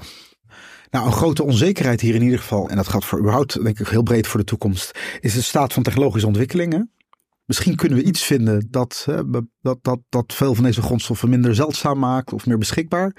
Nou, 0.90 1.06
een 1.06 1.12
grote 1.12 1.42
onzekerheid 1.42 2.00
hier 2.00 2.14
in 2.14 2.22
ieder 2.22 2.38
geval, 2.38 2.68
en 2.68 2.76
dat 2.76 2.88
gaat 2.88 3.04
voor 3.04 3.18
überhaupt 3.18 3.62
denk 3.62 3.78
ik 3.78 3.88
heel 3.88 4.02
breed 4.02 4.26
voor 4.26 4.40
de 4.40 4.46
toekomst, 4.46 4.98
is 5.20 5.34
de 5.34 5.42
staat 5.42 5.72
van 5.72 5.82
technologische 5.82 6.26
ontwikkelingen. 6.26 6.92
Misschien 7.44 7.76
kunnen 7.76 7.98
we 7.98 8.04
iets 8.04 8.22
vinden 8.22 8.66
dat, 8.70 9.06
dat, 9.60 9.78
dat, 9.82 9.98
dat 10.08 10.34
veel 10.34 10.54
van 10.54 10.64
deze 10.64 10.82
grondstoffen 10.82 11.28
minder 11.28 11.54
zeldzaam 11.54 11.98
maakt 11.98 12.32
of 12.32 12.46
meer 12.46 12.58
beschikbaar. 12.58 13.16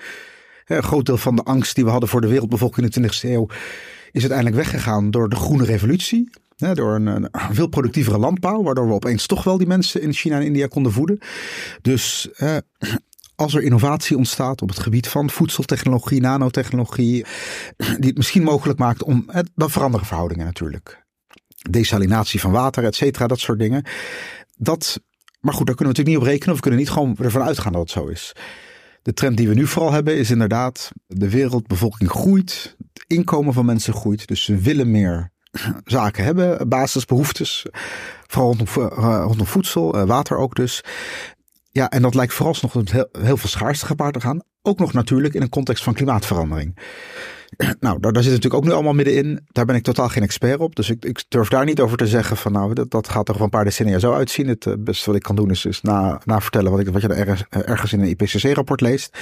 Een 0.66 0.84
groot 0.84 1.06
deel 1.06 1.18
van 1.18 1.36
de 1.36 1.44
angst 1.44 1.76
die 1.76 1.84
we 1.84 1.90
hadden 1.90 2.10
voor 2.10 2.22
de 2.22 2.28
wereldbevolking 2.28 2.96
in 2.96 3.02
de 3.02 3.10
20e 3.10 3.30
eeuw 3.30 3.48
is 4.12 4.22
uiteindelijk 4.22 4.56
weggegaan 4.56 5.12
door 5.12 5.30
de 5.30 5.36
groene 5.36 5.66
revolutie 5.66 6.30
door 6.60 6.96
een, 6.96 7.30
veel 7.52 7.68
productievere 7.68 8.18
landbouw, 8.18 8.64
waardoor 8.64 8.88
we 8.88 8.94
opeens 8.94 9.26
toch 9.26 9.44
wel 9.44 9.58
die 9.58 9.68
mensen 9.68 10.02
in 10.02 10.14
China 10.14 10.36
en 10.36 10.46
India 10.46 10.68
konden 10.68 10.92
voeden. 10.92 11.20
Dus 11.82 12.30
als 13.36 13.54
er 13.54 13.62
innovatie 13.62 14.18
ontstaat 14.18 14.62
op 14.62 14.70
het 14.70 14.80
gebied 14.80 15.08
van 15.08 15.30
voedseltechnologie, 15.30 16.22
nanotechnologie, 16.22 17.26
die 17.78 18.08
het 18.08 18.18
misschien 18.18 18.44
mogelijk 18.44 18.80
maakt 18.80 19.04
om, 19.04 19.30
dan 19.56 19.70
veranderen 19.70 20.08
verhoudingen 20.08 20.46
natuurlijk. 20.46 21.06
Desalinatie 21.70 22.40
van 22.40 22.52
water, 22.52 22.84
et 22.84 22.96
cetera, 22.96 23.28
dat 23.28 23.40
soort 23.40 23.60
dingen. 23.60 23.86
Dat, 24.58 25.00
maar 25.40 25.54
goed, 25.54 25.66
daar 25.66 25.76
kunnen 25.76 25.96
we 25.96 26.00
natuurlijk 26.00 26.08
niet 26.08 26.18
op 26.18 26.24
rekenen. 26.24 26.50
Of 26.50 26.56
we 26.56 26.62
kunnen 26.62 26.80
niet 26.80 26.90
gewoon 26.90 27.18
ervan 27.18 27.42
uitgaan 27.42 27.72
dat 27.72 27.82
het 27.82 27.92
zo 27.92 28.08
is. 28.08 28.36
De 29.02 29.14
trend 29.14 29.38
die 29.38 29.48
we 29.48 29.54
nu 29.54 29.68
vooral 29.68 29.92
hebben 29.92 30.18
is 30.18 30.32
inderdaad, 30.32 30.92
de 31.08 31.30
wereldbevolking 31.30 32.10
groeit, 32.10 32.76
het 32.94 33.04
inkomen 33.08 33.54
van 33.54 33.66
mensen 33.66 33.94
groeit, 33.94 34.28
dus 34.28 34.44
ze 34.44 34.58
willen 34.58 34.92
meer 34.92 35.32
zaken 35.86 36.24
hebben, 36.24 36.70
basisbehoeftes. 36.70 37.66
Vooral 38.28 38.56
rondom, 38.56 38.68
uh, 38.78 39.24
rondom 39.26 39.48
voedsel, 39.48 39.96
uh, 39.96 40.04
water 40.04 40.38
ook 40.38 40.56
dus. 40.56 40.84
Ja, 41.72 41.90
en 41.90 42.02
dat 42.02 42.16
lijkt 42.16 42.34
vooralsnog 42.34 42.74
heel, 42.74 43.10
heel 43.12 43.38
veel 43.38 43.50
schaarste 43.50 43.86
gepaard 43.86 44.14
te 44.14 44.22
gaan. 44.22 44.42
Ook 44.62 44.80
nog 44.80 44.94
natuurlijk 44.94 45.34
in 45.34 45.42
een 45.42 45.50
context 45.50 45.84
van 45.84 45.94
klimaatverandering. 45.94 46.78
Nou, 47.80 48.00
daar, 48.00 48.14
zit 48.14 48.32
natuurlijk 48.32 48.54
ook 48.54 48.64
nu 48.64 48.72
allemaal 48.72 48.94
middenin. 48.94 49.40
Daar 49.48 49.66
ben 49.66 49.76
ik 49.76 49.84
totaal 49.84 50.10
geen 50.10 50.24
expert 50.24 50.60
op. 50.60 50.76
Dus 50.76 50.90
ik, 50.90 51.06
ik 51.06 51.24
durf 51.28 51.50
daar 51.50 51.66
niet 51.66 51.80
over 51.80 51.98
te 51.98 52.08
zeggen 52.08 52.38
van 52.38 52.52
nou, 52.52 52.74
dat, 52.74 52.92
dat 52.92 53.10
gaat 53.10 53.26
toch 53.26 53.36
wel 53.36 53.44
een 53.44 53.52
paar 53.52 53.64
decennia 53.64 54.00
zo 54.00 54.14
uitzien. 54.14 54.48
Het 54.48 54.66
uh, 54.66 54.74
beste 54.80 55.06
wat 55.06 55.16
ik 55.16 55.22
kan 55.22 55.36
doen 55.36 55.50
is, 55.50 55.66
is 55.66 55.82
na, 55.82 56.22
na 56.26 56.42
vertellen 56.42 56.72
wat, 56.72 56.80
ik, 56.80 56.90
wat 56.90 57.02
je 57.02 57.08
er 57.08 57.48
ergens 57.50 57.94
in 57.94 58.00
een 58.00 58.08
IPCC-rapport 58.10 58.82
leest. 58.82 59.18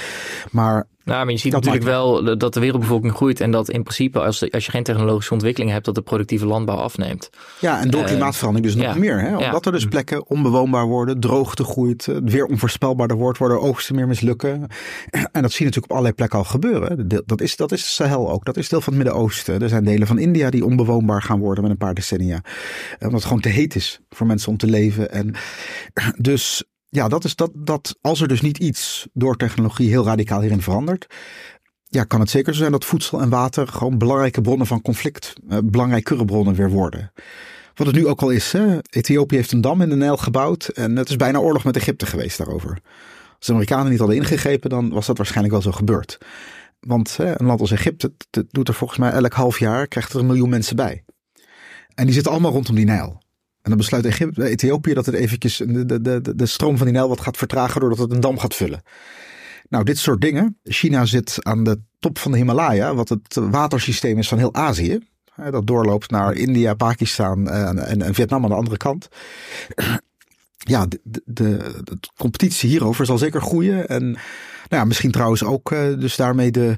Maar 0.50 0.86
nou, 1.08 1.24
maar 1.24 1.34
je 1.34 1.38
ziet 1.38 1.52
natuurlijk 1.52 1.84
wel 1.84 2.38
dat 2.38 2.54
de 2.54 2.60
wereldbevolking 2.60 3.12
groeit 3.14 3.40
en 3.40 3.50
dat 3.50 3.70
in 3.70 3.82
principe 3.82 4.20
als, 4.20 4.50
als 4.50 4.64
je 4.64 4.70
geen 4.70 4.82
technologische 4.82 5.32
ontwikkeling 5.32 5.70
hebt, 5.70 5.84
dat 5.84 5.94
de 5.94 6.02
productieve 6.02 6.46
landbouw 6.46 6.76
afneemt. 6.76 7.30
Ja, 7.60 7.80
en 7.80 7.90
door 7.90 8.00
eh, 8.00 8.06
klimaatverandering 8.06 8.74
dus 8.74 8.84
nog 8.84 8.98
meer. 8.98 9.20
Hè? 9.20 9.36
Omdat 9.36 9.66
er 9.66 9.72
dus 9.72 9.84
plekken 9.84 10.28
onbewoonbaar 10.28 10.86
worden, 10.86 11.20
droogte 11.20 11.64
groeit, 11.64 12.08
weer 12.24 12.44
onvoorspelbaarder 12.44 13.16
wordt, 13.16 13.38
worden 13.38 13.60
oogsten 13.60 13.94
meer 13.94 14.06
mislukken. 14.06 14.66
En 15.32 15.42
dat 15.42 15.52
zie 15.52 15.66
je 15.66 15.72
natuurlijk 15.72 15.84
op 15.84 15.90
allerlei 15.90 16.14
plekken 16.14 16.38
al 16.38 16.44
gebeuren. 16.44 17.08
Dat 17.26 17.40
is, 17.40 17.56
dat 17.56 17.72
is 17.72 17.94
Sahel 17.94 18.30
ook, 18.30 18.44
dat 18.44 18.56
is 18.56 18.68
deel 18.68 18.80
van 18.80 18.92
het 18.92 19.02
Midden-Oosten. 19.02 19.62
Er 19.62 19.68
zijn 19.68 19.84
delen 19.84 20.06
van 20.06 20.18
India 20.18 20.50
die 20.50 20.64
onbewoonbaar 20.64 21.22
gaan 21.22 21.38
worden 21.38 21.62
met 21.62 21.72
een 21.72 21.78
paar 21.78 21.94
decennia. 21.94 22.42
Omdat 22.98 23.12
het 23.12 23.24
gewoon 23.24 23.40
te 23.40 23.48
heet 23.48 23.74
is 23.74 24.00
voor 24.10 24.26
mensen 24.26 24.50
om 24.50 24.56
te 24.56 24.66
leven. 24.66 25.10
En 25.10 25.34
dus 26.30 26.64
ja, 26.88 27.08
dat 27.08 27.24
is 27.24 27.36
dat, 27.36 27.50
dat 27.54 27.96
als 28.00 28.20
er 28.20 28.28
dus 28.28 28.40
niet 28.40 28.58
iets 28.58 29.08
door 29.12 29.36
technologie 29.36 29.88
heel 29.88 30.04
radicaal 30.04 30.40
hierin 30.40 30.62
verandert, 30.62 31.06
ja, 31.84 32.04
kan 32.04 32.20
het 32.20 32.30
zeker 32.30 32.52
zo 32.52 32.58
zijn 32.58 32.72
dat 32.72 32.84
voedsel 32.84 33.20
en 33.20 33.28
water 33.28 33.68
gewoon 33.68 33.98
belangrijke 33.98 34.40
bronnen 34.40 34.66
van 34.66 34.82
conflict, 34.82 35.32
eh, 35.48 35.58
belangrijke 35.64 36.24
bronnen 36.24 36.54
weer 36.54 36.70
worden. 36.70 37.12
Wat 37.74 37.86
het 37.86 37.96
nu 37.96 38.06
ook 38.06 38.22
al 38.22 38.30
is. 38.30 38.54
Ethiopië 38.90 39.36
heeft 39.36 39.52
een 39.52 39.60
dam 39.60 39.80
in 39.80 39.88
de 39.88 39.96
Nijl 39.96 40.16
gebouwd 40.16 40.68
en 40.68 40.96
het 40.96 41.08
is 41.08 41.16
bijna 41.16 41.38
oorlog 41.38 41.64
met 41.64 41.76
Egypte 41.76 42.06
geweest 42.06 42.38
daarover. 42.38 42.78
Als 43.36 43.46
de 43.46 43.52
Amerikanen 43.52 43.90
niet 43.90 43.98
hadden 43.98 44.16
ingegrepen, 44.16 44.70
dan 44.70 44.90
was 44.90 45.06
dat 45.06 45.16
waarschijnlijk 45.16 45.54
wel 45.54 45.62
zo 45.62 45.72
gebeurd. 45.72 46.18
Want 46.80 47.16
hè, 47.16 47.40
een 47.40 47.46
land 47.46 47.60
als 47.60 47.70
Egypte 47.70 48.12
doet 48.50 48.68
er 48.68 48.74
volgens 48.74 48.98
mij 48.98 49.10
elk 49.10 49.32
half 49.32 49.58
jaar, 49.58 49.86
krijgt 49.86 50.12
er 50.12 50.20
een 50.20 50.26
miljoen 50.26 50.48
mensen 50.48 50.76
bij. 50.76 51.04
En 51.94 52.04
die 52.04 52.14
zitten 52.14 52.32
allemaal 52.32 52.52
rondom 52.52 52.74
die 52.74 52.84
Nijl. 52.84 53.22
En 53.62 53.70
dan 53.70 53.76
besluit 53.76 54.04
Egypte, 54.04 54.48
Ethiopië 54.48 54.94
dat 54.94 55.06
het 55.06 55.14
eventjes 55.14 55.56
de, 55.56 55.84
de, 55.84 56.00
de, 56.00 56.34
de 56.36 56.46
stroom 56.46 56.76
van 56.76 56.86
die 56.86 56.94
Nijl 56.94 57.08
wat 57.08 57.20
gaat 57.20 57.36
vertragen 57.36 57.80
doordat 57.80 57.98
het 57.98 58.12
een 58.12 58.20
dam 58.20 58.38
gaat 58.38 58.54
vullen. 58.54 58.82
Nou, 59.68 59.84
dit 59.84 59.98
soort 59.98 60.20
dingen. 60.20 60.58
China 60.64 61.04
zit 61.04 61.36
aan 61.44 61.64
de 61.64 61.80
top 61.98 62.18
van 62.18 62.30
de 62.30 62.36
Himalaya, 62.36 62.94
wat 62.94 63.08
het 63.08 63.34
watersysteem 63.34 64.18
is 64.18 64.28
van 64.28 64.38
heel 64.38 64.54
Azië. 64.54 64.98
Dat 65.50 65.66
doorloopt 65.66 66.10
naar 66.10 66.34
India, 66.34 66.74
Pakistan 66.74 67.48
en, 67.48 67.78
en, 67.86 68.02
en 68.02 68.14
Vietnam 68.14 68.42
aan 68.42 68.50
de 68.50 68.56
andere 68.56 68.76
kant. 68.76 69.08
ja, 70.58 70.86
de, 71.02 71.22
de, 71.24 71.72
competitie 72.16 72.68
hierover 72.68 73.06
zal 73.06 73.18
zeker 73.18 73.42
groeien. 73.42 73.88
En 73.88 74.02
nou 74.02 74.18
ja, 74.68 74.84
misschien 74.84 75.10
trouwens 75.10 75.44
ook 75.44 75.70
dus 75.98 76.16
daarmee 76.16 76.50
de, 76.50 76.76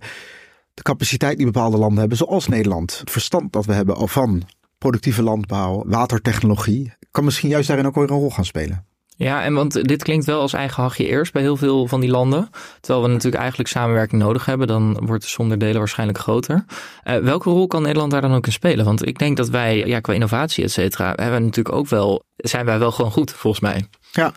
de 0.75 0.83
capaciteit 0.83 1.37
die 1.37 1.47
bepaalde 1.47 1.79
landen 1.79 1.99
hebben, 1.99 2.19
zoals 2.19 2.49
Nederland. 2.49 2.99
Het 2.99 3.11
verstand 3.11 3.53
dat 3.53 3.67
we 3.67 3.73
hebben 3.73 4.09
van 4.09 4.43
productieve 4.81 5.23
landbouw, 5.23 5.85
watertechnologie, 5.87 6.93
kan 7.11 7.25
misschien 7.25 7.49
juist 7.49 7.69
daarin 7.69 7.87
ook 7.87 7.95
weer 7.95 8.11
een 8.11 8.17
rol 8.17 8.31
gaan 8.31 8.45
spelen. 8.45 8.85
Ja, 9.17 9.43
en 9.43 9.55
want 9.55 9.89
dit 9.89 10.03
klinkt 10.03 10.27
wel 10.27 10.41
als 10.41 10.53
eigen 10.53 10.83
hachje 10.83 11.07
eerst 11.07 11.33
bij 11.33 11.43
heel 11.43 11.57
veel 11.57 11.87
van 11.87 12.01
die 12.01 12.11
landen. 12.11 12.51
Terwijl 12.81 13.05
we 13.05 13.13
natuurlijk 13.13 13.41
eigenlijk 13.41 13.69
samenwerking 13.69 14.23
nodig 14.23 14.45
hebben. 14.45 14.67
Dan 14.67 15.01
wordt 15.07 15.23
de 15.23 15.29
som 15.29 15.49
der 15.49 15.59
delen 15.59 15.79
waarschijnlijk 15.79 16.19
groter. 16.19 16.65
Uh, 17.05 17.17
welke 17.17 17.51
rol 17.51 17.67
kan 17.67 17.83
Nederland 17.83 18.11
daar 18.11 18.21
dan 18.21 18.35
ook 18.35 18.47
in 18.47 18.53
spelen? 18.53 18.85
Want 18.85 19.07
ik 19.07 19.19
denk 19.19 19.37
dat 19.37 19.49
wij, 19.49 19.87
ja, 19.87 20.01
qua 20.01 20.13
innovatie, 20.13 20.65
et 20.65 20.71
cetera, 20.71 21.13
hebben 21.17 21.45
natuurlijk 21.45 21.77
ook 21.77 21.89
wel, 21.89 22.25
zijn 22.37 22.65
wij 22.65 22.79
wel 22.79 22.93
gewoon 22.93 23.11
goed, 23.11 23.31
volgens 23.31 23.63
mij. 23.63 23.89
Ja, 24.13 24.33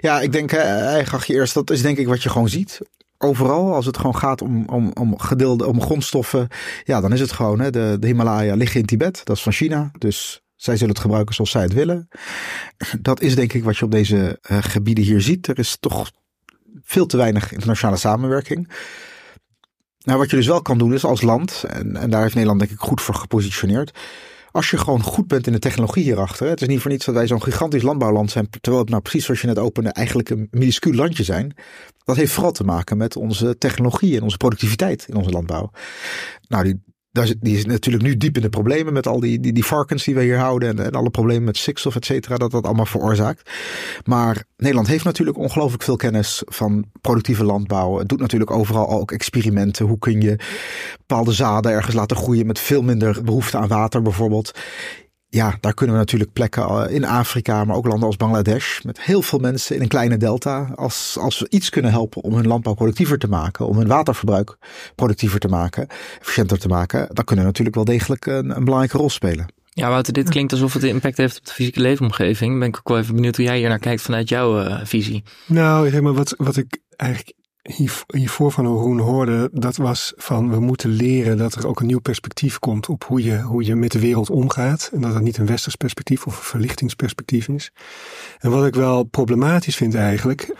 ja 0.00 0.20
ik 0.20 0.32
denk, 0.32 0.52
eigen 0.52 1.10
hachje 1.10 1.34
eerst, 1.34 1.54
dat 1.54 1.70
is 1.70 1.82
denk 1.82 1.98
ik 1.98 2.06
wat 2.06 2.22
je 2.22 2.28
gewoon 2.28 2.48
ziet 2.48 2.80
overal, 3.18 3.74
als 3.74 3.86
het 3.86 3.96
gewoon 3.96 4.16
gaat 4.16 4.42
om, 4.42 4.64
om, 4.68 4.90
om 4.92 5.18
gedeelde 5.18 5.66
om 5.66 5.80
grondstoffen, 5.80 6.48
ja, 6.84 7.00
dan 7.00 7.12
is 7.12 7.20
het 7.20 7.32
gewoon, 7.32 7.60
hè, 7.60 7.70
de, 7.70 7.96
Himalaya 8.00 8.54
liggen 8.54 8.80
in 8.80 8.86
Tibet, 8.86 9.20
dat 9.24 9.36
is 9.36 9.42
van 9.42 9.52
China. 9.52 9.90
Dus 9.98 10.42
zij 10.56 10.76
zullen 10.76 10.92
het 10.92 11.02
gebruiken 11.02 11.34
zoals 11.34 11.50
zij 11.50 11.62
het 11.62 11.72
willen. 11.72 12.08
Dat 13.00 13.20
is 13.20 13.34
denk 13.34 13.52
ik 13.52 13.64
wat 13.64 13.76
je 13.76 13.84
op 13.84 13.90
deze 13.90 14.38
uh, 14.50 14.58
gebieden 14.60 15.04
hier 15.04 15.20
ziet. 15.20 15.46
Er 15.46 15.58
is 15.58 15.76
toch 15.80 16.10
veel 16.82 17.06
te 17.06 17.16
weinig 17.16 17.52
internationale 17.52 17.98
samenwerking. 17.98 18.72
Nou, 19.98 20.18
wat 20.18 20.30
je 20.30 20.36
dus 20.36 20.46
wel 20.46 20.62
kan 20.62 20.78
doen 20.78 20.94
is 20.94 21.04
als 21.04 21.22
land, 21.22 21.64
en, 21.68 21.96
en 21.96 22.10
daar 22.10 22.22
heeft 22.22 22.34
Nederland 22.34 22.60
denk 22.60 22.72
ik 22.72 22.78
goed 22.78 23.00
voor 23.00 23.14
gepositioneerd. 23.14 23.98
Als 24.58 24.70
je 24.70 24.78
gewoon 24.78 25.02
goed 25.02 25.26
bent 25.26 25.46
in 25.46 25.52
de 25.52 25.58
technologie 25.58 26.02
hierachter. 26.02 26.48
Het 26.48 26.60
is 26.60 26.68
niet 26.68 26.80
voor 26.80 26.90
niets 26.90 27.04
dat 27.04 27.14
wij 27.14 27.26
zo'n 27.26 27.42
gigantisch 27.42 27.82
landbouwland 27.82 28.30
zijn. 28.30 28.48
Terwijl 28.50 28.82
het 28.82 28.90
nou 28.90 29.02
precies 29.02 29.24
zoals 29.24 29.40
je 29.40 29.46
net 29.46 29.58
opende 29.58 29.90
eigenlijk 29.90 30.30
een 30.30 30.48
minuscuul 30.50 30.94
landje 30.94 31.24
zijn. 31.24 31.54
Dat 32.04 32.16
heeft 32.16 32.32
vooral 32.32 32.52
te 32.52 32.64
maken 32.64 32.96
met 32.96 33.16
onze 33.16 33.58
technologie 33.58 34.16
en 34.16 34.22
onze 34.22 34.36
productiviteit 34.36 35.06
in 35.08 35.14
onze 35.14 35.30
landbouw. 35.30 35.70
Nou, 36.48 36.64
die, 36.64 36.82
die 37.40 37.56
is 37.56 37.64
natuurlijk 37.64 38.04
nu 38.04 38.16
diep 38.16 38.36
in 38.36 38.42
de 38.42 38.48
problemen 38.48 38.92
met 38.92 39.06
al 39.06 39.20
die, 39.20 39.40
die, 39.40 39.52
die 39.52 39.64
varkens 39.64 40.04
die 40.04 40.14
we 40.14 40.22
hier 40.22 40.38
houden. 40.38 40.78
En, 40.78 40.92
alle 40.92 41.10
problemen 41.10 41.44
met 41.44 41.56
stikstof, 41.56 41.96
et 41.96 42.04
cetera, 42.04 42.36
dat 42.36 42.50
dat 42.50 42.64
allemaal 42.64 42.86
veroorzaakt. 42.86 43.50
Maar 44.04 44.44
Nederland 44.56 44.88
heeft 44.88 45.04
natuurlijk 45.04 45.38
ongelooflijk 45.38 45.82
veel 45.82 45.96
kennis 45.96 46.42
van 46.46 46.84
productieve 47.00 47.44
landbouw. 47.44 47.98
Het 47.98 48.08
doet 48.08 48.20
natuurlijk 48.20 48.50
overal 48.50 48.88
ook 48.88 49.12
experimenten. 49.12 49.86
Hoe 49.86 49.98
kun 49.98 50.20
je 50.20 50.36
bepaalde 50.98 51.32
zaden 51.32 51.72
ergens 51.72 51.94
laten 51.94 52.16
groeien 52.16 52.46
met 52.46 52.58
veel 52.58 52.82
minder 52.82 53.22
behoefte 53.24 53.56
aan 53.58 53.68
water 53.68 54.02
bijvoorbeeld 54.02 54.52
ja, 55.30 55.56
daar 55.60 55.74
kunnen 55.74 55.94
we 55.94 56.00
natuurlijk 56.00 56.32
plekken 56.32 56.62
eh, 56.62 56.94
in 56.94 57.04
Afrika, 57.04 57.64
maar 57.64 57.76
ook 57.76 57.86
landen 57.86 58.06
als 58.06 58.16
Bangladesh, 58.16 58.80
met 58.82 59.00
heel 59.00 59.22
veel 59.22 59.38
mensen 59.38 59.76
in 59.76 59.82
een 59.82 59.88
kleine 59.88 60.16
delta. 60.16 60.72
Als, 60.74 61.16
als 61.20 61.38
we 61.38 61.46
iets 61.48 61.70
kunnen 61.70 61.90
helpen 61.90 62.22
om 62.22 62.34
hun 62.34 62.46
landbouw 62.46 62.74
productiever 62.74 63.18
te 63.18 63.28
maken, 63.28 63.66
om 63.66 63.76
hun 63.76 63.86
waterverbruik 63.86 64.56
productiever 64.94 65.40
te 65.40 65.48
maken, 65.48 65.86
efficiënter 66.20 66.58
te 66.58 66.68
maken, 66.68 67.08
dan 67.12 67.24
kunnen 67.24 67.44
we 67.44 67.50
natuurlijk 67.50 67.76
wel 67.76 67.84
degelijk 67.84 68.26
een, 68.26 68.56
een 68.56 68.64
belangrijke 68.64 68.96
rol 68.96 69.10
spelen. 69.10 69.46
Ja, 69.78 69.88
Wouter, 69.88 70.12
dit 70.12 70.28
klinkt 70.28 70.52
alsof 70.52 70.72
het 70.72 70.82
impact 70.82 71.16
heeft 71.16 71.38
op 71.38 71.46
de 71.46 71.52
fysieke 71.52 71.80
leefomgeving. 71.80 72.58
Ben 72.58 72.68
ik 72.68 72.76
ook 72.76 72.88
wel 72.88 72.98
even 72.98 73.14
benieuwd 73.14 73.36
hoe 73.36 73.44
jij 73.44 73.58
hier 73.58 73.68
naar 73.68 73.78
kijkt 73.78 74.02
vanuit 74.02 74.28
jouw 74.28 74.64
uh, 74.64 74.80
visie. 74.84 75.22
Nou, 75.46 75.90
zeg 75.90 76.00
maar, 76.00 76.14
wat, 76.14 76.34
wat 76.36 76.56
ik 76.56 76.78
eigenlijk 76.96 77.32
hiervoor 78.06 78.52
van 78.52 78.64
Haroon 78.64 78.98
hoorde, 78.98 79.50
dat 79.52 79.76
was 79.76 80.12
van 80.16 80.50
we 80.50 80.60
moeten 80.60 80.90
leren 80.90 81.38
dat 81.38 81.54
er 81.54 81.66
ook 81.66 81.80
een 81.80 81.86
nieuw 81.86 82.00
perspectief 82.00 82.58
komt 82.58 82.88
op 82.88 83.04
hoe 83.04 83.22
je, 83.22 83.40
hoe 83.40 83.64
je 83.64 83.74
met 83.74 83.92
de 83.92 83.98
wereld 83.98 84.30
omgaat. 84.30 84.90
En 84.94 85.00
dat 85.00 85.14
het 85.14 85.22
niet 85.22 85.38
een 85.38 85.46
westers 85.46 85.76
perspectief 85.76 86.26
of 86.26 86.36
een 86.36 86.44
verlichtingsperspectief 86.44 87.48
is. 87.48 87.72
En 88.38 88.50
wat 88.50 88.66
ik 88.66 88.74
wel 88.74 89.02
problematisch 89.02 89.76
vind 89.76 89.94
eigenlijk, 89.94 90.54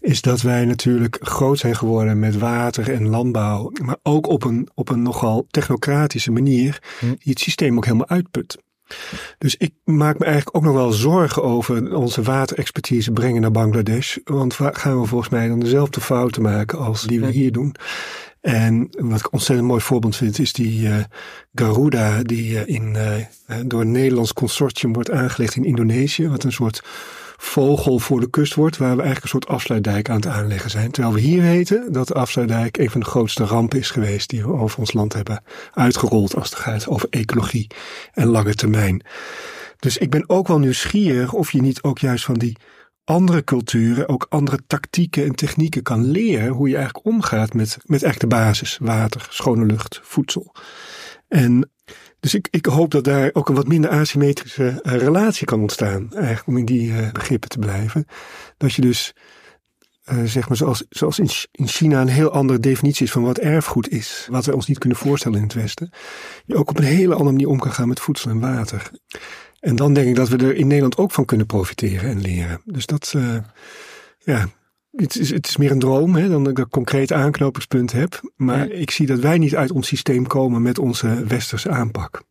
is 0.00 0.20
dat 0.20 0.40
wij 0.40 0.64
natuurlijk 0.64 1.18
groot 1.20 1.58
zijn 1.58 1.76
geworden 1.76 2.18
met 2.18 2.38
water 2.38 2.92
en 2.92 3.08
landbouw, 3.08 3.70
maar 3.82 3.96
ook 4.02 4.26
op 4.26 4.44
een, 4.44 4.68
op 4.74 4.88
een 4.88 5.02
nogal 5.02 5.46
technocratische 5.50 6.30
manier, 6.30 6.82
hm. 6.98 7.06
die 7.06 7.32
het 7.32 7.40
systeem 7.40 7.76
ook 7.76 7.84
helemaal 7.84 8.08
uitput. 8.08 8.58
Dus 9.38 9.56
ik 9.56 9.72
maak 9.84 10.18
me 10.18 10.24
eigenlijk 10.24 10.56
ook 10.56 10.62
nog 10.62 10.74
wel 10.74 10.92
zorgen 10.92 11.42
over 11.42 11.94
onze 11.96 12.22
waterexpertise 12.22 13.12
brengen 13.12 13.40
naar 13.40 13.50
Bangladesh. 13.50 14.16
Want 14.24 14.54
gaan 14.54 15.00
we 15.00 15.06
volgens 15.06 15.30
mij 15.30 15.48
dan 15.48 15.60
dezelfde 15.60 16.00
fouten 16.00 16.42
maken 16.42 16.78
als 16.78 17.02
die 17.02 17.20
we 17.20 17.30
hier 17.30 17.52
doen. 17.52 17.74
En 18.40 18.88
wat 18.90 19.18
ik 19.18 19.32
ontzettend 19.32 19.68
mooi 19.68 19.80
voorbeeld 19.80 20.16
vind 20.16 20.38
is 20.38 20.52
die 20.52 20.80
uh, 20.80 20.96
Garuda 21.54 22.22
die 22.22 22.50
uh, 22.50 22.66
in, 22.66 22.94
uh, 22.94 23.56
door 23.66 23.80
een 23.80 23.90
Nederlands 23.90 24.32
consortium 24.32 24.92
wordt 24.92 25.10
aangelegd 25.10 25.56
in 25.56 25.64
Indonesië. 25.64 26.28
Wat 26.28 26.44
een 26.44 26.52
soort 26.52 26.82
vogel 27.42 27.98
voor 27.98 28.20
de 28.20 28.30
kust 28.30 28.54
wordt, 28.54 28.76
waar 28.76 28.96
we 28.96 29.02
eigenlijk 29.02 29.22
een 29.22 29.40
soort 29.40 29.56
afsluitdijk 29.56 30.08
aan 30.08 30.16
het 30.16 30.26
aanleggen 30.26 30.70
zijn. 30.70 30.90
Terwijl 30.90 31.14
we 31.14 31.20
hier 31.20 31.42
weten 31.42 31.92
dat 31.92 32.08
de 32.08 32.14
afsluitdijk 32.14 32.78
een 32.78 32.90
van 32.90 33.00
de 33.00 33.06
grootste 33.06 33.44
rampen 33.44 33.78
is 33.78 33.90
geweest 33.90 34.30
die 34.30 34.42
we 34.42 34.52
over 34.52 34.78
ons 34.78 34.92
land 34.92 35.12
hebben 35.12 35.42
uitgerold 35.72 36.34
als 36.34 36.50
het 36.50 36.58
gaat 36.58 36.88
over 36.88 37.08
ecologie 37.10 37.66
en 38.12 38.26
lange 38.26 38.54
termijn. 38.54 39.04
Dus 39.78 39.98
ik 39.98 40.10
ben 40.10 40.28
ook 40.28 40.48
wel 40.48 40.58
nieuwsgierig 40.58 41.32
of 41.32 41.52
je 41.52 41.60
niet 41.60 41.82
ook 41.82 41.98
juist 41.98 42.24
van 42.24 42.34
die 42.34 42.56
andere 43.04 43.44
culturen 43.44 44.08
ook 44.08 44.26
andere 44.28 44.58
tactieken 44.66 45.24
en 45.24 45.34
technieken 45.34 45.82
kan 45.82 46.04
leren 46.04 46.48
hoe 46.48 46.68
je 46.68 46.76
eigenlijk 46.76 47.06
omgaat 47.06 47.54
met, 47.54 47.78
met 47.84 48.02
echt 48.02 48.20
de 48.20 48.26
basis, 48.26 48.78
water, 48.80 49.26
schone 49.30 49.66
lucht, 49.66 50.00
voedsel. 50.02 50.54
En 51.28 51.70
dus 52.22 52.34
ik, 52.34 52.48
ik 52.50 52.66
hoop 52.66 52.90
dat 52.90 53.04
daar 53.04 53.30
ook 53.32 53.48
een 53.48 53.54
wat 53.54 53.66
minder 53.66 53.90
asymmetrische 53.90 54.80
uh, 54.82 54.96
relatie 54.96 55.46
kan 55.46 55.60
ontstaan, 55.60 56.12
eigenlijk 56.12 56.46
om 56.46 56.56
in 56.56 56.64
die 56.64 56.90
uh, 56.90 57.10
begrippen 57.12 57.48
te 57.48 57.58
blijven. 57.58 58.06
Dat 58.56 58.72
je 58.72 58.82
dus, 58.82 59.14
uh, 60.12 60.22
zeg 60.24 60.48
maar 60.48 60.56
zoals, 60.56 60.84
zoals 60.88 61.18
in, 61.18 61.28
in 61.52 61.68
China 61.68 62.00
een 62.00 62.08
heel 62.08 62.30
andere 62.30 62.60
definitie 62.60 63.06
is 63.06 63.12
van 63.12 63.22
wat 63.22 63.38
erfgoed 63.38 63.88
is, 63.88 64.26
wat 64.30 64.44
we 64.44 64.54
ons 64.54 64.66
niet 64.66 64.78
kunnen 64.78 64.98
voorstellen 64.98 65.36
in 65.38 65.44
het 65.44 65.54
Westen, 65.54 65.92
je 66.44 66.56
ook 66.56 66.70
op 66.70 66.78
een 66.78 66.84
hele 66.84 67.12
andere 67.12 67.30
manier 67.32 67.48
om 67.48 67.58
kan 67.58 67.72
gaan 67.72 67.88
met 67.88 68.00
voedsel 68.00 68.30
en 68.30 68.40
water. 68.40 68.90
En 69.60 69.76
dan 69.76 69.94
denk 69.94 70.08
ik 70.08 70.16
dat 70.16 70.28
we 70.28 70.36
er 70.36 70.54
in 70.54 70.66
Nederland 70.66 70.96
ook 70.96 71.12
van 71.12 71.24
kunnen 71.24 71.46
profiteren 71.46 72.10
en 72.10 72.20
leren. 72.20 72.60
Dus 72.64 72.86
dat, 72.86 73.14
ja, 74.18 74.48
het 74.96 75.18
is, 75.18 75.30
het 75.30 75.46
is 75.46 75.56
meer 75.56 75.70
een 75.70 75.78
droom 75.78 76.14
hè, 76.14 76.28
dan 76.28 76.44
dat 76.44 76.52
ik 76.52 76.58
een 76.58 76.68
concreet 76.68 77.12
aanknopingspunt 77.12 77.92
heb. 77.92 78.32
Maar 78.36 78.70
ik 78.70 78.90
zie 78.90 79.06
dat 79.06 79.18
wij 79.18 79.38
niet 79.38 79.56
uit 79.56 79.70
ons 79.70 79.86
systeem 79.86 80.26
komen 80.26 80.62
met 80.62 80.78
onze 80.78 81.24
westerse 81.26 81.70
aanpak. 81.70 82.22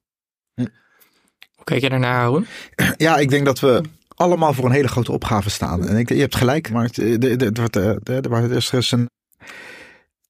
Hoe 0.54 1.70
kijk 1.70 1.82
je 1.82 1.90
daarnaar, 1.90 2.22
Aaron? 2.22 2.46
Ja, 2.98 3.18
ik 3.18 3.30
denk 3.30 3.46
dat 3.46 3.60
we 3.60 3.82
allemaal 4.16 4.54
voor 4.54 4.66
een 4.66 4.72
hele 4.72 4.88
grote 4.88 5.12
opgave 5.12 5.50
staan. 5.50 5.88
En 5.88 5.98
ik, 5.98 6.10
je 6.10 6.16
hebt 6.16 6.36
gelijk, 6.36 6.72
maar 6.72 6.90
er 6.94 8.52
is 8.56 8.92
een, 8.92 9.10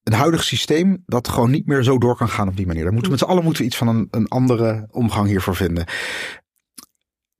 een 0.03 0.13
huidig 0.13 0.43
systeem 0.43 1.03
dat 1.05 1.27
gewoon 1.27 1.51
niet 1.51 1.65
meer 1.65 1.83
zo 1.83 1.97
door 1.97 2.15
kan 2.15 2.29
gaan 2.29 2.47
op 2.47 2.57
die 2.57 2.67
manier. 2.67 2.83
Daar 2.83 2.93
moeten 2.93 3.11
we 3.11 3.17
met 3.17 3.25
z'n 3.25 3.31
allen 3.31 3.43
moeten 3.43 3.61
we 3.61 3.67
iets 3.67 3.77
van 3.77 3.87
een, 3.87 4.07
een 4.11 4.27
andere 4.27 4.87
omgang 4.91 5.27
hiervoor 5.27 5.55
vinden 5.55 5.85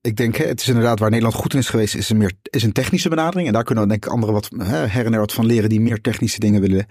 ik 0.02 0.18
denk, 0.18 0.36
hè, 0.36 0.46
het 0.46 0.62
is 0.62 0.68
inderdaad 0.68 1.00
waar 1.00 1.10
Nederland 1.10 1.36
goed 1.36 1.54
in 1.54 1.60
is 1.60 1.70
geweest, 1.70 1.96
is 1.96 2.10
een, 2.10 2.18
meer, 2.18 2.32
is 2.44 2.64
een 2.64 2.72
technische 2.72 3.10
benadering. 3.10 3.48
En 3.48 3.54
daar 3.54 3.64
kunnen 3.64 3.88
denk 3.88 4.06
ik 4.06 4.12
anderen 4.12 4.34
wat 4.34 4.50
hè, 4.58 4.78
her 4.88 5.06
en 5.06 5.12
her 5.12 5.20
wat 5.20 5.34
van 5.34 5.46
leren 5.46 5.70
die 5.70 5.82
meer 5.82 6.02
technische 6.02 6.40
dingen 6.40 6.62
willen 6.62 6.86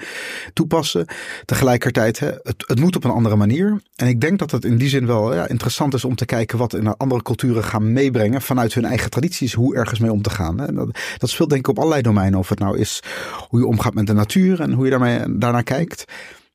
toepassen. 0.53 1.07
Tegelijkertijd, 1.45 2.19
hè, 2.19 2.27
het, 2.43 2.65
het 2.67 2.81
moet 2.81 2.97
op 2.97 3.05
een 3.05 3.11
andere 3.11 3.37
manier. 3.37 3.83
En 3.97 4.07
ik 4.07 4.21
denk 4.21 4.39
dat 4.39 4.51
het 4.51 4.65
in 4.65 4.77
die 4.77 4.89
zin 4.89 5.07
wel 5.07 5.35
ja, 5.35 5.49
interessant 5.49 5.95
is 5.95 6.05
om 6.05 6.15
te 6.15 6.25
kijken 6.25 6.59
wat 6.59 6.75
in 6.75 6.97
andere 6.97 7.23
culturen 7.23 7.65
gaan 7.65 7.93
meebrengen 7.93 8.43
vanuit 8.43 8.75
hun 8.75 8.85
eigen 8.85 9.11
tradities, 9.11 9.53
hoe 9.53 9.77
ergens 9.77 10.01
mee 10.01 10.13
om 10.13 10.23
te 10.23 10.31
gaan. 10.31 10.59
Hè. 10.59 10.73
Dat, 10.73 10.99
dat 11.19 11.31
speelt 11.31 11.49
denk 11.49 11.61
ik 11.61 11.69
op 11.69 11.79
allerlei 11.79 12.03
domeinen. 12.03 12.39
Of 12.39 12.49
het 12.49 12.59
nou 12.59 12.79
is 12.79 13.03
hoe 13.49 13.61
je 13.61 13.67
omgaat 13.67 13.95
met 13.95 14.07
de 14.07 14.13
natuur 14.13 14.61
en 14.61 14.73
hoe 14.73 14.85
je 14.85 14.91
daarmee, 14.91 15.39
daarnaar 15.39 15.63
kijkt. 15.63 16.05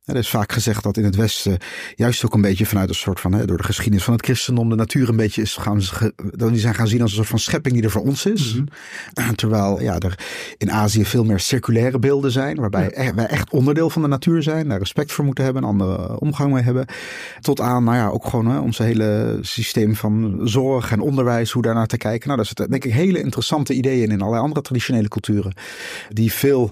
Er 0.05 0.15
is 0.15 0.29
vaak 0.29 0.51
gezegd 0.51 0.83
dat 0.83 0.97
in 0.97 1.03
het 1.03 1.15
Westen 1.15 1.57
juist 1.95 2.25
ook 2.25 2.33
een 2.33 2.41
beetje 2.41 2.65
vanuit 2.65 2.89
een 2.89 2.95
soort 2.95 3.19
van, 3.19 3.33
hè, 3.33 3.45
door 3.45 3.57
de 3.57 3.63
geschiedenis 3.63 4.03
van 4.03 4.13
het 4.13 4.25
christendom, 4.25 4.69
de 4.69 4.75
natuur 4.75 5.09
een 5.09 5.15
beetje 5.15 5.41
is 5.41 5.55
gaan, 5.55 5.81
dat 6.31 6.49
die 6.49 6.59
zijn 6.59 6.75
gaan 6.75 6.87
zien 6.87 7.01
als 7.01 7.09
een 7.09 7.15
soort 7.15 7.27
van 7.27 7.39
schepping 7.39 7.75
die 7.75 7.83
er 7.83 7.91
voor 7.91 8.01
ons 8.01 8.25
is. 8.25 8.53
Mhm. 8.53 9.33
Terwijl 9.35 9.81
ja, 9.81 9.99
er 9.99 10.19
in 10.57 10.71
Azië 10.71 11.05
veel 11.05 11.23
meer 11.23 11.39
circulaire 11.39 11.99
beelden 11.99 12.31
zijn, 12.31 12.55
waarbij 12.59 12.91
e-, 12.93 13.13
wij 13.13 13.25
echt 13.25 13.49
onderdeel 13.49 13.89
van 13.89 14.01
de 14.01 14.07
natuur 14.07 14.43
zijn, 14.43 14.67
daar 14.67 14.79
respect 14.79 15.11
voor 15.11 15.25
moeten 15.25 15.43
hebben, 15.43 15.63
een 15.63 15.69
andere 15.69 16.19
omgang 16.19 16.53
mee 16.53 16.63
hebben. 16.63 16.85
Tot 17.41 17.59
aan, 17.59 17.83
nou 17.83 17.97
ja, 17.97 18.07
ook 18.07 18.25
gewoon 18.25 18.47
hè, 18.47 18.59
ons 18.59 18.77
hele 18.77 19.37
systeem 19.41 19.95
van 19.95 20.39
zorg 20.43 20.91
en 20.91 20.99
onderwijs, 20.99 21.51
hoe 21.51 21.61
daarnaar 21.61 21.87
te 21.87 21.97
kijken. 21.97 22.23
Nou, 22.25 22.37
daar 22.37 22.47
zitten 22.47 22.69
denk 22.69 22.85
ik 22.85 22.93
hele 22.93 23.21
interessante 23.21 23.73
ideeën 23.73 24.03
in, 24.03 24.11
in 24.11 24.19
allerlei 24.19 24.43
andere 24.43 24.61
traditionele 24.61 25.07
culturen, 25.07 25.53
die 26.09 26.31
veel 26.31 26.71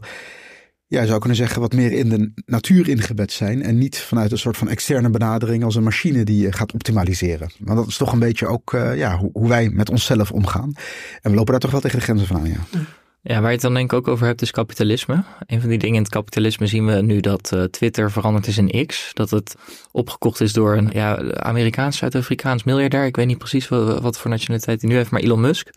ja, 0.94 1.02
je 1.02 1.08
zou 1.08 1.20
kunnen 1.20 1.38
zeggen, 1.38 1.62
wat 1.62 1.74
meer 1.74 1.92
in 1.92 2.10
de 2.10 2.32
natuur 2.46 2.90
ingebed 2.90 3.32
zijn. 3.32 3.64
En 3.64 3.78
niet 3.78 3.98
vanuit 3.98 4.32
een 4.32 4.38
soort 4.38 4.58
van 4.58 4.70
externe 4.70 5.10
benadering 5.10 5.64
als 5.64 5.76
een 5.76 5.84
machine 5.84 6.24
die 6.24 6.52
gaat 6.52 6.74
optimaliseren. 6.74 7.50
Want 7.60 7.78
dat 7.78 7.88
is 7.88 7.98
toch 7.98 8.12
een 8.12 8.20
beetje 8.20 8.48
ook 8.48 8.74
uh, 8.74 8.98
ja, 8.98 9.18
hoe, 9.18 9.30
hoe, 9.34 9.48
wij 9.48 9.70
met 9.70 9.90
onszelf 9.90 10.32
omgaan. 10.32 10.74
En 11.22 11.32
we 11.32 11.36
lopen 11.36 11.52
daar 11.52 11.62
toch 11.62 11.72
wel 11.72 11.80
tegen 11.80 11.98
de 11.98 12.04
grenzen 12.04 12.28
van 12.28 12.38
aan, 12.38 12.50
ja. 12.50 12.80
Ja, 13.26 13.40
waar 13.40 13.48
je 13.48 13.52
het 13.52 13.62
dan 13.62 13.74
denk 13.74 13.92
ik 13.92 13.98
ook 13.98 14.08
over 14.08 14.26
hebt 14.26 14.42
is 14.42 14.52
kapitalisme. 14.52 15.24
Een 15.46 15.60
van 15.60 15.70
die 15.70 15.78
dingen 15.78 15.96
in 15.96 16.02
het 16.02 16.12
kapitalisme 16.12 16.68
zien 16.68 16.86
we 16.86 17.02
nu 17.02 17.20
dat 17.20 17.52
uh, 17.54 17.64
Twitter 17.64 18.12
veranderd 18.12 18.48
is 18.48 18.58
in 18.58 18.86
X. 18.86 19.12
Dat 19.14 19.30
het 19.30 19.56
opgekocht 19.92 20.42
is 20.42 20.54
door 20.54 20.78
een 20.78 20.90
ja, 20.94 21.32
Amerikaans, 21.34 21.98
Zuid-Afrikaans 21.98 22.64
miljardair. 22.64 23.06
Ik 23.06 23.16
weet 23.16 23.28
niet 23.28 23.38
precies 23.38 23.68
wat, 23.68 24.02
wat, 24.02 24.18
voor 24.18 24.30
nationaliteit 24.30 24.82
hij 24.82 24.90
nu 24.90 24.96
heeft, 24.96 25.12
maar 25.12 25.22
Elon 25.22 25.42
Musk. 25.42 25.70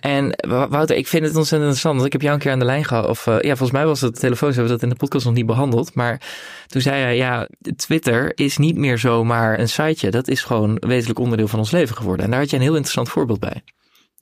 En 0.00 0.34
Wouter, 0.48 0.96
ik 0.96 1.06
vind 1.06 1.24
het 1.26 1.36
ontzettend 1.36 1.60
interessant. 1.60 1.94
Want 1.94 2.06
ik 2.06 2.12
heb 2.12 2.22
jou 2.22 2.34
een 2.34 2.40
keer 2.40 2.52
aan 2.52 2.58
de 2.58 2.64
lijn 2.64 2.84
gehad. 2.84 3.06
Of 3.06 3.26
uh, 3.26 3.40
ja, 3.40 3.56
volgens 3.56 3.70
mij 3.70 3.86
was 3.86 4.00
het 4.00 4.20
telefoon, 4.20 4.52
ze 4.52 4.58
hebben 4.58 4.74
dat 4.74 4.82
in 4.82 4.88
de 4.88 4.94
podcast 4.94 5.24
nog 5.24 5.34
niet 5.34 5.46
behandeld. 5.46 5.94
Maar 5.94 6.22
toen 6.66 6.82
zei 6.82 7.02
hij, 7.02 7.16
ja, 7.16 7.48
Twitter 7.76 8.32
is 8.34 8.58
niet 8.58 8.76
meer 8.76 8.98
zomaar 8.98 9.58
een 9.58 9.68
siteje. 9.68 10.10
Dat 10.10 10.28
is 10.28 10.42
gewoon 10.42 10.76
wezenlijk 10.86 11.18
onderdeel 11.18 11.48
van 11.48 11.58
ons 11.58 11.70
leven 11.70 11.96
geworden. 11.96 12.24
En 12.24 12.30
daar 12.30 12.40
had 12.40 12.50
je 12.50 12.56
een 12.56 12.62
heel 12.62 12.74
interessant 12.74 13.08
voorbeeld 13.08 13.40
bij. 13.40 13.62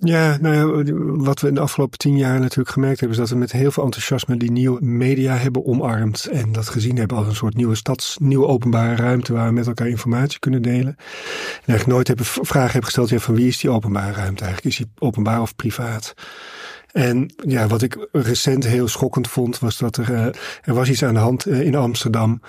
Ja, 0.00 0.36
nou 0.40 0.54
ja, 0.54 0.92
wat 1.16 1.40
we 1.40 1.48
in 1.48 1.54
de 1.54 1.60
afgelopen 1.60 1.98
tien 1.98 2.16
jaar 2.16 2.40
natuurlijk 2.40 2.70
gemerkt 2.70 3.00
hebben, 3.00 3.18
is 3.18 3.22
dat 3.22 3.32
we 3.32 3.38
met 3.38 3.52
heel 3.52 3.70
veel 3.70 3.84
enthousiasme 3.84 4.36
die 4.36 4.50
nieuwe 4.50 4.80
media 4.80 5.36
hebben 5.36 5.66
omarmd. 5.66 6.26
En 6.26 6.52
dat 6.52 6.68
gezien 6.68 6.96
hebben 6.96 7.16
als 7.16 7.26
een 7.26 7.34
soort 7.34 7.56
nieuwe 7.56 7.74
stads, 7.74 8.16
nieuwe 8.20 8.46
openbare 8.46 8.94
ruimte 8.94 9.32
waar 9.32 9.46
we 9.46 9.52
met 9.52 9.66
elkaar 9.66 9.88
informatie 9.88 10.38
kunnen 10.38 10.62
delen. 10.62 10.96
En 10.96 11.66
eigenlijk 11.66 11.86
nooit 11.86 12.08
hebben 12.08 12.26
vragen 12.26 12.70
hebben 12.70 12.84
gesteld 12.84 13.08
ja, 13.08 13.18
van 13.18 13.34
wie 13.34 13.46
is 13.46 13.58
die 13.58 13.70
openbare 13.70 14.12
ruimte 14.12 14.44
eigenlijk? 14.44 14.74
Is 14.74 14.76
die 14.76 14.90
openbaar 14.98 15.40
of 15.40 15.56
privaat? 15.56 16.14
En 16.92 17.32
ja, 17.46 17.66
wat 17.66 17.82
ik 17.82 18.08
recent 18.12 18.66
heel 18.66 18.88
schokkend 18.88 19.28
vond, 19.28 19.58
was 19.58 19.78
dat 19.78 19.96
er, 19.96 20.10
uh, 20.10 20.24
er 20.62 20.74
was 20.74 20.88
iets 20.88 21.04
aan 21.04 21.14
de 21.14 21.20
hand 21.20 21.46
uh, 21.46 21.60
in 21.60 21.74
Amsterdam. 21.74 22.40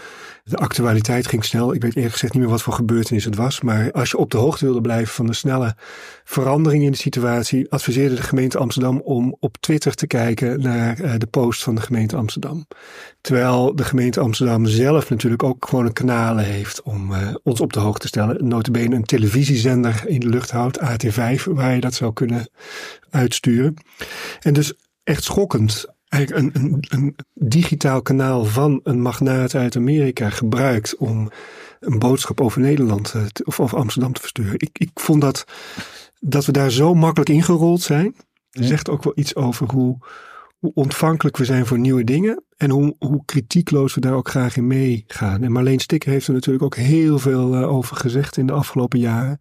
De 0.43 0.57
actualiteit 0.57 1.27
ging 1.27 1.45
snel. 1.45 1.73
Ik 1.73 1.81
weet 1.81 1.95
eerlijk 1.95 2.13
gezegd 2.13 2.33
niet 2.33 2.41
meer 2.41 2.51
wat 2.51 2.61
voor 2.61 2.73
gebeurtenis 2.73 3.25
het 3.25 3.35
was. 3.35 3.61
Maar 3.61 3.91
als 3.91 4.09
je 4.09 4.17
op 4.17 4.31
de 4.31 4.37
hoogte 4.37 4.65
wilde 4.65 4.81
blijven 4.81 5.13
van 5.13 5.25
de 5.25 5.33
snelle 5.33 5.75
verandering 6.23 6.83
in 6.83 6.91
de 6.91 6.97
situatie, 6.97 7.71
adviseerde 7.71 8.15
de 8.15 8.21
gemeente 8.21 8.57
Amsterdam 8.57 8.99
om 8.99 9.35
op 9.39 9.57
Twitter 9.59 9.93
te 9.93 10.07
kijken 10.07 10.61
naar 10.61 11.01
uh, 11.01 11.13
de 11.17 11.27
post 11.27 11.63
van 11.63 11.75
de 11.75 11.81
gemeente 11.81 12.15
Amsterdam. 12.15 12.67
Terwijl 13.21 13.75
de 13.75 13.83
gemeente 13.83 14.19
Amsterdam 14.19 14.65
zelf 14.65 15.09
natuurlijk 15.09 15.43
ook 15.43 15.67
gewoon 15.69 15.85
een 15.85 15.93
kanalen 15.93 16.43
heeft 16.43 16.81
om 16.81 17.13
ons 17.43 17.61
op 17.61 17.73
de 17.73 17.79
hoogte 17.79 17.99
te 17.99 18.07
stellen. 18.07 18.47
Notabene 18.47 18.95
een 18.95 19.03
televisiezender 19.03 20.03
in 20.05 20.19
de 20.19 20.29
lucht 20.29 20.51
houdt, 20.51 20.79
AT5, 20.79 21.43
waar 21.43 21.75
je 21.75 21.81
dat 21.81 21.93
zou 21.93 22.13
kunnen 22.13 22.49
uitsturen. 23.09 23.75
En 24.39 24.53
dus 24.53 24.73
echt 25.03 25.23
schokkend. 25.23 25.85
Eigenlijk 26.07 26.55
een, 26.55 26.63
een, 26.63 26.83
een 26.89 27.15
digitaal 27.33 28.01
kanaal 28.01 28.45
van 28.45 28.79
een 28.83 29.01
magnaat 29.01 29.55
uit 29.55 29.75
Amerika 29.75 30.29
gebruikt 30.29 30.97
om 30.97 31.29
een 31.79 31.99
boodschap 31.99 32.41
over 32.41 32.61
Nederland 32.61 33.13
eh, 33.13 33.23
of 33.43 33.59
over 33.59 33.77
Amsterdam 33.77 34.13
te 34.13 34.21
versturen. 34.21 34.53
Ik, 34.53 34.69
ik 34.73 34.89
vond 34.93 35.21
dat, 35.21 35.45
dat 36.19 36.45
we 36.45 36.51
daar 36.51 36.71
zo 36.71 36.93
makkelijk 36.93 37.29
ingerold 37.29 37.81
zijn. 37.81 38.15
Zegt 38.49 38.89
ook 38.89 39.03
wel 39.03 39.13
iets 39.15 39.35
over 39.35 39.71
hoe, 39.71 39.97
hoe 40.59 40.71
ontvankelijk 40.73 41.37
we 41.37 41.45
zijn 41.45 41.65
voor 41.65 41.79
nieuwe 41.79 42.03
dingen. 42.03 42.43
En 42.57 42.69
hoe, 42.69 42.95
hoe 42.99 43.25
kritiekloos 43.25 43.95
we 43.95 44.01
daar 44.01 44.13
ook 44.13 44.29
graag 44.29 44.57
in 44.57 44.67
meegaan. 44.67 45.43
En 45.43 45.51
Marleen 45.51 45.79
Stikker 45.79 46.11
heeft 46.11 46.27
er 46.27 46.33
natuurlijk 46.33 46.63
ook 46.63 46.75
heel 46.75 47.19
veel 47.19 47.55
uh, 47.55 47.71
over 47.73 47.95
gezegd 47.95 48.37
in 48.37 48.47
de 48.47 48.53
afgelopen 48.53 48.99
jaren. 48.99 49.39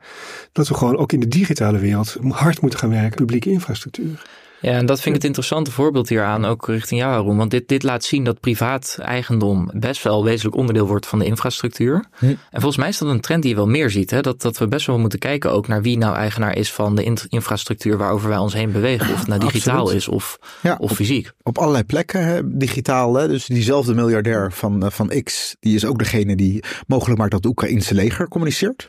Dat 0.53 0.69
we 0.69 0.75
gewoon 0.75 0.97
ook 0.97 1.13
in 1.13 1.21
de 1.21 1.29
digitale 1.29 1.79
wereld 1.79 2.17
hard 2.29 2.61
moeten 2.61 2.79
gaan 2.79 2.91
werken. 2.91 3.17
Publieke 3.17 3.51
infrastructuur. 3.51 4.23
Ja, 4.61 4.73
en 4.73 4.87
dat 4.87 4.97
vind 4.97 5.07
ik 5.07 5.15
het 5.15 5.25
interessante 5.25 5.71
voorbeeld 5.71 6.09
hieraan, 6.09 6.45
ook 6.45 6.67
richting 6.67 7.01
jou, 7.01 7.13
Haroon. 7.13 7.37
Want 7.37 7.51
dit, 7.51 7.69
dit 7.69 7.83
laat 7.83 8.05
zien 8.05 8.25
dat 8.25 8.41
privaat 8.41 8.99
eigendom 9.01 9.71
best 9.75 10.03
wel 10.03 10.25
wezenlijk 10.25 10.57
onderdeel 10.57 10.87
wordt 10.87 11.07
van 11.07 11.19
de 11.19 11.25
infrastructuur. 11.25 12.05
Hm. 12.19 12.27
En 12.27 12.39
volgens 12.51 12.77
mij 12.77 12.89
is 12.89 12.99
dat 12.99 13.09
een 13.09 13.21
trend 13.21 13.43
die 13.43 13.51
je 13.51 13.57
wel 13.57 13.67
meer 13.67 13.91
ziet. 13.91 14.11
Hè? 14.11 14.21
Dat, 14.21 14.43
dat 14.43 14.59
we 14.59 14.69
best 14.69 14.87
wel 14.87 14.99
moeten 14.99 15.19
kijken 15.19 15.53
ook 15.53 15.69
naar 15.69 15.83
wie 15.83 15.99
nou 15.99 16.17
eigenaar 16.17 16.57
is 16.57 16.73
van 16.73 16.95
de 16.95 17.27
infrastructuur 17.29 17.97
waarover 17.97 18.29
wij 18.29 18.39
ons 18.39 18.55
heen 18.55 18.73
bewegen. 18.73 19.13
Of 19.13 19.19
het 19.19 19.29
nou 19.29 19.41
digitaal 19.41 19.91
is 19.91 20.09
of, 20.09 20.39
ja, 20.63 20.77
of 20.81 20.93
fysiek. 20.93 21.31
Op, 21.43 21.59
allerlei 21.59 21.85
plekken, 21.85 22.25
hè? 22.25 22.57
digitaal. 22.57 23.15
Hè? 23.15 23.29
Dus 23.29 23.47
diezelfde 23.47 23.95
miljardair 23.95 24.53
van, 24.53 24.85
eh, 24.85 24.91
van 24.91 25.23
X, 25.23 25.57
die 25.61 25.75
is 25.75 25.85
ook 25.85 25.99
degene 25.99 26.37
die 26.37 26.65
mogelijk 26.87 27.19
maakt 27.19 27.31
dat 27.31 27.41
het 27.45 27.51
Oekraïnse 27.51 27.95
leger 27.95 28.29
communiceert 28.29 28.89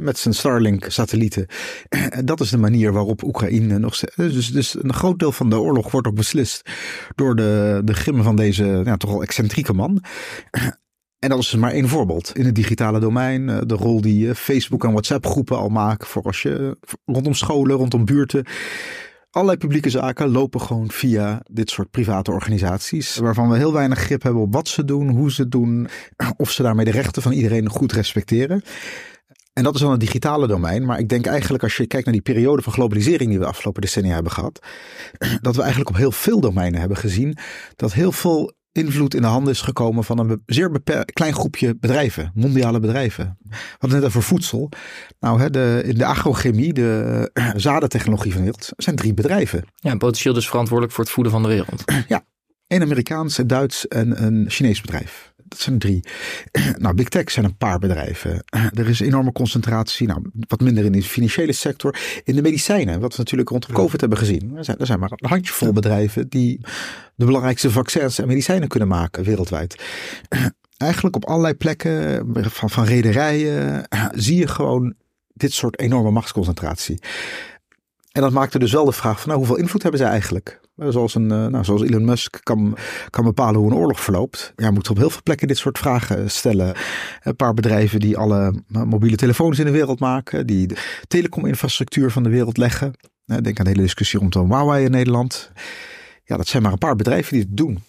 met 0.00 0.18
zijn 0.18 0.34
Starlink-satellieten. 0.34 1.46
Dat 2.24 2.40
is 2.40 2.50
de 2.50 2.58
manier 2.58 2.92
waarop 2.92 3.22
Oekraïne 3.22 3.78
nog. 3.78 3.98
Dus, 3.98 4.52
dus 4.52 4.82
een 4.82 4.94
groot 4.94 5.18
deel 5.18 5.32
van 5.32 5.50
de 5.50 5.60
oorlog 5.60 5.90
wordt 5.90 6.06
ook 6.06 6.14
beslist 6.14 6.70
door 7.14 7.36
de, 7.36 7.80
de 7.84 7.94
grimmen 7.94 8.24
van 8.24 8.36
deze 8.36 8.94
toch 8.98 9.10
al 9.10 9.22
excentrieke 9.22 9.72
man. 9.72 10.02
En 11.18 11.30
dat 11.30 11.38
is 11.38 11.54
maar 11.54 11.72
één 11.72 11.88
voorbeeld. 11.88 12.36
In 12.36 12.44
het 12.44 12.54
digitale 12.54 13.00
domein, 13.00 13.48
eh, 13.48 13.58
de 13.66 13.74
rol 13.74 14.00
die 14.00 14.28
eh, 14.28 14.34
Facebook 14.34 14.84
en 14.84 14.90
WhatsApp 14.90 15.26
groepen 15.26 15.56
al 15.56 15.68
maken 15.68 16.06
voor 16.06 16.22
als 16.22 16.42
je 16.42 16.76
rondom 17.04 17.34
scholen, 17.34 17.76
rondom 17.76 18.04
buurten. 18.04 18.44
Allerlei 19.30 19.58
publieke 19.58 19.90
zaken 19.90 20.28
lopen 20.28 20.60
gewoon 20.60 20.90
via 20.90 21.42
dit 21.50 21.70
soort 21.70 21.90
private 21.90 22.30
organisaties. 22.30 23.16
Waarvan 23.16 23.50
we 23.50 23.56
heel 23.56 23.72
weinig 23.72 23.98
grip 23.98 24.22
hebben 24.22 24.42
op 24.42 24.52
wat 24.52 24.68
ze 24.68 24.84
doen, 24.84 25.08
hoe 25.08 25.32
ze 25.32 25.42
het 25.42 25.50
doen. 25.50 25.88
Of 26.36 26.50
ze 26.50 26.62
daarmee 26.62 26.84
de 26.84 26.90
rechten 26.90 27.22
van 27.22 27.32
iedereen 27.32 27.68
goed 27.68 27.92
respecteren. 27.92 28.62
En 29.54 29.62
dat 29.62 29.74
is 29.74 29.80
dan 29.80 29.90
het 29.90 30.00
digitale 30.00 30.46
domein. 30.46 30.84
Maar 30.84 30.98
ik 30.98 31.08
denk 31.08 31.26
eigenlijk 31.26 31.62
als 31.62 31.76
je 31.76 31.86
kijkt 31.86 32.04
naar 32.04 32.14
die 32.14 32.22
periode 32.22 32.62
van 32.62 32.72
globalisering 32.72 33.28
die 33.28 33.38
we 33.38 33.44
de 33.44 33.50
afgelopen 33.50 33.82
decennia 33.82 34.14
hebben 34.14 34.32
gehad. 34.32 34.66
Dat 35.40 35.54
we 35.54 35.60
eigenlijk 35.60 35.90
op 35.90 35.96
heel 35.96 36.12
veel 36.12 36.40
domeinen 36.40 36.80
hebben 36.80 36.98
gezien 36.98 37.36
dat 37.76 37.92
heel 37.92 38.12
veel 38.12 38.52
invloed 38.72 39.14
in 39.14 39.22
de 39.22 39.28
handen 39.28 39.52
is 39.52 39.60
gekomen 39.60 40.04
van 40.04 40.18
een 40.18 40.42
zeer 40.46 40.82
klein 41.12 41.34
groepje 41.34 41.76
bedrijven, 41.76 42.30
mondiale 42.34 42.80
bedrijven. 42.80 43.38
We 43.40 43.56
hadden 43.78 43.98
net 43.98 44.08
over 44.08 44.22
voedsel. 44.22 44.68
Nou, 45.20 45.40
hè, 45.40 45.50
de, 45.50 45.82
in 45.84 45.94
de 45.94 46.04
agrochemie, 46.04 46.72
de 46.72 47.30
zadentechnologie 47.56 48.32
van 48.32 48.40
de 48.40 48.46
wereld, 48.46 48.72
zijn 48.76 48.96
drie 48.96 49.14
bedrijven. 49.14 49.64
Ja, 49.74 49.96
potentieel 49.96 50.34
dus 50.34 50.48
verantwoordelijk 50.48 50.94
voor 50.94 51.04
het 51.04 51.12
voeden 51.12 51.32
van 51.32 51.42
de 51.42 51.48
wereld. 51.48 51.84
Ja, 52.08 52.24
een 52.66 52.82
Amerikaans, 52.82 53.38
een 53.38 53.46
Duits 53.46 53.88
en 53.88 54.24
een 54.24 54.50
Chinees 54.50 54.80
bedrijf. 54.80 55.33
Dat 55.54 55.62
zijn 55.62 55.78
drie. 55.78 56.04
Nou, 56.84 56.94
big 56.94 57.08
tech 57.08 57.30
zijn 57.30 57.44
een 57.44 57.56
paar 57.56 57.78
bedrijven. 57.78 58.44
Er 58.80 58.88
is 58.88 59.00
enorme 59.00 59.32
concentratie, 59.32 60.06
nou, 60.06 60.22
wat 60.48 60.60
minder 60.60 60.84
in 60.84 60.92
de 60.92 61.02
financiële 61.02 61.52
sector. 61.52 61.96
In 62.24 62.34
de 62.34 62.42
medicijnen, 62.42 63.00
wat 63.00 63.12
we 63.12 63.18
natuurlijk 63.18 63.48
rondom 63.48 63.72
COVID 63.72 64.00
hebben 64.00 64.18
gezien. 64.18 64.56
Er 64.56 64.64
zijn, 64.64 64.78
er 64.78 64.86
zijn 64.86 64.98
maar 64.98 65.10
een 65.12 65.28
handjevol 65.28 65.72
bedrijven 65.72 66.28
die 66.28 66.60
de 67.14 67.24
belangrijkste 67.24 67.70
vaccins 67.70 68.18
en 68.18 68.26
medicijnen 68.26 68.68
kunnen 68.68 68.88
maken 68.88 69.24
wereldwijd. 69.24 69.82
Eigenlijk 70.76 71.16
op 71.16 71.24
allerlei 71.24 71.54
plekken 71.54 72.26
van, 72.50 72.70
van 72.70 72.84
rederijen 72.84 73.88
zie 74.12 74.38
je 74.38 74.46
gewoon 74.46 74.94
dit 75.32 75.52
soort 75.52 75.78
enorme 75.78 76.10
machtsconcentratie. 76.10 76.98
En 78.12 78.22
dat 78.22 78.32
maakte 78.32 78.58
dus 78.58 78.72
wel 78.72 78.84
de 78.84 78.92
vraag 78.92 79.20
van 79.20 79.28
nou, 79.28 79.38
hoeveel 79.38 79.58
invloed 79.58 79.82
hebben 79.82 80.00
zij 80.00 80.10
eigenlijk? 80.10 80.60
Zoals, 80.76 81.14
een, 81.14 81.30
eh, 81.30 81.46
nou, 81.46 81.64
zoals 81.64 81.82
Elon 81.82 82.04
Musk 82.04 82.40
kan, 82.42 82.76
kan 83.10 83.24
bepalen 83.24 83.60
hoe 83.60 83.70
een 83.70 83.76
oorlog 83.76 84.00
verloopt. 84.00 84.52
Ja, 84.56 84.70
moet 84.70 84.90
op 84.90 84.96
heel 84.96 85.10
veel 85.10 85.22
plekken 85.22 85.48
dit 85.48 85.58
soort 85.58 85.78
vragen 85.78 86.30
stellen. 86.30 86.74
Een 87.22 87.36
paar 87.36 87.54
bedrijven 87.54 88.00
die 88.00 88.16
alle 88.16 88.62
eh, 88.72 88.82
mobiele 88.82 89.16
telefoons 89.16 89.58
in 89.58 89.64
de 89.64 89.70
wereld 89.70 90.00
maken. 90.00 90.46
Die 90.46 90.66
de 90.66 91.00
telecominfrastructuur 91.08 92.10
van 92.10 92.22
de 92.22 92.28
wereld 92.28 92.56
leggen. 92.56 92.92
Denk 93.24 93.58
aan 93.58 93.64
de 93.64 93.70
hele 93.70 93.82
discussie 93.82 94.18
rondom 94.18 94.52
Huawei 94.52 94.84
in 94.84 94.90
Nederland. 94.90 95.50
Ja, 96.24 96.36
dat 96.36 96.46
zijn 96.46 96.62
maar 96.62 96.72
een 96.72 96.78
paar 96.78 96.96
bedrijven 96.96 97.32
die 97.32 97.42
het 97.42 97.56
doen. 97.56 97.70
En 97.74 97.80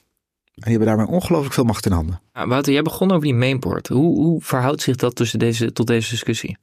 die 0.53 0.77
hebben 0.77 0.87
daarmee 0.87 1.15
ongelooflijk 1.15 1.53
veel 1.53 1.63
macht 1.63 1.85
in 1.85 1.91
handen. 1.91 2.21
Ja, 2.33 2.47
Wouter, 2.47 2.73
jij 2.73 2.81
begon 2.81 3.11
over 3.11 3.23
die 3.23 3.33
mainport. 3.33 3.87
Hoe, 3.87 4.15
hoe 4.15 4.41
verhoudt 4.41 4.81
zich 4.81 4.95
dat 4.95 5.15
tussen 5.15 5.39
deze, 5.39 5.71
tot 5.71 5.87
deze 5.87 6.09
discussie? 6.09 6.57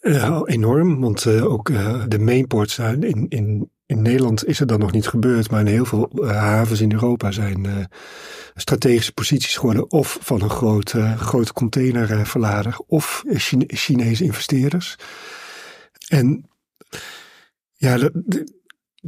Uh, 0.00 0.40
enorm, 0.44 1.00
want 1.00 1.24
uh, 1.24 1.52
ook 1.52 1.68
uh, 1.68 2.02
de 2.08 2.18
mainports 2.18 2.74
zijn 2.74 3.02
in, 3.02 3.26
in 3.28 3.70
in 3.88 4.02
Nederland 4.02 4.46
is 4.46 4.58
het 4.58 4.68
dan 4.68 4.78
nog 4.78 4.92
niet 4.92 5.06
gebeurd, 5.06 5.50
maar 5.50 5.60
in 5.60 5.66
heel 5.66 5.84
veel 5.84 6.10
uh, 6.14 6.30
havens 6.30 6.80
in 6.80 6.92
Europa 6.92 7.30
zijn 7.30 7.64
uh, 7.64 7.84
strategische 8.54 9.12
posities 9.12 9.56
geworden. 9.56 9.90
Of 9.90 10.18
van 10.20 10.42
een 10.42 10.50
groot, 10.50 10.92
uh, 10.92 11.20
grote 11.20 11.52
containerverlader 11.52 12.76
of 12.86 13.24
Chine 13.28 13.64
Chinese 13.66 14.24
investeerders. 14.24 14.96
En 16.08 16.48
ja, 17.72 18.10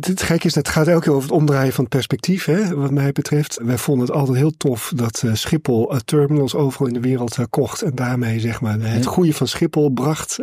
het 0.00 0.22
gek 0.22 0.44
is, 0.44 0.54
het 0.54 0.68
gaat 0.68 0.86
elke 0.86 1.04
keer 1.04 1.12
over 1.12 1.28
het 1.28 1.38
omdraaien 1.38 1.72
van 1.72 1.84
het 1.84 1.92
perspectief, 1.92 2.44
hè, 2.44 2.74
wat 2.74 2.90
mij 2.90 3.12
betreft. 3.12 3.58
Wij 3.62 3.78
vonden 3.78 4.06
het 4.06 4.16
altijd 4.16 4.36
heel 4.36 4.56
tof 4.56 4.92
dat 4.96 5.22
uh, 5.24 5.34
Schiphol 5.34 5.92
uh, 5.94 5.98
terminals 5.98 6.54
overal 6.54 6.86
in 6.86 6.94
de 6.94 7.00
wereld 7.00 7.38
uh, 7.38 7.44
kocht. 7.50 7.82
En 7.82 7.94
daarmee 7.94 8.40
zeg 8.40 8.60
maar 8.60 8.80
het 8.80 9.06
goede 9.06 9.34
van 9.34 9.48
Schiphol 9.48 9.90
bracht. 9.90 10.38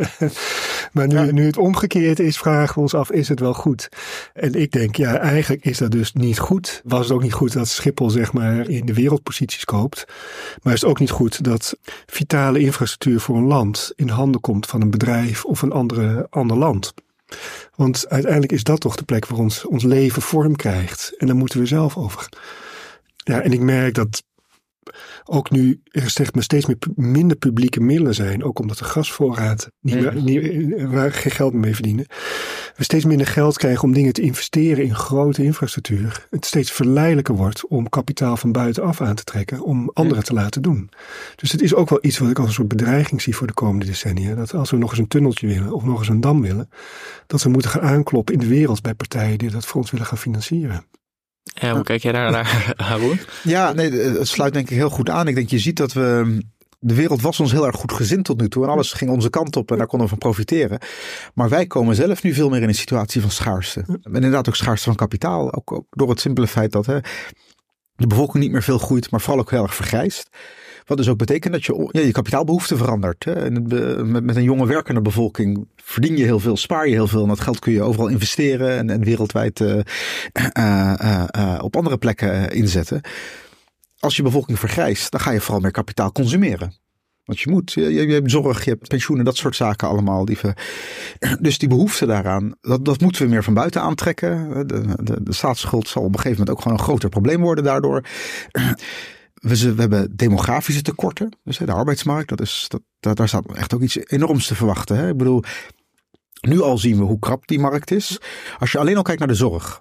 maar 0.94 1.08
nu, 1.08 1.32
nu 1.32 1.46
het 1.46 1.58
omgekeerd 1.58 2.20
is, 2.20 2.38
vragen 2.38 2.76
we 2.76 2.82
ons 2.82 2.94
af, 2.94 3.12
is 3.12 3.30
het 3.30 3.40
wel 3.40 3.54
goed? 3.54 3.90
En 4.34 4.54
ik 4.54 4.72
denk, 4.72 4.96
ja, 4.96 5.18
eigenlijk 5.18 5.66
is 5.66 5.78
dat 5.78 5.92
dus 5.92 6.14
niet 6.14 6.40
goed. 6.40 6.82
Was 6.84 7.04
het 7.04 7.12
ook 7.12 7.24
niet 7.24 7.34
goed 7.34 7.54
dat 7.54 7.68
Schiphol 7.68 8.10
zeg 8.10 8.34
maar 8.34 8.70
in 8.70 8.86
de 8.86 8.94
wereldposities 8.94 9.66
koopt. 9.66 10.06
Maar 10.64 10.74
is 10.74 10.82
het 10.82 10.90
ook 10.90 11.00
niet 11.00 11.12
goed 11.12 11.44
dat 11.44 11.78
vitale 12.06 12.60
infrastructuur 12.60 13.20
voor 13.20 13.38
een 13.38 13.48
land 13.48 13.92
in 13.96 14.10
handen 14.10 14.42
komt 14.42 14.66
van 14.66 14.82
een 14.82 14.92
bedrijf 14.92 15.46
of 15.46 15.62
een 15.62 15.72
andere, 15.72 16.28
ander 16.30 16.58
land. 16.58 16.94
Want 17.76 18.10
uiteindelijk 18.10 18.52
is 18.52 18.64
dat 18.64 18.80
toch 18.80 18.96
de 18.96 19.04
plek 19.04 19.26
waar 19.26 19.40
ons, 19.40 19.66
ons 19.66 19.84
leven 19.84 20.22
vorm 20.22 20.56
krijgt. 20.56 21.14
En 21.18 21.28
daar 21.28 21.36
moeten 21.36 21.60
we 21.60 21.66
zelf 21.66 21.98
over. 21.98 22.30
Ja, 23.16 23.42
en 23.42 23.52
ik 23.52 23.60
merk 23.60 23.94
dat 23.94 24.24
ook 25.24 25.52
nu 25.52 25.82
er 25.84 26.10
steeds, 26.10 26.32
maar 26.32 26.44
steeds 26.44 26.66
meer, 26.66 26.78
minder 26.96 27.38
publieke 27.38 27.80
middelen 27.80 28.16
zijn, 28.16 28.44
ook 28.44 28.60
omdat 28.60 28.78
de 28.78 28.84
gasvoorraad 28.84 29.70
niet 29.82 29.96
meer, 29.96 30.22
niet, 30.22 30.82
waar 30.82 31.12
geen 31.12 31.32
geld 31.32 31.52
meer 31.52 31.62
mee 31.62 31.74
verdienen, 31.74 32.06
we 32.76 32.84
steeds 32.84 33.06
minder 33.06 33.28
geld 33.28 33.58
krijgen 33.58 33.84
om 33.84 33.94
dingen 33.94 34.14
te 34.14 34.22
investeren 34.22 34.84
in 34.84 34.96
grote 34.96 35.44
infrastructuur. 35.44 36.28
Het 36.30 36.46
steeds 36.46 36.72
verleidelijker 36.72 37.36
wordt 37.36 37.68
om 37.68 37.90
kapitaal 37.90 38.38
van 38.38 38.52
buitenaf 38.52 39.02
aan 39.02 39.16
te 39.16 39.24
trekken, 39.24 39.62
om 39.62 39.90
anderen 39.94 40.24
te 40.24 40.34
laten 40.34 40.62
doen. 40.62 40.90
Dus 41.36 41.52
het 41.52 41.62
is 41.62 41.74
ook 41.74 41.90
wel 41.90 42.00
iets 42.02 42.18
wat 42.18 42.30
ik 42.30 42.38
als 42.38 42.48
een 42.48 42.54
soort 42.54 42.68
bedreiging 42.68 43.22
zie 43.22 43.36
voor 43.36 43.48
de 43.48 43.54
komende 43.54 43.86
decennia. 43.86 44.36
Dat 44.36 44.54
als 44.54 44.72
we 44.72 44.78
nog 44.78 44.90
eens 44.90 45.00
een 45.00 45.08
tunneltje 45.08 45.48
willen 45.48 45.74
of 45.74 45.84
nog 45.84 46.00
eens 46.00 46.10
een 46.10 46.22
dam 46.22 46.42
willen, 46.42 46.70
dat 47.28 47.44
we 47.44 47.50
moeten 47.50 47.72
gaan 47.72 47.82
aankloppen 47.82 48.34
in 48.34 48.40
de 48.40 48.48
wereld 48.48 48.82
bij 48.82 48.94
partijen 48.94 49.38
die 49.38 49.52
dat 49.52 49.66
voor 49.66 49.82
ons 49.82 49.92
willen 49.92 50.06
gaan 50.06 50.18
financieren. 50.18 50.86
Ja, 51.62 51.74
hoe 51.74 51.84
kijk 51.84 52.02
jij 52.02 52.12
daar 52.12 52.32
naar, 52.32 52.74
Haroon? 52.78 53.20
Ja, 53.44 53.74
nee, 53.74 53.92
het 53.92 54.28
sluit 54.28 54.54
denk 54.54 54.70
ik 54.70 54.76
heel 54.76 54.90
goed 54.90 55.10
aan. 55.10 55.28
Ik 55.28 55.36
denk, 55.36 55.50
je 55.50 55.60
ziet 55.60 55.78
dat 55.78 55.94
we 55.94 56.38
de 56.80 56.94
wereld 56.94 57.22
was 57.22 57.40
ons 57.40 57.52
heel 57.52 57.66
erg 57.66 57.76
goed 57.76 57.92
gezind 57.92 58.26
tot 58.26 58.40
nu 58.40 58.50
toe. 58.50 58.64
En 58.64 58.70
alles 58.70 58.92
ging 58.92 59.12
onze 59.12 59.30
kant 59.30 59.56
op 59.56 59.72
en 59.72 59.78
daar 59.78 59.88
konden 59.88 60.08
we 60.08 60.14
van 60.14 60.32
profiteren. 60.32 60.80
Maar 61.34 61.50
wij 61.50 61.68
komen 61.68 61.96
zelf 61.96 62.24
nu 62.24 62.34
veel 62.34 62.50
meer 62.50 62.62
in 62.62 62.68
een 62.68 62.76
situatie 62.76 63.22
van 63.22 63.32
schaarste. 63.32 63.84
En 63.88 64.14
inderdaad 64.14 64.48
ook 64.48 64.56
schaarste 64.56 64.86
van 64.86 64.96
kapitaal. 64.96 65.54
Ook, 65.54 65.72
ook 65.72 65.86
door 65.90 66.10
het 66.10 66.20
simpele 66.20 66.48
feit 66.48 66.72
dat 66.72 66.86
hè, 66.86 67.00
de 67.96 68.08
bevolking 68.08 68.44
niet 68.44 68.52
meer 68.52 68.64
veel 68.64 68.78
groeit, 68.78 69.12
maar 69.12 69.22
vooral 69.22 69.40
ook 69.42 69.52
heel 69.52 69.64
erg 69.64 69.76
vergrijst. 69.76 70.30
Wat 70.88 70.98
dus 70.98 71.10
ook 71.10 71.18
betekent 71.18 71.54
dat 71.54 71.66
je 71.66 71.90
ja, 71.92 72.00
je 72.00 72.12
kapitaalbehoefte 72.12 72.78
verandert. 72.78 73.24
Hè. 73.24 73.34
En 73.34 73.54
met, 74.12 74.24
met, 74.24 74.36
een 74.36 74.44
jonge 74.44 74.66
werkende 74.66 75.02
bevolking 75.02 75.68
verdien 75.76 76.18
je 76.18 76.24
heel 76.24 76.40
veel, 76.40 76.58
spaar 76.58 76.88
je 76.88 76.94
heel 76.94 77.08
veel. 77.08 77.22
En 77.22 77.28
dat 77.28 77.40
geld 77.40 77.60
kun 77.60 77.72
je 77.72 77.82
overal 77.82 78.08
investeren 78.08 78.78
en, 78.78 78.90
en 78.90 79.04
wereldwijd 79.04 79.60
uh, 79.60 79.80
uh, 80.58 81.24
uh, 81.38 81.60
op 81.62 81.76
andere 81.76 81.98
plekken 81.98 82.50
inzetten. 82.52 83.02
Als 84.00 84.16
je 84.16 84.24
bevolking 84.24 84.60
vergrijst, 84.60 85.12
dan 85.12 85.20
ga 85.20 85.32
je 85.32 85.42
vooral 85.42 85.62
meer 85.62 85.72
kapitaal 85.72 86.12
consumeren. 86.12 86.74
Want 87.26 87.40
je 87.40 87.50
moet, 87.50 87.72
je, 87.74 87.94
je, 87.94 88.14
hebt 88.14 88.32
zorg, 88.32 88.64
je 88.64 88.70
hebt 88.70 88.88
pensioenen, 88.88 89.26
dat 89.26 89.38
soort 89.38 89.56
zaken 89.56 89.88
allemaal. 89.88 90.26
Die 90.26 90.38
dus 91.40 91.58
die 91.58 91.70
behoefte 91.70 92.06
daaraan, 92.06 92.56
dat, 92.62 92.86
dat 92.86 93.02
moeten 93.02 93.22
we 93.22 93.30
meer 93.30 93.44
van 93.44 93.54
buiten 93.54 93.82
aantrekken. 93.82 94.68
De, 94.68 95.04
de, 95.04 95.24
de 95.24 95.34
staatsschuld 95.34 95.88
zal 95.88 96.02
op 96.02 96.08
een 96.08 96.20
gegeven 96.20 96.38
moment 96.38 96.58
ook 96.58 96.62
gewoon 96.62 96.78
een 96.78 96.84
groter 96.84 97.10
probleem 97.10 97.42
worden 97.42 97.64
daardoor. 97.64 98.04
We, 99.48 99.74
we 99.74 99.82
hebben 99.82 100.16
demografische 100.16 100.82
tekorten. 100.82 101.38
Dus 101.44 101.58
de 101.58 101.72
arbeidsmarkt, 101.72 102.30
dat 102.30 102.42
is, 102.42 102.70
dat, 103.00 103.18
daar 103.18 103.28
staat 103.28 103.56
echt 103.56 103.74
ook 103.74 103.82
iets 103.82 103.98
enorms 104.04 104.48
te 104.48 104.56
verwachten. 104.56 104.98
Hè? 104.98 105.10
Ik 105.10 105.18
bedoel, 105.18 105.44
nu 106.42 106.62
al 106.62 106.78
zien 106.78 106.98
we 106.98 107.04
hoe 107.04 107.20
krap 107.20 107.48
die 107.48 107.60
markt 107.60 107.92
is. 107.92 108.20
Als 108.60 108.72
je 108.72 108.78
alleen 108.78 108.98
al 108.98 109.02
kijkt 109.02 109.20
naar 109.20 109.30
de 109.30 109.36
zorg. 109.36 109.80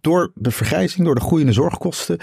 Door 0.00 0.32
de 0.34 0.50
vergrijzing, 0.50 1.06
door 1.06 1.14
de 1.14 1.20
groeiende 1.20 1.52
zorgkosten, 1.52 2.18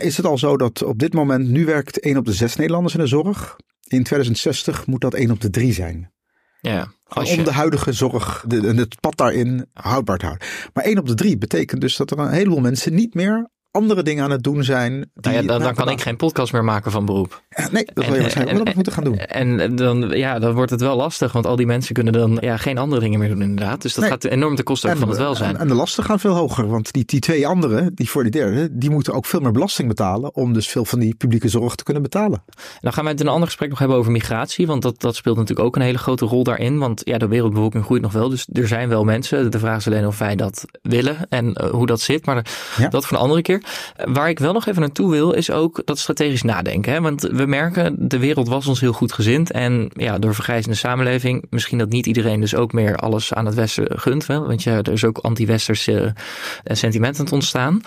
is 0.00 0.16
het 0.16 0.26
al 0.26 0.38
zo 0.38 0.56
dat 0.56 0.82
op 0.82 0.98
dit 0.98 1.12
moment 1.12 1.48
nu 1.48 1.64
werkt 1.64 2.00
1 2.00 2.16
op 2.16 2.24
de 2.24 2.32
6 2.32 2.56
Nederlanders 2.56 2.94
in 2.94 3.00
de 3.00 3.06
zorg. 3.06 3.56
In 3.88 4.02
2060 4.02 4.86
moet 4.86 5.00
dat 5.00 5.14
1 5.14 5.30
op 5.30 5.40
de 5.40 5.50
3 5.50 5.72
zijn. 5.72 6.12
Ja, 6.60 6.92
Om 7.08 7.44
de 7.44 7.52
huidige 7.52 7.92
zorg, 7.92 8.44
het 8.48 9.00
pad 9.00 9.16
daarin 9.16 9.66
houdbaar 9.72 10.18
te 10.18 10.26
houden. 10.26 10.48
Maar 10.72 10.84
1 10.84 10.98
op 10.98 11.06
de 11.06 11.14
3 11.14 11.38
betekent 11.38 11.80
dus 11.80 11.96
dat 11.96 12.10
er 12.10 12.18
een 12.18 12.30
heleboel 12.30 12.60
mensen 12.60 12.94
niet 12.94 13.14
meer 13.14 13.50
andere 13.76 14.02
dingen 14.02 14.24
aan 14.24 14.30
het 14.30 14.42
doen 14.42 14.64
zijn. 14.64 14.92
Die, 14.92 15.10
nou 15.14 15.34
ja, 15.34 15.42
dan, 15.42 15.60
dan 15.60 15.74
kan 15.74 15.88
ik 15.88 16.00
geen 16.00 16.16
podcast 16.16 16.52
meer 16.52 16.64
maken 16.64 16.90
van 16.90 17.04
beroep. 17.04 17.42
Nee, 17.70 17.86
dat 17.94 18.06
wil 18.06 18.14
je 18.14 18.20
waarschijnlijk 18.20 18.64
wel 18.64 18.74
moeten 18.74 18.92
gaan 18.92 19.04
doen. 19.04 19.18
En 19.18 19.76
dan, 19.76 20.10
ja, 20.10 20.38
dan 20.38 20.54
wordt 20.54 20.70
het 20.70 20.80
wel 20.80 20.96
lastig, 20.96 21.32
want 21.32 21.46
al 21.46 21.56
die 21.56 21.66
mensen 21.66 21.94
kunnen 21.94 22.12
dan 22.12 22.38
ja, 22.40 22.56
geen 22.56 22.78
andere 22.78 23.00
dingen 23.00 23.18
meer 23.18 23.28
doen 23.28 23.42
inderdaad. 23.42 23.82
Dus 23.82 23.94
dat 23.94 24.04
gaat 24.04 24.24
enorm 24.24 24.54
ten 24.54 24.64
koste 24.64 24.96
van 24.96 25.08
het 25.08 25.18
welzijn. 25.18 25.56
En, 25.56 25.68
de 25.68 25.74
lasten 25.74 26.04
gaan 26.04 26.20
veel 26.20 26.34
hoger, 26.34 26.68
want 26.68 26.92
die, 26.92 27.04
die 27.04 27.20
twee 27.20 27.46
anderen, 27.46 27.94
die 27.94 28.10
voor 28.10 28.22
die 28.22 28.32
derde, 28.32 28.68
die 28.72 28.90
moeten 28.90 29.12
ook 29.12 29.26
veel 29.26 29.40
meer 29.40 29.52
belasting 29.52 29.88
betalen 29.88 30.34
om 30.34 30.52
dus 30.52 30.68
veel 30.68 30.84
van 30.84 30.98
die 30.98 31.14
publieke 31.14 31.48
zorg 31.48 31.74
te 31.74 31.84
kunnen 31.84 32.02
betalen. 32.02 32.42
Dan 32.80 32.92
gaan 32.92 33.04
we 33.04 33.10
het 33.10 33.20
in 33.20 33.26
een 33.26 33.32
ander 33.32 33.48
gesprek 33.48 33.68
nog 33.68 33.78
hebben 33.78 33.96
over 33.96 34.12
migratie, 34.12 34.66
want 34.66 34.82
dat, 34.82 35.00
dat 35.00 35.16
speelt 35.16 35.36
natuurlijk 35.36 35.66
ook 35.66 35.76
een 35.76 35.82
hele 35.82 35.98
grote 35.98 36.24
rol 36.24 36.44
daarin. 36.44 36.78
Want 36.78 37.00
ja, 37.04 37.18
de 37.18 37.28
wereldbevolking 37.28 37.84
groeit 37.84 38.02
nog 38.02 38.12
wel, 38.12 38.28
dus 38.28 38.46
er 38.52 38.68
zijn 38.68 38.88
wel 38.88 39.04
mensen. 39.04 39.50
De 39.50 39.58
vraag 39.58 39.78
is 39.78 39.86
alleen 39.86 40.06
of 40.06 40.18
wij 40.18 40.36
dat 40.36 40.64
willen 40.82 41.16
en 41.28 41.46
uh, 41.46 41.70
hoe 41.70 41.86
dat 41.86 42.00
zit, 42.00 42.26
maar 42.26 42.46
dat 42.90 43.06
voor 43.06 43.16
een 43.16 43.22
andere 43.22 43.42
keer. 43.42 43.62
Waar 44.04 44.28
ik 44.28 44.38
wel 44.38 44.52
nog 44.52 44.66
even 44.66 44.80
naartoe 44.80 45.10
wil, 45.10 45.32
is 45.32 45.50
ook 45.50 45.82
dat 45.84 45.98
strategisch 45.98 46.42
nadenken. 46.42 46.92
Hè? 46.92 47.00
Want 47.00 47.22
we 47.22 47.45
merken, 47.46 48.08
de 48.08 48.18
wereld 48.18 48.48
was 48.48 48.66
ons 48.66 48.80
heel 48.80 48.92
goed 48.92 49.12
gezind. 49.12 49.50
En 49.50 49.90
ja, 49.94 50.18
door 50.18 50.34
vergrijzende 50.34 50.76
samenleving, 50.76 51.46
misschien 51.50 51.78
dat 51.78 51.88
niet 51.88 52.06
iedereen 52.06 52.40
dus 52.40 52.54
ook 52.54 52.72
meer 52.72 52.96
alles 52.96 53.34
aan 53.34 53.46
het 53.46 53.54
Westen 53.54 53.98
gunt. 53.98 54.26
Wel? 54.26 54.46
Want 54.46 54.62
ja, 54.62 54.76
er 54.76 54.92
is 54.92 55.04
ook 55.04 55.18
anti-westerse 55.18 55.92
uh, 55.92 56.76
sentiment 56.76 57.20
aan 57.20 57.30
ontstaan. 57.30 57.80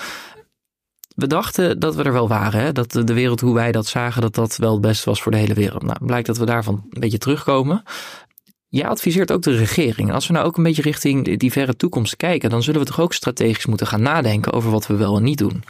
We 1.16 1.28
dachten 1.28 1.80
dat 1.80 1.96
we 1.96 2.04
er 2.04 2.14
wel 2.14 2.28
waren. 2.28 2.62
Hè? 2.62 2.72
Dat 2.72 2.92
de 2.92 3.14
wereld, 3.14 3.40
hoe 3.40 3.54
wij 3.54 3.72
dat 3.72 3.88
zagen, 3.88 4.22
dat 4.22 4.36
dat 4.36 4.58
wel 4.58 4.72
het 4.72 4.82
beste 4.82 5.10
was 5.10 5.22
voor 5.22 5.32
de 5.32 5.38
hele 5.38 5.54
wereld. 5.54 5.84
Nou, 5.84 6.06
blijkt 6.06 6.28
dat 6.28 6.38
we 6.38 6.46
daarvan 6.46 6.74
een 6.90 7.00
beetje 7.00 7.18
terugkomen. 7.18 7.84
Jij 8.68 8.88
adviseert 8.88 9.32
ook 9.32 9.42
de 9.42 9.56
regering. 9.56 10.12
Als 10.12 10.28
we 10.28 10.34
nou 10.34 10.46
ook 10.46 10.58
een 10.58 10.64
beetje 10.64 10.82
richting 10.82 11.38
die 11.38 11.52
verre 11.52 11.76
toekomst 11.76 12.16
kijken, 12.16 12.50
dan 12.50 12.64
zullen 12.64 12.80
we 12.80 12.86
toch 12.86 13.00
ook 13.00 13.14
strategisch 13.14 13.66
moeten 13.66 13.88
gaan 13.88 14.02
nadenken 14.02 14.54
over 14.54 14.72
wat 14.72 14.88
we 14.88 14.96
wel 14.96 15.18
en 15.18 15.24
niet 15.24 15.38
doen. 15.38 15.64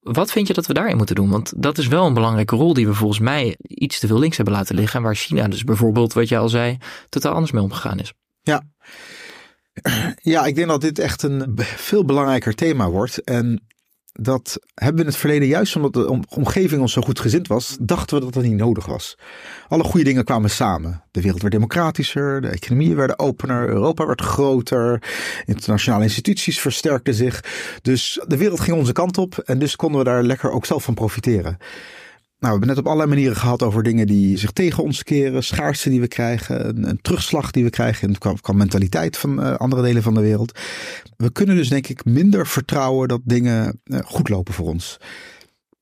Wat 0.00 0.32
vind 0.32 0.46
je 0.46 0.52
dat 0.52 0.66
we 0.66 0.74
daarin 0.74 0.96
moeten 0.96 1.14
doen? 1.14 1.30
Want 1.30 1.52
dat 1.56 1.78
is 1.78 1.86
wel 1.86 2.06
een 2.06 2.14
belangrijke 2.14 2.56
rol 2.56 2.74
die 2.74 2.86
we 2.86 2.94
volgens 2.94 3.20
mij 3.20 3.56
iets 3.60 3.98
te 3.98 4.06
veel 4.06 4.18
links 4.18 4.36
hebben 4.36 4.54
laten 4.54 4.74
liggen. 4.74 4.98
En 4.98 5.04
waar 5.04 5.14
China 5.14 5.48
dus 5.48 5.64
bijvoorbeeld, 5.64 6.12
wat 6.12 6.28
je 6.28 6.38
al 6.38 6.48
zei, 6.48 6.78
totaal 7.08 7.32
anders 7.32 7.52
mee 7.52 7.62
omgegaan 7.62 7.98
is. 7.98 8.12
Ja. 8.42 8.62
Ja, 10.22 10.46
ik 10.46 10.54
denk 10.54 10.68
dat 10.68 10.80
dit 10.80 10.98
echt 10.98 11.22
een 11.22 11.52
veel 11.56 12.04
belangrijker 12.04 12.54
thema 12.54 12.90
wordt. 12.90 13.24
En 13.24 13.66
dat 14.12 14.58
hebben 14.74 14.96
we 14.96 15.00
in 15.00 15.08
het 15.08 15.16
verleden 15.16 15.48
juist 15.48 15.76
omdat 15.76 15.92
de 15.92 16.22
omgeving 16.28 16.80
ons 16.80 16.92
zo 16.92 17.02
goed 17.02 17.20
gezind 17.20 17.46
was, 17.46 17.76
dachten 17.80 18.18
we 18.18 18.24
dat 18.24 18.32
dat 18.32 18.42
niet 18.42 18.56
nodig 18.56 18.86
was. 18.86 19.18
Alle 19.68 19.84
goede 19.84 20.04
dingen 20.04 20.24
kwamen 20.24 20.50
samen. 20.50 21.02
De 21.10 21.20
wereld 21.20 21.40
werd 21.40 21.54
democratischer, 21.54 22.40
de 22.40 22.48
economieën 22.48 22.96
werden 22.96 23.18
opener, 23.18 23.68
Europa 23.68 24.06
werd 24.06 24.20
groter, 24.20 25.02
internationale 25.44 26.04
instituties 26.04 26.60
versterkten 26.60 27.14
zich. 27.14 27.44
Dus 27.82 28.20
de 28.26 28.36
wereld 28.36 28.60
ging 28.60 28.76
onze 28.76 28.92
kant 28.92 29.18
op 29.18 29.38
en 29.38 29.58
dus 29.58 29.76
konden 29.76 29.98
we 29.98 30.04
daar 30.04 30.22
lekker 30.22 30.50
ook 30.50 30.66
zelf 30.66 30.84
van 30.84 30.94
profiteren. 30.94 31.58
Nou, 32.40 32.52
we 32.52 32.58
hebben 32.58 32.68
net 32.68 32.78
op 32.78 32.86
allerlei 32.86 33.08
manieren 33.08 33.36
gehad 33.36 33.62
over 33.62 33.82
dingen 33.82 34.06
die 34.06 34.38
zich 34.38 34.50
tegen 34.50 34.82
ons 34.82 35.02
keren, 35.02 35.44
schaarste 35.44 35.90
die 35.90 36.00
we 36.00 36.08
krijgen, 36.08 36.68
een, 36.68 36.88
een 36.88 36.98
terugslag 37.02 37.50
die 37.50 37.64
we 37.64 37.70
krijgen 37.70 38.08
in 38.08 38.18
qua, 38.18 38.34
qua 38.40 38.52
mentaliteit 38.52 39.16
van 39.16 39.40
uh, 39.40 39.54
andere 39.54 39.82
delen 39.82 40.02
van 40.02 40.14
de 40.14 40.20
wereld. 40.20 40.58
We 41.16 41.32
kunnen 41.32 41.56
dus 41.56 41.68
denk 41.68 41.86
ik 41.86 42.04
minder 42.04 42.46
vertrouwen 42.46 43.08
dat 43.08 43.20
dingen 43.24 43.80
uh, 43.84 43.98
goed 44.04 44.28
lopen 44.28 44.54
voor 44.54 44.66
ons. 44.66 44.98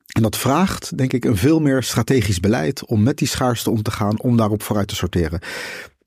En 0.06 0.22
dat 0.22 0.36
vraagt, 0.36 0.96
denk 0.96 1.12
ik, 1.12 1.24
een 1.24 1.36
veel 1.36 1.61
meer 1.61 1.82
strategisch 1.82 2.40
beleid 2.40 2.86
om 2.86 3.02
met 3.02 3.18
die 3.18 3.28
schaarste 3.28 3.70
om 3.70 3.82
te 3.82 3.90
gaan, 3.90 4.20
om 4.20 4.36
daarop 4.36 4.62
vooruit 4.62 4.88
te 4.88 4.94
sorteren. 4.94 5.40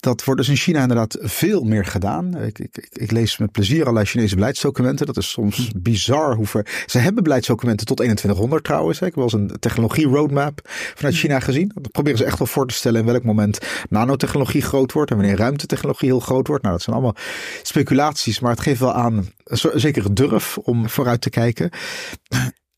Dat 0.01 0.23
wordt 0.23 0.39
dus 0.39 0.49
in 0.49 0.55
China 0.55 0.81
inderdaad 0.81 1.17
veel 1.19 1.63
meer 1.63 1.85
gedaan. 1.85 2.37
Ik, 2.37 2.59
ik, 2.59 2.87
ik, 2.91 3.11
lees 3.11 3.37
met 3.37 3.51
plezier 3.51 3.81
allerlei 3.81 4.05
Chinese 4.05 4.35
beleidsdocumenten. 4.35 5.05
Dat 5.05 5.17
is 5.17 5.29
soms 5.29 5.57
hm. 5.57 5.79
bizar 5.81 6.35
hoeveel. 6.35 6.63
Ze 6.85 6.97
hebben 6.97 7.23
beleidsdocumenten 7.23 7.85
tot 7.85 7.97
2100 7.97 8.63
trouwens. 8.63 8.97
Ik 8.97 9.03
heb 9.03 9.15
wel 9.15 9.23
eens 9.23 9.33
een 9.33 9.59
technologie 9.59 10.07
roadmap 10.07 10.59
vanuit 10.95 11.15
China 11.15 11.39
gezien. 11.39 11.71
Dat 11.73 11.91
proberen 11.91 12.17
ze 12.17 12.25
echt 12.25 12.37
wel 12.37 12.47
voor 12.47 12.67
te 12.67 12.73
stellen 12.73 12.99
in 12.99 13.05
welk 13.05 13.23
moment 13.23 13.59
nanotechnologie 13.89 14.61
groot 14.61 14.91
wordt 14.91 15.11
en 15.11 15.17
wanneer 15.17 15.37
ruimtetechnologie 15.37 16.09
heel 16.09 16.19
groot 16.19 16.47
wordt. 16.47 16.63
Nou, 16.63 16.75
dat 16.75 16.83
zijn 16.83 16.95
allemaal 16.95 17.15
speculaties, 17.61 18.39
maar 18.39 18.51
het 18.51 18.61
geeft 18.61 18.79
wel 18.79 18.93
aan 18.93 19.29
een 19.43 19.79
zekere 19.79 20.13
durf 20.13 20.57
om 20.57 20.89
vooruit 20.89 21.21
te 21.21 21.29
kijken. 21.29 21.69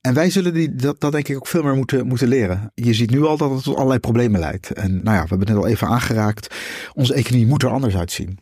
En 0.08 0.14
wij 0.14 0.30
zullen 0.30 0.54
die, 0.54 0.76
dat, 0.76 0.99
dat 0.99 1.12
denk 1.12 1.28
ik 1.28 1.36
ook 1.36 1.47
veel 1.47 1.64
meer 1.64 1.76
moeten, 1.76 2.08
moeten 2.08 2.28
leren. 2.28 2.72
Je 2.76 2.93
ziet 2.93 3.10
nu 3.10 3.26
al 3.26 3.38
dat 3.38 3.51
het 3.51 3.64
tot 3.64 3.76
allerlei 3.76 3.99
problemen 3.99 4.39
leidt. 4.39 4.72
En 4.72 4.91
nou 4.91 5.16
ja, 5.16 5.24
we 5.24 5.28
hebben 5.28 5.39
het 5.39 5.47
net 5.47 5.58
al 5.58 5.68
even 5.68 5.88
aangeraakt. 5.88 6.56
Onze 6.93 7.14
economie 7.14 7.47
moet 7.47 7.64
er 7.64 7.70
anders 7.70 7.95
uitzien. 7.95 8.39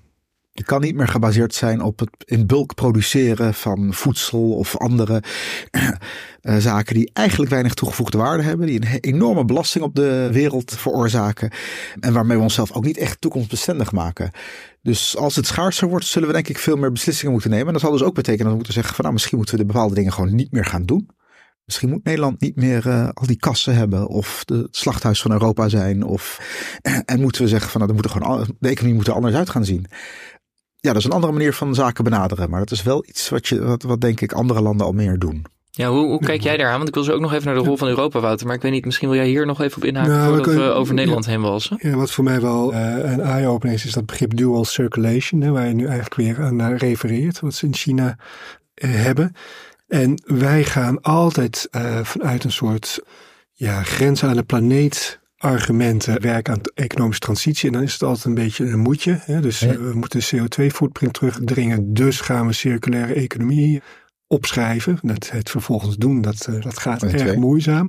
Je 0.51 0.63
kan 0.63 0.81
niet 0.81 0.95
meer 0.95 1.07
gebaseerd 1.07 1.53
zijn 1.53 1.81
op 1.81 1.99
het 1.99 2.09
in 2.25 2.47
bulk 2.47 2.75
produceren 2.75 3.53
van 3.53 3.93
voedsel 3.93 4.51
of 4.51 4.77
andere 4.77 5.23
uh, 6.41 6.57
zaken 6.71 6.95
die 6.95 7.09
eigenlijk 7.13 7.51
weinig 7.51 7.73
toegevoegde 7.73 8.17
waarde 8.17 8.43
hebben. 8.43 8.67
Die 8.67 8.81
een 8.81 8.99
enorme 8.99 9.45
belasting 9.45 9.83
op 9.83 9.95
de 9.95 10.29
wereld 10.31 10.71
veroorzaken. 10.77 11.51
En 11.99 12.13
waarmee 12.13 12.37
we 12.37 12.43
onszelf 12.43 12.71
ook 12.71 12.85
niet 12.85 12.97
echt 12.97 13.21
toekomstbestendig 13.21 13.91
maken. 13.91 14.31
Dus 14.81 15.17
als 15.17 15.35
het 15.35 15.47
schaarser 15.47 15.87
wordt, 15.87 16.05
zullen 16.05 16.27
we 16.27 16.33
denk 16.33 16.47
ik 16.49 16.57
veel 16.57 16.75
meer 16.75 16.91
beslissingen 16.91 17.31
moeten 17.31 17.49
nemen. 17.49 17.67
En 17.67 17.73
dat 17.73 17.81
zal 17.81 17.91
dus 17.91 18.03
ook 18.03 18.15
betekenen 18.15 18.43
dat 18.43 18.51
we 18.51 18.57
moeten 18.57 18.73
zeggen 18.73 18.93
van 18.93 19.03
nou 19.03 19.15
misschien 19.15 19.37
moeten 19.37 19.55
we 19.55 19.61
de 19.61 19.71
bepaalde 19.71 19.95
dingen 19.95 20.13
gewoon 20.13 20.35
niet 20.35 20.51
meer 20.51 20.65
gaan 20.65 20.85
doen. 20.85 21.09
Misschien 21.65 21.89
moet 21.89 22.03
Nederland 22.03 22.41
niet 22.41 22.55
meer 22.55 22.87
uh, 22.87 23.09
al 23.13 23.27
die 23.27 23.37
kassen 23.37 23.75
hebben 23.75 24.07
of 24.07 24.43
de 24.45 24.67
slachthuis 24.71 25.21
van 25.21 25.31
Europa 25.31 25.69
zijn. 25.69 26.03
Of, 26.03 26.39
en 27.05 27.21
moeten 27.21 27.41
we 27.41 27.47
zeggen 27.47 27.69
van 27.69 27.81
nou, 27.81 27.93
dan 27.93 28.01
moet 28.01 28.11
gewoon, 28.11 28.55
de 28.59 28.69
economie 28.69 28.95
moet 28.95 29.07
er 29.07 29.13
anders 29.13 29.35
uit 29.35 29.49
gaan 29.49 29.65
zien. 29.65 29.85
Ja, 30.75 30.89
dat 30.89 30.97
is 30.97 31.05
een 31.05 31.11
andere 31.11 31.33
manier 31.33 31.53
van 31.53 31.75
zaken 31.75 32.03
benaderen. 32.03 32.49
Maar 32.49 32.59
dat 32.59 32.71
is 32.71 32.83
wel 32.83 33.05
iets 33.07 33.29
wat, 33.29 33.47
je, 33.47 33.63
wat, 33.63 33.83
wat 33.83 34.01
denk 34.01 34.21
ik 34.21 34.33
andere 34.33 34.61
landen 34.61 34.85
al 34.85 34.93
meer 34.93 35.19
doen. 35.19 35.45
Ja, 35.73 35.89
hoe, 35.89 36.05
hoe 36.05 36.19
kijk 36.19 36.41
jij 36.41 36.57
daar 36.57 36.71
aan? 36.71 36.77
Want 36.77 36.87
ik 36.87 36.93
wil 36.93 37.03
zo 37.03 37.11
ook 37.11 37.21
nog 37.21 37.33
even 37.33 37.45
naar 37.45 37.55
de 37.55 37.67
rol 37.67 37.77
van 37.77 37.87
Europa, 37.87 38.19
Wouter. 38.19 38.47
Maar 38.47 38.55
ik 38.55 38.61
weet 38.61 38.71
niet, 38.71 38.85
misschien 38.85 39.09
wil 39.09 39.17
jij 39.17 39.27
hier 39.27 39.45
nog 39.45 39.61
even 39.61 39.77
op 39.77 39.83
inhaken 39.83 40.11
nou, 40.11 40.35
voordat 40.35 40.53
we, 40.53 40.61
over 40.61 40.93
Nederland 40.93 41.25
heen 41.25 41.41
walsen. 41.41 41.77
Ja, 41.81 41.95
wat 41.95 42.11
voor 42.11 42.23
mij 42.23 42.41
wel 42.41 42.73
uh, 42.73 43.11
een 43.11 43.21
eye-opener 43.21 43.75
is, 43.75 43.85
is 43.85 43.93
dat 43.93 44.05
begrip 44.05 44.37
dual 44.37 44.65
circulation. 44.65 45.41
Hè, 45.41 45.51
waar 45.51 45.67
je 45.67 45.73
nu 45.73 45.85
eigenlijk 45.85 46.15
weer 46.15 46.41
aan 46.41 46.55
naar 46.55 46.75
refereert. 46.75 47.39
Wat 47.39 47.53
ze 47.53 47.65
in 47.65 47.73
China 47.73 48.17
uh, 48.75 48.91
hebben. 48.95 49.35
En 49.91 50.21
wij 50.25 50.63
gaan 50.63 51.01
altijd 51.01 51.67
uh, 51.71 52.03
vanuit 52.03 52.43
een 52.43 52.51
soort 52.51 52.99
ja, 53.51 53.83
grenzen 53.83 54.29
aan 54.29 54.35
de 54.35 54.43
planeet 54.43 55.19
argumenten 55.37 56.21
werken 56.21 56.53
aan 56.53 56.61
economische 56.73 57.21
transitie. 57.21 57.67
En 57.67 57.73
dan 57.73 57.83
is 57.83 57.93
het 57.93 58.03
altijd 58.03 58.25
een 58.25 58.33
beetje 58.33 58.65
een 58.65 58.79
moedje. 58.79 59.19
Hè? 59.21 59.39
Dus 59.39 59.59
we 59.59 59.91
moeten 59.93 60.19
de 60.19 60.37
CO2-footprint 60.37 61.13
terugdringen. 61.13 61.93
Dus 61.93 62.21
gaan 62.21 62.47
we 62.47 62.53
circulaire 62.53 63.13
economie 63.13 63.81
opschrijven. 64.27 64.99
Dat 65.01 65.29
het 65.29 65.49
vervolgens 65.49 65.97
doen, 65.97 66.21
dat, 66.21 66.45
eh, 66.45 66.61
dat 66.61 66.79
gaat 66.79 67.03
erg 67.03 67.35
moeizaam. 67.35 67.87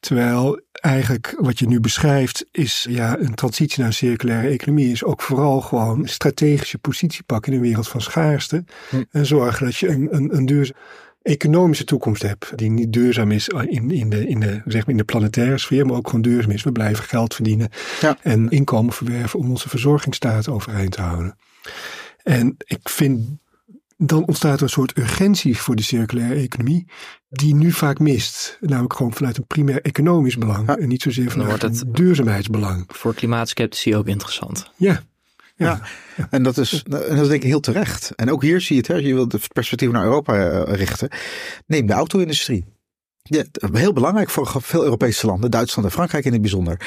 Terwijl 0.00 0.60
eigenlijk 0.72 1.36
wat 1.38 1.58
je 1.58 1.66
nu 1.66 1.80
beschrijft 1.80 2.46
is 2.50 2.86
ja, 2.90 3.18
een 3.18 3.34
transitie 3.34 3.78
naar 3.78 3.86
een 3.86 3.94
circulaire 3.94 4.48
economie 4.48 4.92
is 4.92 5.04
ook 5.04 5.22
vooral 5.22 5.60
gewoon 5.60 6.00
een 6.00 6.08
strategische 6.08 6.78
positie 6.78 7.22
pakken 7.22 7.52
in 7.52 7.58
een 7.58 7.64
wereld 7.64 7.88
van 7.88 8.00
schaarste. 8.00 8.64
Hm. 8.90 9.02
En 9.10 9.26
zorgen 9.26 9.64
dat 9.64 9.76
je 9.76 9.88
een, 9.88 10.08
een, 10.10 10.36
een 10.36 10.46
duurzaam 10.46 10.76
economische 11.24 11.84
toekomst 11.84 12.22
hebt. 12.22 12.58
Die 12.58 12.70
niet 12.70 12.92
duurzaam 12.92 13.30
is 13.30 13.48
in, 13.48 13.90
in, 13.90 14.10
de, 14.10 14.26
in, 14.26 14.40
de, 14.40 14.62
zeg 14.64 14.80
maar 14.80 14.90
in 14.90 14.96
de 14.96 15.04
planetaire 15.04 15.58
sfeer, 15.58 15.86
maar 15.86 15.96
ook 15.96 16.06
gewoon 16.06 16.22
duurzaam 16.22 16.50
is. 16.50 16.62
We 16.62 16.72
blijven 16.72 17.04
geld 17.04 17.34
verdienen 17.34 17.68
ja. 18.00 18.18
en 18.22 18.50
inkomen 18.50 18.92
verwerven 18.92 19.38
om 19.38 19.50
onze 19.50 19.68
verzorgingsstaat 19.68 20.48
overeind 20.48 20.92
te 20.92 21.00
houden. 21.00 21.36
En 22.22 22.56
ik 22.58 22.88
vind 22.88 23.38
dan 23.96 24.26
ontstaat 24.26 24.56
er 24.56 24.62
een 24.62 24.68
soort 24.68 24.98
urgentie 24.98 25.58
voor 25.58 25.76
de 25.76 25.82
circulaire 25.82 26.40
economie, 26.40 26.86
die 27.28 27.54
nu 27.54 27.72
vaak 27.72 27.98
mist. 27.98 28.58
Namelijk 28.60 28.94
gewoon 28.94 29.14
vanuit 29.14 29.36
een 29.36 29.46
primair 29.46 29.82
economisch 29.82 30.38
belang 30.38 30.68
en 30.68 30.88
niet 30.88 31.02
zozeer 31.02 31.30
vanuit 31.30 31.62
een 31.62 31.82
duurzaamheidsbelang. 31.92 32.84
Voor 32.88 33.14
klimaatskeptici 33.14 33.96
ook 33.96 34.06
interessant. 34.06 34.70
Ja. 34.76 35.02
Ja. 35.56 35.80
en 36.30 36.42
dat 36.42 36.58
is, 36.58 36.82
en 36.82 36.90
dat 36.90 37.20
is 37.20 37.28
denk 37.28 37.42
ik 37.42 37.42
heel 37.42 37.60
terecht. 37.60 38.12
En 38.14 38.30
ook 38.30 38.42
hier 38.42 38.60
zie 38.60 38.76
je 38.76 38.80
het, 38.80 38.90
hè, 38.90 38.96
je 38.96 39.14
wilt 39.14 39.32
het 39.32 39.52
perspectief 39.52 39.90
naar 39.90 40.04
Europa 40.04 40.50
eh, 40.50 40.74
richten. 40.74 41.08
Neem 41.66 41.86
de 41.86 41.92
auto-industrie. 41.92 42.64
Ja, 43.22 43.44
heel 43.72 43.92
belangrijk 43.92 44.30
voor 44.30 44.62
veel 44.62 44.84
Europese 44.84 45.26
landen, 45.26 45.50
Duitsland 45.50 45.88
en 45.88 45.94
Frankrijk 45.94 46.24
in 46.24 46.32
het 46.32 46.40
bijzonder. 46.40 46.80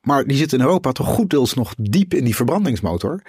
Maar 0.00 0.24
die 0.24 0.36
zit 0.36 0.52
in 0.52 0.60
Europa 0.60 0.92
toch 0.92 1.06
goed 1.06 1.30
deels 1.30 1.54
nog 1.54 1.74
diep 1.78 2.14
in 2.14 2.24
die 2.24 2.36
verbrandingsmotor. 2.36 3.22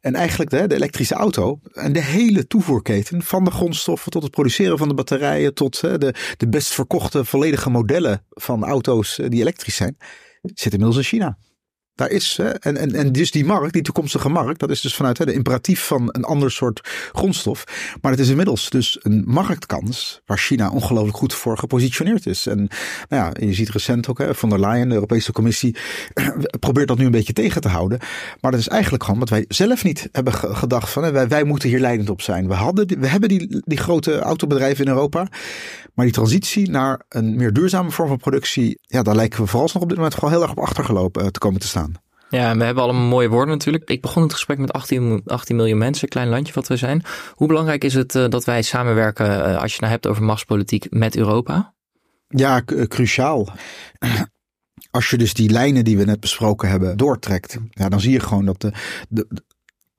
En 0.00 0.14
eigenlijk 0.14 0.50
de, 0.50 0.66
de, 0.66 0.74
elektrische 0.74 1.14
auto 1.14 1.60
en 1.72 1.92
de 1.92 2.02
hele 2.02 2.46
toevoerketen 2.46 3.22
van 3.22 3.44
de 3.44 3.50
grondstoffen 3.50 4.10
tot 4.10 4.22
het 4.22 4.30
produceren 4.30 4.78
van 4.78 4.88
de 4.88 4.94
batterijen 4.94 5.54
tot 5.54 5.80
de, 5.80 6.14
de 6.36 6.48
best 6.48 6.74
verkochte 6.74 7.24
volledige 7.24 7.70
modellen 7.70 8.24
van 8.28 8.64
auto's 8.64 9.18
eh, 9.18 9.28
die 9.28 9.40
elektrisch 9.40 9.76
zijn, 9.76 9.96
zit 10.42 10.72
inmiddels 10.72 10.96
in 10.96 11.04
China. 11.04 11.38
Daar 11.98 12.10
is, 12.10 12.38
en, 12.60 12.76
en, 12.76 12.94
en 12.94 13.12
dus 13.12 13.30
die 13.30 13.44
markt, 13.44 13.72
die 13.72 13.82
toekomstige 13.82 14.28
markt, 14.28 14.60
dat 14.60 14.70
is 14.70 14.80
dus 14.80 14.94
vanuit 14.94 15.18
hè, 15.18 15.24
de 15.24 15.32
imperatief 15.32 15.86
van 15.86 16.08
een 16.12 16.24
ander 16.24 16.50
soort 16.50 16.80
grondstof. 17.12 17.64
Maar 18.00 18.10
het 18.10 18.20
is 18.20 18.28
inmiddels 18.28 18.70
dus 18.70 18.98
een 19.02 19.24
marktkans 19.26 20.20
waar 20.26 20.38
China 20.38 20.70
ongelooflijk 20.70 21.16
goed 21.16 21.34
voor 21.34 21.58
gepositioneerd 21.58 22.26
is. 22.26 22.46
En 22.46 22.68
nou 23.08 23.24
ja, 23.24 23.46
je 23.46 23.54
ziet 23.54 23.70
recent 23.70 24.08
ook, 24.08 24.18
hè, 24.18 24.34
von 24.34 24.48
der 24.48 24.60
Leyen, 24.60 24.88
de 24.88 24.94
Europese 24.94 25.32
Commissie, 25.32 25.76
probeert 26.60 26.88
dat 26.88 26.98
nu 26.98 27.04
een 27.04 27.10
beetje 27.10 27.32
tegen 27.32 27.60
te 27.60 27.68
houden. 27.68 27.98
Maar 28.40 28.50
dat 28.50 28.60
is 28.60 28.68
eigenlijk 28.68 29.04
gewoon 29.04 29.18
wat 29.18 29.28
wij 29.28 29.44
zelf 29.48 29.84
niet 29.84 30.08
hebben 30.12 30.32
gedacht 30.34 30.90
van, 30.90 31.02
hè, 31.04 31.10
wij, 31.10 31.28
wij 31.28 31.44
moeten 31.44 31.68
hier 31.68 31.80
leidend 31.80 32.10
op 32.10 32.22
zijn. 32.22 32.48
We, 32.48 32.54
hadden, 32.54 33.00
we 33.00 33.06
hebben 33.06 33.28
die, 33.28 33.62
die 33.64 33.78
grote 33.78 34.18
autobedrijven 34.18 34.84
in 34.84 34.90
Europa. 34.90 35.28
Maar 35.94 36.06
die 36.06 36.14
transitie 36.14 36.70
naar 36.70 37.02
een 37.08 37.36
meer 37.36 37.52
duurzame 37.52 37.90
vorm 37.90 38.08
van 38.08 38.18
productie, 38.18 38.78
ja, 38.80 39.02
daar 39.02 39.14
lijken 39.14 39.42
we 39.42 39.46
vooralsnog 39.46 39.82
op 39.82 39.88
dit 39.88 39.96
moment 39.96 40.14
gewoon 40.14 40.30
heel 40.30 40.42
erg 40.42 40.50
op 40.50 40.58
achtergelopen 40.58 41.22
eh, 41.22 41.28
te 41.28 41.38
komen 41.38 41.60
te 41.60 41.66
staan. 41.66 41.87
Ja, 42.30 42.56
we 42.56 42.64
hebben 42.64 42.82
allemaal 42.82 43.08
mooie 43.08 43.28
woorden 43.28 43.54
natuurlijk. 43.54 43.90
Ik 43.90 44.00
begon 44.00 44.22
het 44.22 44.32
gesprek 44.32 44.58
met 44.58 44.72
18, 44.72 45.22
18 45.26 45.56
miljoen 45.56 45.78
mensen, 45.78 46.08
klein 46.08 46.28
landje 46.28 46.52
wat 46.52 46.68
we 46.68 46.76
zijn. 46.76 47.02
Hoe 47.34 47.48
belangrijk 47.48 47.84
is 47.84 47.94
het 47.94 48.14
uh, 48.14 48.28
dat 48.28 48.44
wij 48.44 48.62
samenwerken, 48.62 49.26
uh, 49.26 49.60
als 49.62 49.72
je 49.72 49.80
nou 49.80 49.92
hebt 49.92 50.06
over 50.06 50.22
machtspolitiek, 50.22 50.86
met 50.90 51.16
Europa? 51.16 51.74
Ja, 52.28 52.62
cruciaal. 52.64 53.48
Als 54.90 55.10
je 55.10 55.16
dus 55.16 55.34
die 55.34 55.50
lijnen 55.50 55.84
die 55.84 55.96
we 55.96 56.04
net 56.04 56.20
besproken 56.20 56.68
hebben 56.68 56.96
doortrekt, 56.96 57.58
ja, 57.70 57.88
dan 57.88 58.00
zie 58.00 58.12
je 58.12 58.20
gewoon 58.20 58.44
dat 58.44 58.60
de, 58.60 58.72
de, 59.08 59.26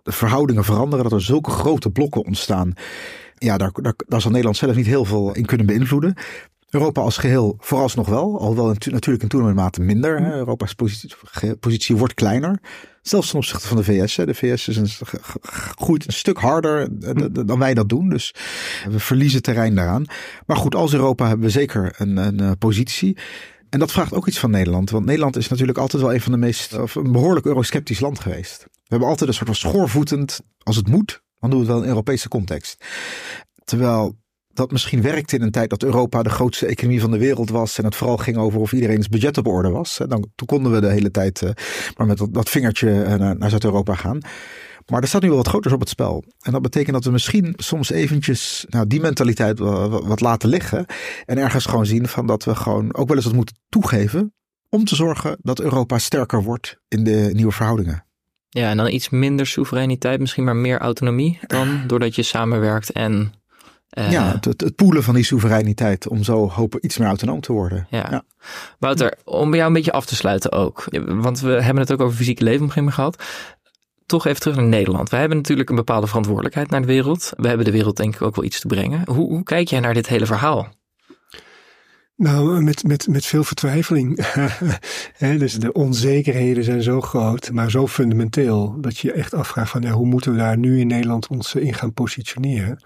de 0.03 0.11
verhoudingen 0.11 0.63
veranderen, 0.63 1.03
dat 1.03 1.13
er 1.13 1.21
zulke 1.21 1.51
grote 1.51 1.89
blokken 1.89 2.25
ontstaan. 2.25 2.73
Ja, 3.37 3.57
daar, 3.57 3.71
daar, 3.73 3.93
daar 4.07 4.21
zal 4.21 4.29
Nederland 4.29 4.57
zelf 4.57 4.75
niet 4.75 4.85
heel 4.85 5.05
veel 5.05 5.35
in 5.35 5.45
kunnen 5.45 5.65
beïnvloeden. 5.65 6.13
Europa 6.69 7.01
als 7.01 7.17
geheel 7.17 7.55
vooralsnog 7.59 8.07
wel, 8.07 8.39
alhoewel 8.39 8.67
natuurlijk 8.67 9.23
in 9.23 9.29
toenemende 9.29 9.61
mate 9.61 9.81
minder. 9.81 10.21
Hè. 10.21 10.33
Europa's 10.33 10.73
positie, 10.73 11.15
positie, 11.59 11.97
wordt 11.97 12.13
kleiner. 12.13 12.59
Zelfs 13.01 13.29
ten 13.29 13.37
opzichte 13.37 13.67
van 13.67 13.77
de 13.77 13.83
VS. 13.83 14.15
Hè. 14.15 14.25
De 14.25 14.33
VS 14.33 14.67
is 14.67 14.77
een, 14.77 14.89
groeit 15.41 16.07
een 16.07 16.13
stuk 16.13 16.37
harder 16.37 16.89
hm. 16.99 17.45
dan 17.45 17.59
wij 17.59 17.73
dat 17.73 17.89
doen. 17.89 18.09
Dus 18.09 18.33
we 18.89 18.99
verliezen 18.99 19.41
terrein 19.41 19.75
daaraan. 19.75 20.05
Maar 20.45 20.57
goed, 20.57 20.75
als 20.75 20.93
Europa 20.93 21.27
hebben 21.27 21.45
we 21.45 21.51
zeker 21.51 21.93
een, 21.97 22.17
een 22.17 22.39
eh, 22.39 22.51
positie. 22.59 23.17
En 23.69 23.79
dat 23.79 23.91
vraagt 23.91 24.13
ook 24.13 24.27
iets 24.27 24.39
van 24.39 24.51
Nederland. 24.51 24.89
Want 24.89 25.05
Nederland 25.05 25.35
is 25.35 25.47
natuurlijk 25.47 25.77
altijd 25.77 26.01
wel 26.01 26.13
een 26.13 26.21
van 26.21 26.31
de 26.31 26.37
meest, 26.37 26.79
of 26.79 26.95
een 26.95 27.11
behoorlijk 27.11 27.45
eurosceptisch 27.45 27.99
land 27.99 28.19
geweest. 28.19 28.63
We 28.63 28.95
hebben 28.95 29.07
altijd 29.07 29.29
een 29.29 29.35
soort 29.35 29.57
van 29.57 29.71
schoorvoetend, 29.71 30.41
als 30.63 30.75
het 30.75 30.87
moet, 30.87 31.21
dan 31.39 31.49
doen 31.49 31.59
we 31.59 31.65
het 31.65 31.67
wel 31.67 31.77
in 31.77 31.83
een 31.83 31.89
Europese 31.89 32.27
context. 32.27 32.85
Terwijl 33.63 34.17
dat 34.59 34.71
misschien 34.71 35.01
werkte 35.01 35.35
in 35.35 35.41
een 35.41 35.51
tijd 35.51 35.69
dat 35.69 35.83
Europa 35.83 36.23
de 36.23 36.29
grootste 36.29 36.65
economie 36.65 37.01
van 37.01 37.11
de 37.11 37.17
wereld 37.17 37.49
was. 37.49 37.77
En 37.77 37.85
het 37.85 37.95
vooral 37.95 38.17
ging 38.17 38.37
over 38.37 38.59
of 38.59 38.73
iedereen's 38.73 39.09
budget 39.09 39.37
op 39.37 39.47
orde 39.47 39.69
was. 39.69 39.99
Dan, 40.07 40.27
toen 40.35 40.47
konden 40.47 40.71
we 40.71 40.79
de 40.79 40.91
hele 40.91 41.11
tijd 41.11 41.41
uh, 41.41 41.49
maar 41.97 42.07
met 42.07 42.27
dat, 42.31 42.49
vingertje 42.49 42.89
uh, 42.89 43.13
naar, 43.13 43.37
naar 43.37 43.49
Zuid-Europa 43.49 43.95
gaan. 43.95 44.19
Maar 44.85 45.01
er 45.01 45.07
staat 45.07 45.21
nu 45.21 45.27
wel 45.27 45.37
wat 45.37 45.47
groters 45.47 45.73
op 45.73 45.79
het 45.79 45.89
spel. 45.89 46.23
En 46.41 46.51
dat 46.51 46.61
betekent 46.61 46.93
dat 46.93 47.05
we 47.05 47.11
misschien 47.11 47.53
soms 47.57 47.89
eventjes 47.89 48.65
nou, 48.69 48.87
die 48.87 48.99
mentaliteit 48.99 49.59
wat, 49.59 50.03
wat 50.05 50.21
laten 50.21 50.49
liggen. 50.49 50.85
En 51.25 51.37
ergens 51.37 51.65
gewoon 51.65 51.85
zien 51.85 52.07
van 52.07 52.27
dat 52.27 52.43
we 52.43 52.55
gewoon 52.55 52.95
ook 52.95 53.07
wel 53.07 53.15
eens 53.15 53.25
wat 53.25 53.35
moeten 53.35 53.55
toegeven. 53.69 54.33
Om 54.69 54.85
te 54.85 54.95
zorgen 54.95 55.37
dat 55.41 55.59
Europa 55.59 55.97
sterker 55.97 56.43
wordt 56.43 56.79
in 56.87 57.03
de 57.03 57.29
nieuwe 57.33 57.51
verhoudingen. 57.51 58.05
Ja, 58.49 58.69
en 58.69 58.77
dan 58.77 58.89
iets 58.89 59.09
minder 59.09 59.47
soevereiniteit, 59.47 60.19
misschien 60.19 60.43
maar 60.43 60.55
meer 60.55 60.79
autonomie 60.79 61.39
dan 61.47 61.83
doordat 61.87 62.15
je 62.15 62.23
samenwerkt 62.23 62.91
en 62.91 63.33
uh, 63.97 64.11
ja, 64.11 64.31
het, 64.31 64.45
het, 64.45 64.75
poelen 64.75 65.03
van 65.03 65.15
die 65.15 65.23
soevereiniteit 65.23 66.07
om 66.07 66.23
zo 66.23 66.49
hopen 66.49 66.85
iets 66.85 66.97
meer 66.97 67.07
autonoom 67.07 67.41
te 67.41 67.53
worden. 67.53 67.87
Ja. 67.89 68.07
ja. 68.09 68.23
Wouter, 68.79 69.17
om 69.23 69.49
bij 69.49 69.57
jou 69.57 69.69
een 69.69 69.75
beetje 69.75 69.91
af 69.91 70.05
te 70.05 70.15
sluiten 70.15 70.51
ook. 70.51 70.85
Want 71.07 71.39
we 71.39 71.51
hebben 71.51 71.83
het 71.83 71.91
ook 71.91 72.01
over 72.01 72.17
fysieke 72.17 72.43
leefomgeving 72.43 72.93
gehad. 72.93 73.23
Toch 74.05 74.25
even 74.25 74.41
terug 74.41 74.55
naar 74.55 74.65
Nederland. 74.65 75.09
Wij 75.09 75.19
hebben 75.19 75.37
natuurlijk 75.37 75.69
een 75.69 75.75
bepaalde 75.75 76.07
verantwoordelijkheid 76.07 76.69
naar 76.69 76.81
de 76.81 76.87
wereld. 76.87 77.31
We 77.37 77.47
hebben 77.47 77.65
de 77.65 77.71
wereld 77.71 77.97
denk 77.97 78.15
ik 78.15 78.21
ook 78.21 78.35
wel 78.35 78.45
iets 78.45 78.59
te 78.59 78.67
brengen. 78.67 79.01
Hoe, 79.05 79.29
hoe 79.29 79.43
kijk 79.43 79.67
jij 79.67 79.79
naar 79.79 79.93
dit 79.93 80.07
hele 80.07 80.25
verhaal? 80.25 80.67
Nou, 82.15 82.63
met, 82.63 82.83
met, 82.83 83.07
met 83.07 83.25
veel 83.25 83.43
vertwijfeling. 83.43 84.25
dus 85.39 85.53
de 85.53 85.73
onzekerheden 85.73 86.63
zijn 86.63 86.83
zo 86.83 87.01
groot, 87.01 87.51
maar 87.51 87.71
zo 87.71 87.87
fundamenteel, 87.87 88.75
dat 88.81 88.97
je 88.97 89.07
je 89.07 89.13
echt 89.13 89.33
afvraagt 89.33 89.69
van 89.69 89.81
ja, 89.81 89.91
hoe 89.91 90.05
moeten 90.05 90.31
we 90.31 90.37
daar 90.37 90.57
nu 90.57 90.79
in 90.79 90.87
Nederland 90.87 91.27
ons 91.27 91.55
in 91.55 91.73
gaan 91.73 91.93
positioneren? 91.93 92.79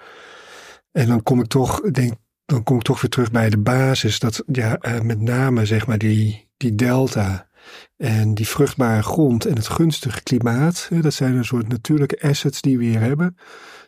En 0.93 1.07
dan 1.07 1.23
kom 1.23 1.39
ik 1.39 1.47
toch, 1.47 1.81
denk, 1.81 2.13
dan 2.45 2.63
kom 2.63 2.77
ik 2.77 2.83
toch 2.83 3.01
weer 3.01 3.09
terug 3.09 3.31
bij 3.31 3.49
de 3.49 3.57
basis. 3.57 4.19
Dat 4.19 4.43
ja, 4.51 4.77
eh, 4.77 5.01
met 5.01 5.21
name 5.21 5.65
zeg 5.65 5.87
maar 5.87 5.97
die, 5.97 6.49
die 6.57 6.75
delta 6.75 7.47
en 7.97 8.33
die 8.33 8.47
vruchtbare 8.47 9.03
grond 9.03 9.45
en 9.45 9.55
het 9.55 9.67
gunstige 9.67 10.23
klimaat. 10.23 10.89
Dat 11.01 11.13
zijn 11.13 11.35
een 11.35 11.45
soort 11.45 11.67
natuurlijke 11.67 12.21
assets 12.21 12.61
die 12.61 12.77
we 12.77 12.83
hier 12.83 12.99
hebben. 12.99 13.37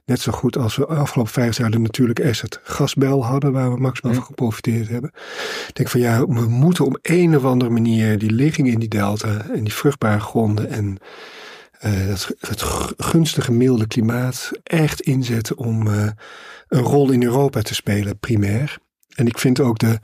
Net 0.05 0.19
zo 0.19 0.31
goed 0.31 0.57
als 0.57 0.75
we 0.75 0.85
afgelopen 0.85 1.31
vijf 1.33 1.57
jaar 1.57 1.71
de 1.71 1.79
natuurlijke 1.79 2.27
asset 2.27 2.59
gasbel 2.63 3.25
hadden, 3.25 3.51
waar 3.51 3.73
we 3.73 3.79
maximaal 3.79 4.13
van 4.13 4.23
geprofiteerd 4.23 4.89
hebben. 4.89 5.11
Ik 5.67 5.71
denk 5.73 5.89
van 5.89 5.99
ja, 5.99 6.25
we 6.25 6.47
moeten 6.47 6.85
op 6.85 6.99
een 7.01 7.35
of 7.35 7.43
andere 7.43 7.71
manier 7.71 8.17
die 8.17 8.31
ligging 8.31 8.67
in 8.67 8.79
die 8.79 8.89
delta 8.89 9.45
en 9.53 9.63
die 9.63 9.73
vruchtbare 9.73 10.19
gronden 10.19 10.69
en 10.69 10.97
uh, 11.85 12.07
het, 12.39 12.63
gunstige 12.97 13.51
milde 13.51 13.87
klimaat 13.87 14.51
echt 14.63 15.01
inzetten 15.01 15.57
om 15.57 15.87
uh, 15.87 16.09
een 16.67 16.81
rol 16.81 17.11
in 17.11 17.23
Europa 17.23 17.61
te 17.61 17.75
spelen, 17.75 18.19
primair. 18.19 18.77
En 19.15 19.27
ik 19.27 19.37
vind 19.39 19.59
ook 19.59 19.77
de. 19.77 19.99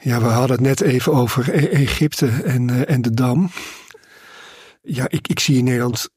Ja, 0.00 0.20
we 0.20 0.26
hadden 0.26 0.56
het 0.56 0.66
net 0.66 0.80
even 0.80 1.12
over 1.12 1.54
e 1.54 1.68
Egypte 1.68 2.28
en, 2.44 2.68
uh, 2.68 2.90
en 2.90 3.02
de 3.02 3.10
Dam. 3.10 3.50
Ja, 4.82 5.08
ik, 5.08 5.28
ik 5.28 5.40
zie 5.40 5.58
in 5.58 5.64
Nederland 5.64 6.08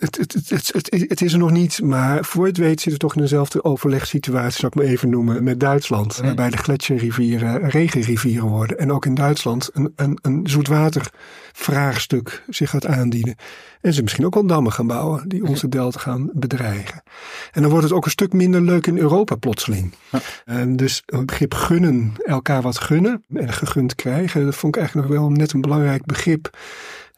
het, 0.00 0.16
het, 0.48 1.08
het, 1.08 1.22
is 1.22 1.32
er 1.32 1.38
nog 1.38 1.50
niet, 1.50 1.82
maar 1.82 2.24
voor 2.24 2.46
het 2.46 2.56
weet 2.56 2.80
zitten 2.80 2.92
we 2.92 2.98
toch 2.98 3.14
in 3.14 3.20
dezelfde 3.20 3.64
overlegssituatie, 3.64 4.58
zal 4.58 4.68
ik 4.68 4.74
maar 4.74 4.84
even 4.84 5.10
noemen, 5.10 5.44
met 5.44 5.60
Duitsland. 5.60 6.16
Waarbij 6.16 6.50
de 6.50 6.56
gletsjerrivieren 6.56 7.70
regenrivieren 7.70 8.48
worden. 8.48 8.78
En 8.78 8.92
ook 8.92 9.06
in 9.06 9.14
Duitsland 9.14 9.70
een, 9.72 9.92
een, 9.96 10.18
een 10.22 10.46
zoetwatervraagstuk 10.46 12.44
zich 12.48 12.70
gaat 12.70 12.86
aandienen. 12.86 13.36
En 13.80 13.92
ze 13.92 14.02
misschien 14.02 14.26
ook 14.26 14.36
al 14.36 14.46
dammen 14.46 14.72
gaan 14.72 14.86
bouwen 14.86 15.28
die 15.28 15.44
onze 15.44 15.68
delta 15.68 15.98
gaan 15.98 16.30
bedreigen. 16.32 17.02
En 17.52 17.62
dan 17.62 17.70
wordt 17.70 17.86
het 17.86 17.94
ook 17.94 18.04
een 18.04 18.10
stuk 18.10 18.32
minder 18.32 18.60
leuk 18.60 18.86
in 18.86 18.98
Europa 18.98 19.34
plotseling. 19.34 19.94
Ja. 20.10 20.20
En 20.44 20.76
dus 20.76 21.02
het 21.06 21.26
begrip 21.26 21.54
gunnen, 21.54 22.12
elkaar 22.24 22.62
wat 22.62 22.78
gunnen 22.78 23.24
en 23.34 23.52
gegund 23.52 23.94
krijgen, 23.94 24.44
dat 24.44 24.54
vond 24.54 24.74
ik 24.74 24.80
eigenlijk 24.80 25.10
nog 25.10 25.18
wel 25.18 25.30
net 25.30 25.52
een 25.52 25.60
belangrijk 25.60 26.04
begrip. 26.04 26.58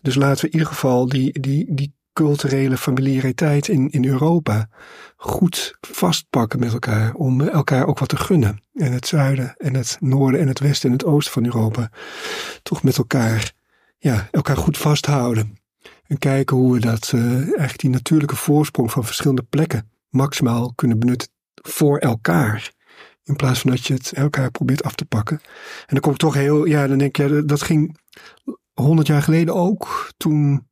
Dus 0.00 0.14
laten 0.14 0.40
we 0.40 0.46
in 0.46 0.52
ieder 0.52 0.68
geval 0.68 1.08
die, 1.08 1.40
die, 1.40 1.74
die 1.74 1.92
culturele 2.12 2.76
familiariteit 2.76 3.68
in, 3.68 3.90
in 3.90 4.04
Europa 4.04 4.68
goed 5.16 5.76
vastpakken 5.80 6.60
met 6.60 6.72
elkaar. 6.72 7.14
Om 7.14 7.40
elkaar 7.40 7.86
ook 7.86 7.98
wat 7.98 8.08
te 8.08 8.16
gunnen. 8.16 8.62
En 8.74 8.92
het 8.92 9.06
zuiden 9.06 9.54
en 9.56 9.74
het 9.74 9.96
noorden 10.00 10.40
en 10.40 10.48
het 10.48 10.60
westen 10.60 10.88
en 10.88 10.96
het 10.96 11.04
oosten 11.04 11.32
van 11.32 11.44
Europa 11.44 11.90
toch 12.62 12.82
met 12.82 12.98
elkaar, 12.98 13.52
ja, 13.98 14.28
elkaar 14.30 14.56
goed 14.56 14.78
vasthouden. 14.78 15.56
En 16.06 16.18
kijken 16.18 16.56
hoe 16.56 16.72
we 16.72 16.80
dat, 16.80 17.12
uh, 17.14 17.34
eigenlijk 17.34 17.80
die 17.80 17.90
natuurlijke 17.90 18.36
voorsprong 18.36 18.90
van 18.90 19.04
verschillende 19.04 19.42
plekken 19.42 19.90
maximaal 20.08 20.72
kunnen 20.74 20.98
benutten 20.98 21.28
voor 21.54 21.98
elkaar. 21.98 22.72
In 23.24 23.36
plaats 23.36 23.60
van 23.60 23.70
dat 23.70 23.86
je 23.86 23.94
het 23.94 24.12
elkaar 24.12 24.50
probeert 24.50 24.82
af 24.82 24.94
te 24.94 25.04
pakken. 25.04 25.40
En 25.80 25.86
dan 25.86 26.00
kom 26.00 26.12
ik 26.12 26.18
toch 26.18 26.34
heel, 26.34 26.64
ja, 26.64 26.86
dan 26.86 26.98
denk 26.98 27.16
je, 27.16 27.44
dat 27.44 27.62
ging 27.62 27.98
honderd 28.72 29.06
jaar 29.06 29.22
geleden 29.22 29.54
ook. 29.54 30.10
Toen 30.16 30.68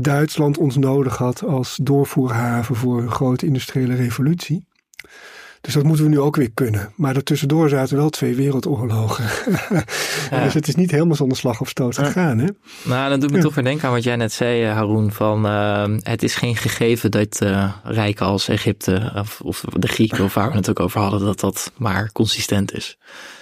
Duitsland 0.00 0.58
ons 0.58 0.76
nodig 0.76 1.16
had 1.16 1.44
als 1.44 1.78
doorvoerhaven 1.82 2.76
voor 2.76 3.02
een 3.02 3.10
grote 3.10 3.46
industriële 3.46 3.94
revolutie. 3.94 4.66
Dus 5.60 5.74
dat 5.74 5.82
moeten 5.84 6.04
we 6.04 6.10
nu 6.10 6.20
ook 6.20 6.36
weer 6.36 6.50
kunnen. 6.54 6.92
Maar 6.96 7.14
daartussendoor 7.14 7.68
zaten 7.68 7.96
wel 7.96 8.10
twee 8.10 8.34
wereldoorlogen. 8.34 9.24
dus 10.44 10.54
het 10.54 10.68
is 10.68 10.74
niet 10.74 10.90
helemaal 10.90 11.16
zonder 11.16 11.36
slag 11.36 11.60
of 11.60 11.68
stoot 11.68 11.98
gegaan. 11.98 12.38
Hè? 12.38 12.46
Nou, 12.84 13.10
dat 13.10 13.20
doet 13.20 13.32
me 13.32 13.38
toch 13.38 13.54
weer 13.54 13.64
denken 13.64 13.88
aan 13.88 13.94
wat 13.94 14.02
jij 14.02 14.16
net 14.16 14.32
zei, 14.32 14.64
eh, 14.64 14.72
Haroon. 14.72 15.12
Van, 15.12 15.46
uh, 15.46 15.84
het 16.02 16.22
is 16.22 16.34
geen 16.34 16.56
gegeven 16.56 17.10
dat 17.10 17.40
uh, 17.42 17.72
rijken 17.84 18.26
als 18.26 18.48
Egypte 18.48 19.12
of, 19.14 19.40
of, 19.40 19.64
de 19.72 19.88
Grieken, 19.88 20.24
of 20.24 20.34
waar 20.34 20.50
we 20.50 20.56
het 20.56 20.70
ook 20.70 20.80
over 20.80 21.00
hadden, 21.00 21.20
dat 21.20 21.40
dat 21.40 21.72
maar 21.76 22.12
consistent 22.12 22.74
is. 22.74 22.98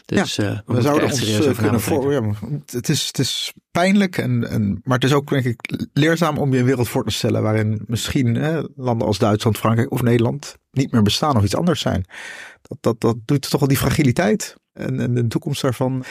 Dus 0.06 0.36
ja, 0.36 0.44
uh, 0.50 0.58
we, 0.66 0.74
we 0.74 0.82
zouden 0.82 1.10
ons 1.10 1.58
kunnen 1.58 1.80
voor. 1.80 2.12
Ja, 2.12 2.32
het, 2.66 2.88
is, 2.88 3.06
het 3.06 3.18
is 3.18 3.52
pijnlijk, 3.70 4.18
en, 4.18 4.48
en, 4.48 4.80
maar 4.84 4.94
het 4.94 5.04
is 5.04 5.12
ook 5.12 5.28
denk 5.28 5.44
ik 5.44 5.86
leerzaam 5.92 6.38
om 6.38 6.52
je 6.52 6.58
een 6.58 6.64
wereld 6.64 6.88
voor 6.88 7.04
te 7.04 7.12
stellen 7.12 7.42
waarin 7.42 7.82
misschien 7.86 8.38
landen 8.76 9.06
als 9.06 9.18
Duitsland, 9.18 9.58
Frankrijk 9.58 9.90
of 9.90 10.02
Nederland 10.02 10.56
niet 10.70 10.92
meer 10.92 11.02
bestaan 11.02 11.36
of 11.36 11.44
iets 11.44 11.56
anders 11.56 11.80
zijn. 11.80 12.04
Dat, 12.62 12.78
dat, 12.80 13.00
dat 13.00 13.16
doet 13.24 13.50
toch 13.50 13.60
wel 13.60 13.68
die 13.68 13.78
fragiliteit. 13.78 14.56
En, 14.72 15.00
en 15.00 15.14
de 15.14 15.26
toekomst 15.26 15.62
daarvan 15.62 16.04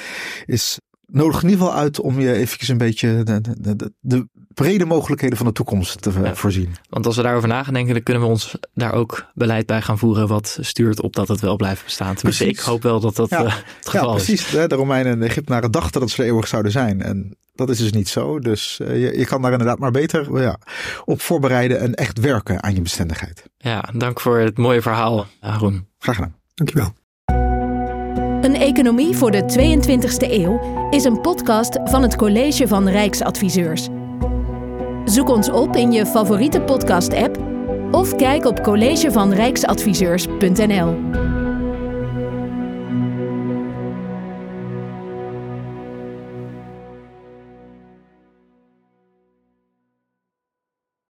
is 0.46 0.80
nodig 1.06 1.44
in 1.44 1.50
ieder 1.50 1.66
geval 1.66 1.80
uit 1.80 2.00
om 2.00 2.20
je 2.20 2.34
eventjes 2.34 2.70
een 2.70 2.78
beetje 2.78 3.24
de, 3.24 3.42
de, 3.42 3.76
de, 3.76 3.94
de 4.00 4.28
brede 4.56 4.86
mogelijkheden 4.86 5.38
van 5.38 5.46
de 5.46 5.52
toekomst 5.52 6.02
te 6.02 6.12
voorzien. 6.34 6.76
Want 6.90 7.06
als 7.06 7.16
we 7.16 7.22
daarover 7.22 7.48
na 7.48 7.64
gaan 7.64 7.74
denken, 7.74 7.94
dan 7.94 8.04
kunnen 8.04 8.24
we 8.24 8.30
ons 8.30 8.58
daar 8.74 8.94
ook 8.94 9.26
beleid 9.34 9.66
bij 9.66 9.82
gaan 9.82 9.98
voeren 9.98 10.28
wat 10.28 10.58
stuurt 10.62 11.02
op 11.02 11.14
dat 11.14 11.28
het 11.28 11.40
wel 11.40 11.56
blijft 11.56 11.84
bestaan. 11.84 12.16
Tenminste, 12.16 12.48
ik 12.48 12.60
hoop 12.60 12.84
wel 12.84 13.00
dat 13.00 13.16
dat 13.16 13.30
ja. 13.30 13.44
uh, 13.44 13.54
het 13.78 13.90
geval 13.90 14.10
ja, 14.10 14.16
precies. 14.16 14.54
is. 14.54 14.68
De 14.68 14.76
Romeinen 14.76 15.12
en 15.12 15.20
de 15.20 15.26
Egyptenaren 15.26 15.72
dachten 15.72 16.02
dat 16.02 16.10
ze 16.10 16.22
er 16.22 16.28
eeuwig 16.28 16.48
zouden 16.48 16.72
zijn. 16.72 17.02
En 17.02 17.38
dat 17.54 17.70
is 17.70 17.78
dus 17.78 17.92
niet 17.92 18.10
zo. 18.10 18.40
Dus 18.40 18.80
uh, 18.82 18.88
je, 18.88 19.18
je, 19.18 19.26
kan 19.26 19.42
daar 19.42 19.52
inderdaad 19.52 19.80
maar 19.80 19.92
beter 19.92 20.42
ja, 20.42 20.60
op 21.06 21.22
voorbereiden 21.22 21.80
en 21.80 21.94
echt 21.94 22.20
werken 22.20 22.64
aan 22.64 22.76
je 22.76 22.82
bestendigheid. 22.82 23.44
Ja, 23.58 23.90
dank 23.94 24.20
voor 24.20 24.38
het 24.38 24.58
mooie 24.58 24.82
verhaal, 24.82 25.26
Aaron. 25.40 25.88
Graag 26.00 26.16
gedaan. 26.16 26.36
Dankjewel. 26.54 26.94
Een 28.42 28.56
economie 28.56 29.16
voor 29.16 29.32
de 29.32 29.42
22e 29.42 30.30
eeuw 30.32 30.88
is 30.90 31.04
een 31.04 31.22
podcast 31.22 31.80
van 31.84 32.02
het 32.02 32.16
College 32.16 32.68
van 32.68 32.88
Rijksadviseurs. 32.88 33.88
Zoek 35.06 35.30
ons 35.30 35.50
op 35.50 35.76
in 35.76 35.92
je 35.92 36.06
favoriete 36.06 36.62
podcast-app 36.62 37.38
of 37.92 38.16
kijk 38.16 38.46
op 38.46 38.64
collegevanrijksadviseurs.nl. 38.64 41.35